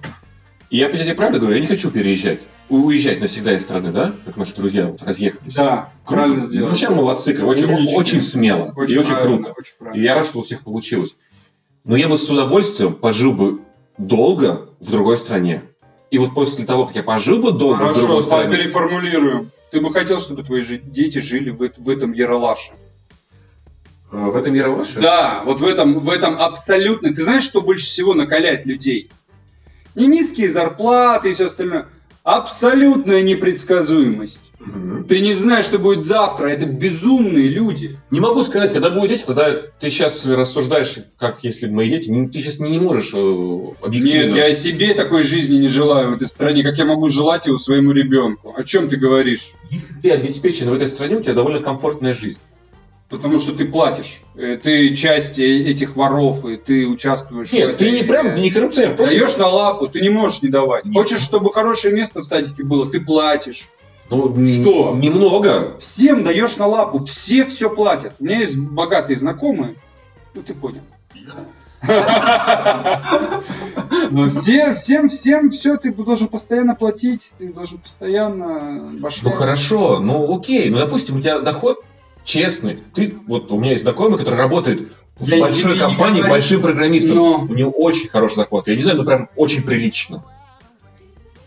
И 0.71 0.77
я 0.77 0.87
опять 0.87 1.01
тебе 1.03 1.13
правда 1.15 1.37
говорю, 1.37 1.55
я 1.55 1.61
не 1.61 1.67
хочу 1.67 1.91
переезжать. 1.91 2.39
Уезжать 2.69 3.19
навсегда 3.19 3.53
из 3.53 3.61
страны, 3.61 3.91
да? 3.91 4.13
Как 4.25 4.37
наши 4.37 4.55
друзья 4.55 4.87
вот 4.87 5.03
разъехались. 5.03 5.53
Да, 5.53 5.91
Круто. 6.05 6.21
правильно 6.21 6.39
сделал. 6.39 6.69
Вообще 6.69 6.89
молодцы, 6.89 7.43
очень, 7.43 7.65
Умнички. 7.65 7.95
очень 7.95 8.21
смело 8.21 8.73
и 8.87 8.97
очень 8.97 9.15
круто. 9.15 9.53
очень 9.57 9.99
И 9.99 10.01
я 10.01 10.15
рад, 10.15 10.25
что 10.25 10.39
у 10.39 10.41
всех 10.41 10.61
получилось. 10.63 11.13
Но 11.83 11.97
я 11.97 12.07
бы 12.07 12.17
с 12.17 12.29
удовольствием 12.29 12.93
пожил 12.93 13.33
бы 13.33 13.59
долго 13.97 14.69
в 14.79 14.89
другой 14.89 15.17
стране. 15.17 15.63
И 16.09 16.17
вот 16.17 16.33
после 16.33 16.65
того, 16.65 16.85
как 16.85 16.95
я 16.95 17.03
пожил 17.03 17.39
бы 17.39 17.51
долго 17.51 17.75
в 17.75 17.79
Хорошо, 17.79 17.99
другой 18.01 18.17
по- 18.17 18.23
стране, 18.23 18.55
переформулируем. 18.55 19.51
Ты 19.71 19.81
бы 19.81 19.91
хотел, 19.91 20.19
чтобы 20.21 20.43
твои 20.43 20.63
дети 20.83 21.19
жили 21.19 21.49
в, 21.49 21.57
в 21.77 21.89
этом 21.89 22.13
Яралаше? 22.13 22.71
э, 24.11 24.17
в 24.17 24.35
этом 24.35 24.53
Яроваше? 24.53 24.99
Да, 25.01 25.41
вот 25.45 25.59
в 25.59 25.65
этом, 25.67 25.99
в 25.99 26.09
этом 26.09 26.39
абсолютно. 26.39 27.13
Ты 27.13 27.21
знаешь, 27.21 27.43
что 27.43 27.61
больше 27.61 27.85
всего 27.85 28.13
накаляет 28.13 28.65
людей? 28.65 29.09
Не 29.95 30.07
низкие 30.07 30.47
зарплаты 30.47 31.31
и 31.31 31.33
все 31.33 31.45
остальное. 31.45 31.87
Абсолютная 32.23 33.23
непредсказуемость. 33.23 34.51
Мгм. 34.59 35.05
Ты 35.05 35.21
не 35.21 35.33
знаешь, 35.33 35.65
что 35.65 35.79
будет 35.79 36.05
завтра. 36.05 36.47
Это 36.47 36.67
безумные 36.67 37.47
люди. 37.47 37.97
Не 38.11 38.19
могу 38.19 38.43
сказать, 38.43 38.73
когда 38.73 38.91
будут 38.91 39.09
дети, 39.09 39.23
тогда 39.25 39.53
ты 39.79 39.89
сейчас 39.89 40.23
рассуждаешь, 40.25 40.97
как 41.17 41.39
если 41.43 41.65
бы 41.65 41.73
мои 41.73 41.89
дети. 41.89 42.11
Ну, 42.11 42.29
Ты 42.29 42.41
сейчас 42.41 42.59
не, 42.59 42.79
можешь 42.79 43.11
э, 43.15 43.17
объективно. 43.81 44.27
Нет, 44.27 44.35
я 44.35 44.49
и 44.49 44.53
себе 44.53 44.93
такой 44.93 45.23
жизни 45.23 45.57
не 45.57 45.67
желаю 45.67 46.11
в 46.11 46.15
этой 46.15 46.27
стране, 46.27 46.63
как 46.63 46.77
я 46.77 46.85
могу 46.85 47.07
желать 47.07 47.47
его 47.47 47.57
своему 47.57 47.91
ребенку. 47.91 48.53
О 48.55 48.63
чем 48.63 48.87
ты 48.87 48.97
говоришь? 48.97 49.53
Если 49.71 49.93
ты 50.01 50.11
обеспечен 50.11 50.69
в 50.69 50.73
этой 50.73 50.89
стране, 50.89 51.15
у 51.15 51.23
тебя 51.23 51.33
довольно 51.33 51.59
комфортная 51.59 52.13
жизнь. 52.13 52.39
Потому 53.11 53.39
что 53.39 53.55
ты 53.55 53.65
платишь. 53.65 54.21
Э, 54.35 54.57
Ты 54.63 54.95
часть 54.95 55.37
э- 55.37 55.69
этих 55.69 55.97
воров, 55.97 56.45
и 56.45 56.55
ты 56.55 56.87
участвуешь 56.87 57.49
в 57.49 57.53
Нет, 57.53 57.75
этой 57.75 57.77
ты 57.77 57.91
не 57.91 58.03
прям 58.03 58.29
игре. 58.29 58.41
не 58.41 58.49
коррупционер, 58.51 58.95
просто 58.95 59.13
Даешь 59.13 59.37
на 59.37 59.47
лапу, 59.47 59.87
ты 59.89 59.99
не 59.99 60.09
можешь 60.09 60.41
не 60.41 60.49
давать. 60.49 60.85
Нет. 60.85 60.95
Хочешь, 60.95 61.19
чтобы 61.21 61.51
хорошее 61.53 61.93
место 61.93 62.21
в 62.21 62.23
садике 62.23 62.63
было, 62.63 62.89
ты 62.89 63.01
платишь. 63.01 63.67
ну, 64.09 64.33
Что? 64.47 64.95
Немного. 64.95 65.75
Всем 65.77 66.23
даешь 66.23 66.55
на 66.57 66.67
лапу, 66.67 67.05
все 67.05 67.43
все 67.43 67.69
платят. 67.69 68.13
У 68.19 68.23
меня 68.23 68.39
есть 68.39 68.57
богатые 68.57 69.17
знакомые, 69.17 69.75
ну 70.33 70.41
ты 70.41 70.53
понял. 70.53 70.81
Но 74.11 74.29
все, 74.29 74.73
всем, 74.73 75.09
всем, 75.09 75.51
все, 75.51 75.77
ты 75.77 75.91
должен 75.91 76.27
постоянно 76.27 76.75
платить, 76.75 77.33
ты 77.37 77.51
должен 77.51 77.77
постоянно 77.79 78.91
башка. 78.99 79.29
Ну 79.29 79.35
хорошо, 79.35 79.99
ну 79.99 80.35
окей. 80.37 80.69
Ну, 80.69 80.77
допустим, 80.77 81.17
у 81.17 81.21
тебя 81.21 81.39
доход 81.39 81.83
честный. 82.23 82.79
Ты, 82.93 83.15
вот 83.27 83.51
у 83.51 83.59
меня 83.59 83.71
есть 83.71 83.83
знакомый, 83.83 84.17
который 84.17 84.35
работает 84.37 84.91
в 85.19 85.27
Я 85.27 85.39
большой 85.41 85.77
компании, 85.77 86.17
говорю. 86.19 86.29
большим 86.33 86.61
программистом. 86.61 87.15
Но 87.15 87.39
У 87.41 87.53
него 87.53 87.71
очень 87.71 88.09
хороший 88.09 88.37
доход. 88.37 88.67
Я 88.67 88.75
не 88.75 88.81
знаю, 88.81 88.97
ну 88.97 89.05
прям 89.05 89.29
очень 89.35 89.61
прилично. 89.63 90.23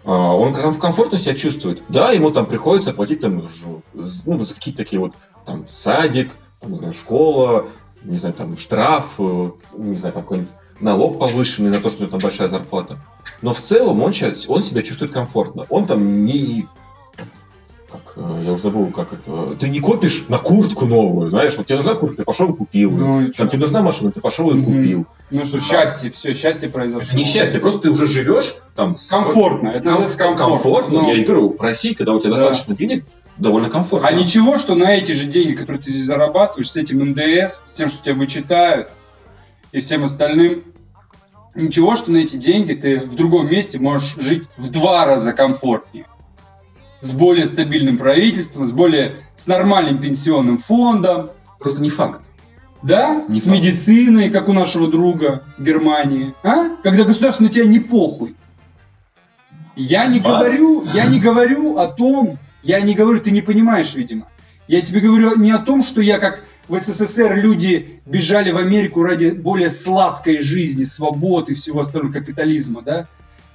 А, 0.04 0.34
Он 0.36 0.54
ком- 0.54 0.74
комфортно 0.78 1.18
себя 1.18 1.34
чувствует. 1.34 1.82
Да, 1.88 2.12
ему 2.12 2.30
там 2.30 2.46
приходится 2.46 2.92
платить 2.92 3.20
там, 3.20 3.48
ну, 3.94 4.42
за 4.44 4.54
какие-то 4.54 4.78
такие 4.78 5.00
вот 5.00 5.12
там 5.46 5.66
садик, 5.68 6.32
там, 6.60 6.72
не 6.72 6.76
знаю, 6.78 6.94
школа, 6.94 7.66
не 8.02 8.16
знаю, 8.18 8.34
там 8.34 8.58
штраф, 8.58 9.06
э, 9.18 9.50
не 9.78 9.96
знаю, 9.96 10.12
там 10.12 10.22
какой-нибудь 10.22 10.50
налог 10.80 11.18
повышенный 11.18 11.70
на 11.70 11.80
то, 11.80 11.88
что 11.90 12.02
у 12.02 12.06
него 12.06 12.18
там 12.18 12.20
большая 12.28 12.48
зарплата. 12.48 12.98
Но 13.40 13.54
в 13.54 13.60
целом 13.60 14.02
он, 14.02 14.12
щас- 14.12 14.44
он 14.48 14.62
себя 14.62 14.82
чувствует 14.82 15.12
комфортно. 15.12 15.66
Он 15.70 15.86
там 15.86 16.24
не... 16.24 16.66
Э, 18.16 18.42
я 18.44 18.52
уже 18.52 18.62
забыл, 18.62 18.86
как 18.90 19.12
это... 19.12 19.56
Ты 19.58 19.68
не 19.68 19.80
копишь 19.80 20.24
на 20.28 20.38
куртку 20.38 20.86
новую, 20.86 21.30
знаешь, 21.30 21.56
вот 21.56 21.66
тебе 21.66 21.76
нужна 21.76 21.94
куртка, 21.94 22.18
ты 22.18 22.24
пошел 22.24 22.52
и 22.52 22.56
купил. 22.56 22.90
Ну, 22.92 23.20
и 23.22 23.30
Там 23.32 23.48
тебе 23.48 23.60
нужна 23.60 23.82
машина, 23.82 24.12
ты 24.12 24.20
пошел 24.20 24.50
и 24.56 24.62
купил. 24.62 25.06
Ну 25.30 25.44
что, 25.44 25.60
счастье, 25.60 26.10
все, 26.10 26.34
счастье 26.34 26.68
произошло. 26.68 27.02
Это 27.08 27.16
не 27.16 27.24
счастье, 27.24 27.58
просто 27.60 27.80
ты 27.80 27.90
уже 27.90 28.06
живешь 28.06 28.54
там... 28.76 28.96
с- 28.96 29.08
Комфортно, 29.08 29.68
это 29.68 29.90
Ком- 29.90 30.04
комфортно. 30.04 30.36
комфортно. 30.36 31.02
Ну, 31.02 31.08
Я 31.08 31.14
и 31.14 31.24
говорю, 31.24 31.56
в 31.56 31.60
России, 31.60 31.92
когда 31.94 32.12
у 32.12 32.20
тебя 32.20 32.30
Да. 32.30 32.36
достаточно 32.36 32.76
денег, 32.76 33.04
довольно 33.36 33.68
комфортно. 33.68 34.08
А 34.08 34.12
ничего, 34.12 34.58
что 34.58 34.74
на 34.76 34.94
эти 34.94 35.10
же 35.12 35.26
деньги, 35.26 35.54
которые 35.54 35.82
ты 35.82 35.90
здесь 35.90 36.04
зарабатываешь, 36.04 36.70
с 36.70 36.76
этим 36.76 37.00
НДС, 37.10 37.62
с 37.64 37.74
тем, 37.74 37.88
что 37.88 38.02
тебя 38.04 38.14
вычитают, 38.14 38.88
и 39.72 39.80
всем 39.80 40.04
остальным, 40.04 40.60
ничего, 41.56 41.96
что 41.96 42.12
на 42.12 42.18
эти 42.18 42.36
деньги 42.36 42.74
ты 42.74 43.00
в 43.00 43.16
другом 43.16 43.50
месте 43.50 43.78
можешь 43.80 44.14
жить 44.18 44.44
в 44.56 44.70
два 44.70 45.04
раза 45.04 45.32
комфортнее. 45.32 46.06
С 47.04 47.12
более 47.12 47.44
стабильным 47.44 47.98
правительством, 47.98 48.64
с 48.64 48.72
более 48.72 49.16
с 49.34 49.46
нормальным 49.46 49.98
пенсионным 50.00 50.56
фондом, 50.58 51.30
Просто 51.58 51.82
не 51.82 51.90
факт. 51.90 52.20
да, 52.82 53.22
Не 53.28 53.38
с 53.38 53.44
факт. 53.44 53.56
медициной, 53.56 54.30
как 54.30 54.48
у 54.48 54.54
нашего 54.54 54.88
друга 54.90 55.42
в 55.58 55.62
Германии, 55.62 56.34
а? 56.42 56.70
Когда 56.82 57.04
государство 57.04 57.42
на 57.42 57.50
тебя 57.50 57.66
не 57.66 57.78
похуй. 57.78 58.34
Я 59.76 60.06
не 60.06 60.20
А? 60.20 60.22
говорю, 60.22 60.84
я 60.94 61.04
не 61.06 61.20
говорю 61.20 61.76
о 61.78 61.88
том, 61.88 62.38
я 62.62 62.80
не 62.80 62.94
говорю, 62.94 63.20
ты 63.20 63.30
не 63.32 63.42
понимаешь, 63.42 63.94
видимо. 63.94 64.28
Я 64.66 64.80
тебе 64.80 65.00
говорю 65.00 65.36
не 65.36 65.50
о 65.50 65.58
том, 65.58 65.82
что 65.82 66.00
я 66.00 66.18
как 66.18 66.42
в 66.68 66.78
СССР 66.78 67.36
люди 67.36 68.00
бежали 68.06 68.50
в 68.50 68.56
Америку 68.56 69.02
ради 69.02 69.30
более 69.32 69.68
сладкой 69.68 70.38
жизни, 70.38 70.84
свободы 70.84 71.52
и 71.52 71.54
всего 71.54 71.80
остального 71.80 72.12
капитализма, 72.12 72.80
да? 72.80 73.08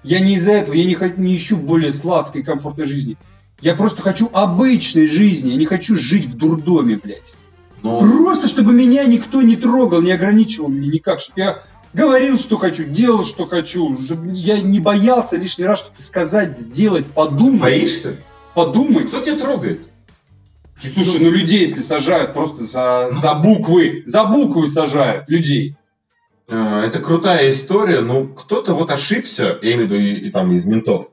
Я 0.04 0.20
не 0.20 0.36
из-за 0.36 0.52
этого, 0.52 0.76
я 0.76 0.86
не, 0.86 0.96
не 1.18 1.36
ищу 1.36 1.58
более 1.58 1.92
сладкой, 1.92 2.44
комфортной 2.44 2.86
жизни. 2.86 3.18
Я 3.62 3.76
просто 3.76 4.02
хочу 4.02 4.30
обычной 4.32 5.08
жизни, 5.08 5.52
я 5.52 5.58
не 5.58 5.66
хочу 5.66 5.96
жить 5.96 6.26
в 6.26 6.38
дурдоме, 6.38 7.00
блядь. 7.02 7.36
Но 7.84 8.00
Просто, 8.00 8.48
чтобы 8.48 8.74
меня 8.74 9.06
никто 9.06 9.42
не 9.42 9.56
трогал, 9.56 10.02
не 10.02 10.12
ограничивал 10.12 10.70
меня 10.70 10.92
никак, 10.92 11.20
чтобы 11.20 11.40
я 11.42 11.62
говорил, 11.94 12.38
что 12.38 12.58
хочу, 12.58 12.84
делал, 12.84 13.24
что 13.24 13.46
хочу, 13.46 13.98
чтобы 14.02 14.32
я 14.34 14.60
не 14.60 14.80
боялся 14.80 15.38
лишний 15.38 15.66
раз 15.66 15.80
что-то 15.80 16.02
сказать, 16.02 16.56
сделать, 16.56 17.08
подумать. 17.08 17.62
боишься? 17.62 18.18
Подумать. 18.54 19.08
Кто 19.08 19.22
тебя 19.22 19.38
трогает? 19.38 19.82
Слушай, 20.94 21.20
ну 21.22 21.30
людей, 21.30 21.62
если 21.62 21.82
сажают 21.82 22.34
просто 22.34 22.64
за, 22.64 23.10
за 23.12 23.34
буквы, 23.34 24.02
за 24.06 24.24
буквы 24.26 24.66
сажают 24.66 25.30
людей. 25.30 25.76
Э, 26.48 26.84
Это 26.86 27.00
крутая 27.00 27.52
история, 27.52 28.00
но 28.00 28.26
кто-то 28.26 28.74
вот 28.74 28.90
ошибся, 28.90 29.58
я 29.62 29.74
имею 29.74 29.88
в 29.88 29.92
виду 29.92 29.96
и, 29.96 30.14
и 30.28 30.32
там 30.32 30.52
из 30.54 30.64
ментов, 30.64 31.12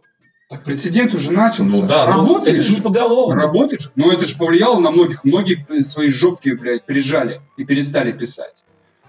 Так 0.48 0.62
прецедент 0.62 1.12
уже 1.12 1.32
начался. 1.32 1.80
Ну 1.82 1.86
да, 1.88 2.06
но 2.06 2.12
Работает 2.18 2.56
это 2.56 2.66
же 2.66 2.74
не 2.76 2.80
поголовно. 2.80 3.34
Работает 3.34 3.80
же. 3.80 3.90
Но 3.96 4.12
это 4.12 4.24
же 4.26 4.36
повлияло 4.36 4.78
на 4.78 4.92
многих. 4.92 5.24
Многие 5.24 5.82
свои 5.82 6.08
жопки, 6.08 6.50
блядь, 6.50 6.84
прижали 6.84 7.40
и 7.56 7.64
перестали 7.64 8.12
писать. 8.12 8.62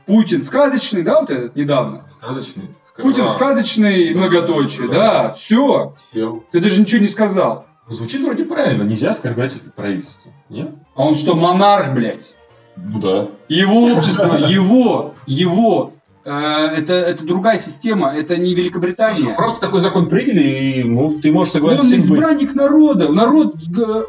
Путин 0.07 0.41
сказочный, 0.41 1.03
да, 1.03 1.19
вот 1.21 1.29
этот 1.29 1.55
недавно? 1.55 2.07
Сказочный. 2.09 2.69
Путин 2.97 3.25
А, 3.25 3.29
сказочный, 3.29 4.13
да, 4.13 4.19
многоточие, 4.19 4.88
да. 4.88 4.93
да, 4.93 5.31
все. 5.33 5.93
всё. 6.11 6.43
Ты 6.51 6.59
даже 6.61 6.81
ничего 6.81 7.01
не 7.01 7.07
сказал. 7.07 7.67
Ну, 7.88 7.93
Звучит 7.93 8.21
вроде 8.23 8.45
правильно, 8.45 8.83
нельзя 8.83 9.11
оскорблять 9.11 9.61
правительство. 9.75 10.31
Нет? 10.49 10.71
А 10.95 11.03
он 11.03 11.15
что, 11.15 11.35
монарх, 11.35 11.93
блядь? 11.93 12.33
Ну 12.77 12.99
да. 12.99 13.27
Его 13.49 13.91
общество, 13.91 14.38
его, 14.47 15.13
его. 15.25 15.93
Э, 16.28 16.67
это, 16.78 16.93
это 16.93 17.25
другая 17.25 17.57
система, 17.59 18.13
это 18.13 18.38
не 18.38 18.53
Великобритания. 18.53 19.34
Просто 19.36 19.61
такой 19.61 19.82
закон 19.82 20.09
приняли, 20.09 20.43
и 20.43 20.84
ну, 20.84 21.19
ты 21.21 21.32
можешь 21.32 21.55
Он 21.55 21.61
согласиться. 21.61 21.88
с 21.88 21.89
ним 21.91 21.99
быть. 22.01 22.05
избранник 22.09 22.53
народа. 22.55 23.11
Народ, 23.11 23.55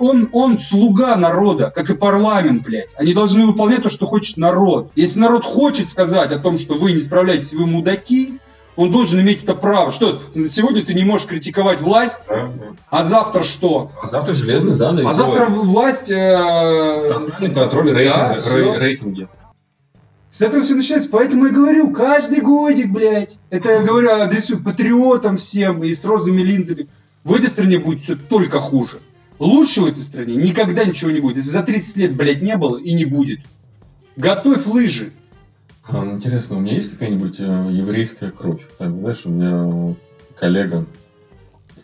он, 0.00 0.28
он 0.32 0.58
слуга 0.58 1.16
народа, 1.16 1.70
как 1.74 1.88
и 1.90 1.94
парламент, 1.94 2.62
блядь. 2.64 2.94
Они 2.96 3.14
должны 3.14 3.46
выполнять 3.46 3.82
то, 3.82 3.90
что 3.90 4.06
хочет 4.06 4.36
народ. 4.36 4.90
Если 4.96 5.20
народ 5.20 5.44
хочет 5.44 5.88
сказать 5.90 6.32
о 6.32 6.38
том, 6.38 6.58
что 6.58 6.74
вы 6.74 6.92
не 6.92 7.00
справляетесь, 7.00 7.52
вы 7.54 7.66
мудаки, 7.66 8.34
он 8.76 8.92
должен 8.92 9.20
иметь 9.20 9.42
это 9.42 9.54
право. 9.56 9.90
Что, 9.90 10.20
сегодня 10.34 10.84
ты 10.84 10.94
не 10.94 11.04
можешь 11.04 11.26
критиковать 11.26 11.80
власть, 11.80 12.24
Да, 12.28 12.46
да. 12.46 12.66
а 12.90 13.02
завтра 13.02 13.42
что? 13.42 13.90
А 14.00 14.06
завтра 14.06 14.34
железный 14.34 14.74
занавес. 14.74 15.08
А 15.08 15.12
завтра 15.14 15.46
власть... 15.46 16.10
э, 16.12 17.08
Тотальный 17.08 17.52
контроль 17.54 17.86
Да, 17.86 17.92
рейтинга, 17.94 18.56
рей- 18.56 18.78
рейтинги. 18.78 19.28
С 20.30 20.42
этого 20.42 20.62
все 20.62 20.74
начинается. 20.74 21.08
Поэтому 21.08 21.46
я 21.46 21.52
говорю, 21.52 21.90
каждый 21.92 22.40
годик, 22.40 22.90
блядь. 22.92 23.38
Это 23.50 23.70
я 23.70 23.82
говорю, 23.82 24.10
адресую 24.10 24.62
патриотам 24.62 25.36
всем 25.38 25.82
и 25.84 25.92
с 25.94 26.04
розовыми 26.04 26.42
линзами. 26.42 26.88
В 27.24 27.34
этой 27.34 27.48
стране 27.48 27.78
будет 27.78 28.00
все 28.02 28.16
только 28.16 28.60
хуже. 28.60 28.98
Лучше 29.38 29.82
в 29.82 29.86
этой 29.86 30.00
стране 30.00 30.34
никогда 30.36 30.84
ничего 30.84 31.10
не 31.10 31.20
будет. 31.20 31.36
Если 31.36 31.50
за 31.50 31.62
30 31.62 31.96
лет, 31.96 32.16
блядь, 32.16 32.42
не 32.42 32.56
было 32.56 32.76
и 32.76 32.92
не 32.92 33.04
будет. 33.04 33.40
Готовь 34.16 34.66
лыжи. 34.66 35.12
А, 35.84 36.04
ну, 36.04 36.16
интересно, 36.16 36.56
у 36.56 36.60
меня 36.60 36.74
есть 36.74 36.90
какая-нибудь 36.90 37.36
э, 37.38 37.68
еврейская 37.72 38.30
кровь? 38.30 38.60
Там, 38.78 39.00
знаешь, 39.00 39.22
у 39.24 39.30
меня 39.30 39.96
коллега, 40.38 40.84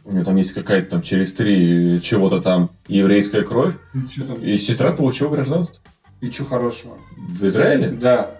у 0.04 0.12
него 0.12 0.24
там 0.24 0.36
есть 0.36 0.52
какая-то 0.52 0.90
там 0.90 1.02
через 1.02 1.32
три 1.32 2.00
чего-то 2.02 2.42
там 2.42 2.70
еврейская 2.86 3.42
кровь, 3.42 3.74
Ну, 3.94 4.02
там? 4.26 4.36
и 4.42 4.58
сестра 4.58 4.92
получила 4.92 5.30
гражданство. 5.30 5.82
И 6.24 6.30
что 6.30 6.46
хорошего? 6.46 6.96
В 7.18 7.44
Израиле? 7.44 7.88
Да. 7.88 8.30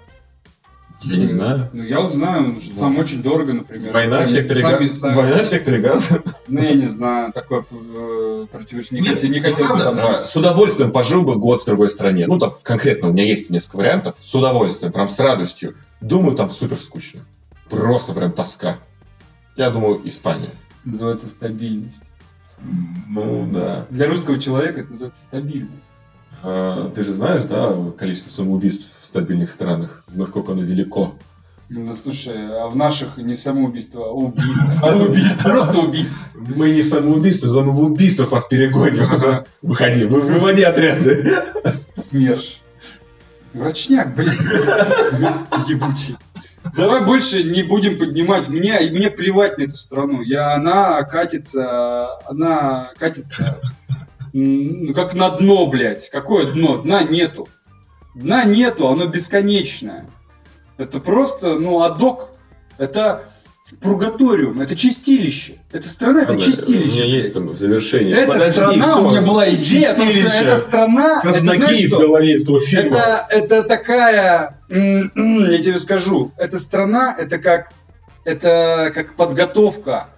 Я 1.02 1.18
не 1.18 1.26
знаю. 1.26 1.68
Ну, 1.74 1.82
я 1.82 2.00
вот 2.00 2.14
знаю, 2.14 2.58
что 2.58 2.80
там 2.80 2.96
очень 2.96 3.22
дорого, 3.22 3.52
например. 3.52 3.92
Война 3.92 4.22
в 4.22 4.30
секторе 4.30 4.62
газа. 4.62 5.12
Война 5.12 5.42
в 5.42 5.46
секторе 5.46 5.80
газа. 5.80 6.22
Ну, 6.48 6.62
я 6.62 6.74
не 6.74 6.86
знаю, 6.86 7.30
такое 7.34 7.62
э, 7.70 8.46
противоречие. 8.50 9.00
Не 9.00 9.06
хотел, 9.06 9.30
не 9.30 9.40
хотел 9.40 9.68
бы 9.68 9.78
там 9.78 9.98
жить. 9.98 10.22
С 10.22 10.34
удовольствием 10.34 10.92
пожил 10.92 11.24
бы 11.24 11.36
год 11.36 11.62
в 11.62 11.66
другой 11.66 11.90
стране. 11.90 12.26
Ну, 12.26 12.38
там 12.38 12.54
конкретно 12.62 13.08
у 13.08 13.12
меня 13.12 13.24
есть 13.24 13.50
несколько 13.50 13.76
вариантов. 13.76 14.16
С 14.18 14.34
удовольствием, 14.34 14.90
прям 14.90 15.10
с 15.10 15.18
радостью. 15.18 15.74
Думаю, 16.00 16.36
там 16.36 16.48
супер 16.48 16.78
скучно. 16.78 17.20
Просто 17.68 18.14
прям 18.14 18.32
тоска. 18.32 18.78
Я 19.56 19.68
думаю, 19.68 20.00
Испания. 20.04 20.52
Называется 20.86 21.26
стабильность. 21.26 22.02
Ну, 23.10 23.46
да. 23.52 23.84
Для 23.90 24.08
русского 24.08 24.38
человека 24.38 24.80
это 24.80 24.90
называется 24.92 25.22
стабильность. 25.22 25.90
А, 26.46 26.90
ты 26.90 27.04
же 27.04 27.12
знаешь, 27.14 27.44
да, 27.44 27.74
количество 27.96 28.30
самоубийств 28.30 28.94
в 29.02 29.06
стабильных 29.06 29.50
странах, 29.50 30.04
насколько 30.08 30.52
оно 30.52 30.62
велико. 30.62 31.14
Ну, 31.70 31.86
да, 31.86 31.94
слушай, 31.94 32.34
а 32.36 32.68
в 32.68 32.76
наших 32.76 33.16
не 33.16 33.34
самоубийство, 33.34 34.04
а 34.04 34.10
убийство. 34.10 34.94
Убийство, 35.08 35.48
просто 35.48 35.78
убийство. 35.78 36.18
Мы 36.34 36.70
не 36.70 36.82
в 36.82 36.86
самоубийстве, 36.86 37.50
но 37.50 37.62
мы 37.62 37.72
в 37.72 37.80
убийствах 37.80 38.32
вас 38.32 38.46
перегоним. 38.46 39.44
Выходи, 39.62 40.04
вы- 40.04 40.20
выводи 40.20 40.62
отряды. 40.62 41.34
СМЕРШ. 41.96 42.60
Врачняк, 43.54 44.14
блин. 44.14 44.34
Ебучий. 45.68 46.16
Давай 46.76 47.04
больше 47.04 47.44
не 47.44 47.62
будем 47.62 47.98
поднимать. 47.98 48.48
Мне, 48.48 48.78
мне 48.90 49.10
плевать 49.10 49.56
на 49.58 49.62
эту 49.62 49.76
страну. 49.76 50.20
Я, 50.22 50.54
она 50.54 51.02
катится, 51.04 52.08
она 52.28 52.90
катится, 52.98 53.60
как 54.94 55.14
на 55.14 55.30
дно, 55.30 55.66
блядь. 55.68 56.10
Какое 56.10 56.46
дно? 56.52 56.78
Дна 56.78 57.02
нету. 57.04 57.48
Дна 58.14 58.44
нету, 58.44 58.88
оно 58.88 59.06
бесконечное. 59.06 60.06
Это 60.76 60.98
просто, 60.98 61.58
ну, 61.58 61.82
адок. 61.82 62.30
Это 62.78 63.22
пургаториум, 63.80 64.60
это 64.60 64.76
чистилище. 64.76 65.54
Эта 65.72 65.88
страна, 65.88 66.22
это 66.22 66.34
У 66.34 66.40
чистилище. 66.40 67.02
меня 67.02 67.04
есть 67.16 67.32
там 67.32 67.56
завершение. 67.56 68.14
Эта 68.16 68.32
Подожди, 68.32 68.52
страна, 68.52 68.86
всё. 68.88 69.04
у 69.06 69.10
меня 69.10 69.22
была 69.22 69.50
идея, 69.54 69.92
о 69.92 69.94
том, 69.94 70.08
что 70.08 70.18
Чистилище. 70.18 70.44
эта 70.44 70.56
страна, 70.58 71.20
это 71.24 71.40
знаешь 71.40 71.58
Красногиев 71.60 71.90
в 71.90 71.94
что? 71.94 72.00
голове 72.00 72.32
из 72.34 72.42
этого 72.42 72.60
фильма. 72.60 72.96
Это, 72.96 73.26
это 73.30 73.62
такая, 73.62 74.60
я 74.68 75.58
тебе 75.62 75.78
скажу, 75.78 76.32
эта 76.36 76.58
страна, 76.58 77.14
это 77.18 77.38
как, 77.38 77.72
это 78.24 78.90
как 78.94 79.14
подготовка. 79.16 80.08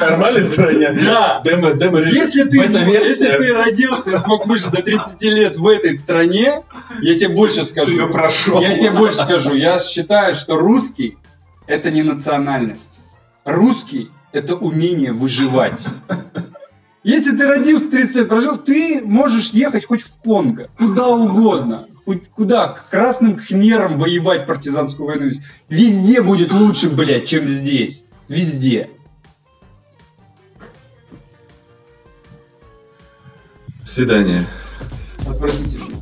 Нормальной 0.00 0.44
стране. 0.44 0.92
Да. 0.92 1.40
Демо, 1.44 1.72
демо 1.72 2.00
Если 2.00 2.44
ты, 2.44 2.58
если 2.58 3.30
ты 3.30 3.54
родился 3.54 4.12
и 4.12 4.16
смог 4.16 4.46
выжить 4.46 4.70
до 4.70 4.82
30 4.82 5.22
лет 5.24 5.56
в 5.56 5.66
этой 5.66 5.94
стране, 5.94 6.62
я 7.00 7.18
тебе 7.18 7.30
больше 7.34 7.58
Ты 7.58 7.64
скажу. 7.66 7.92
её 7.92 8.10
прошел. 8.10 8.60
Я 8.60 8.76
тебе 8.76 8.90
больше 8.90 9.18
скажу. 9.18 9.54
Я 9.54 9.78
считаю, 9.78 10.34
что 10.34 10.56
русский 10.56 11.18
это 11.66 11.90
не 11.90 12.02
национальность. 12.02 13.00
Русский 13.44 14.10
это 14.32 14.56
умение 14.56 15.12
выживать. 15.12 15.86
Если 17.04 17.34
ты 17.36 17.46
родился 17.46 17.90
30 17.90 18.16
лет 18.16 18.28
прожил, 18.28 18.56
ты 18.58 19.00
можешь 19.04 19.50
ехать 19.50 19.86
хоть 19.86 20.02
в 20.02 20.20
Конго, 20.20 20.68
куда 20.76 21.06
угодно 21.08 21.87
куда? 22.16 22.68
К 22.68 22.90
красным 22.90 23.38
хмерам 23.38 23.98
воевать 23.98 24.46
партизанскую 24.46 25.06
войну. 25.06 25.30
Везде 25.68 26.22
будет 26.22 26.52
лучше, 26.52 26.88
блядь, 26.90 27.28
чем 27.28 27.46
здесь. 27.46 28.04
Везде. 28.28 28.90
Свидание. 33.84 34.46
Отвратительно. 35.26 36.00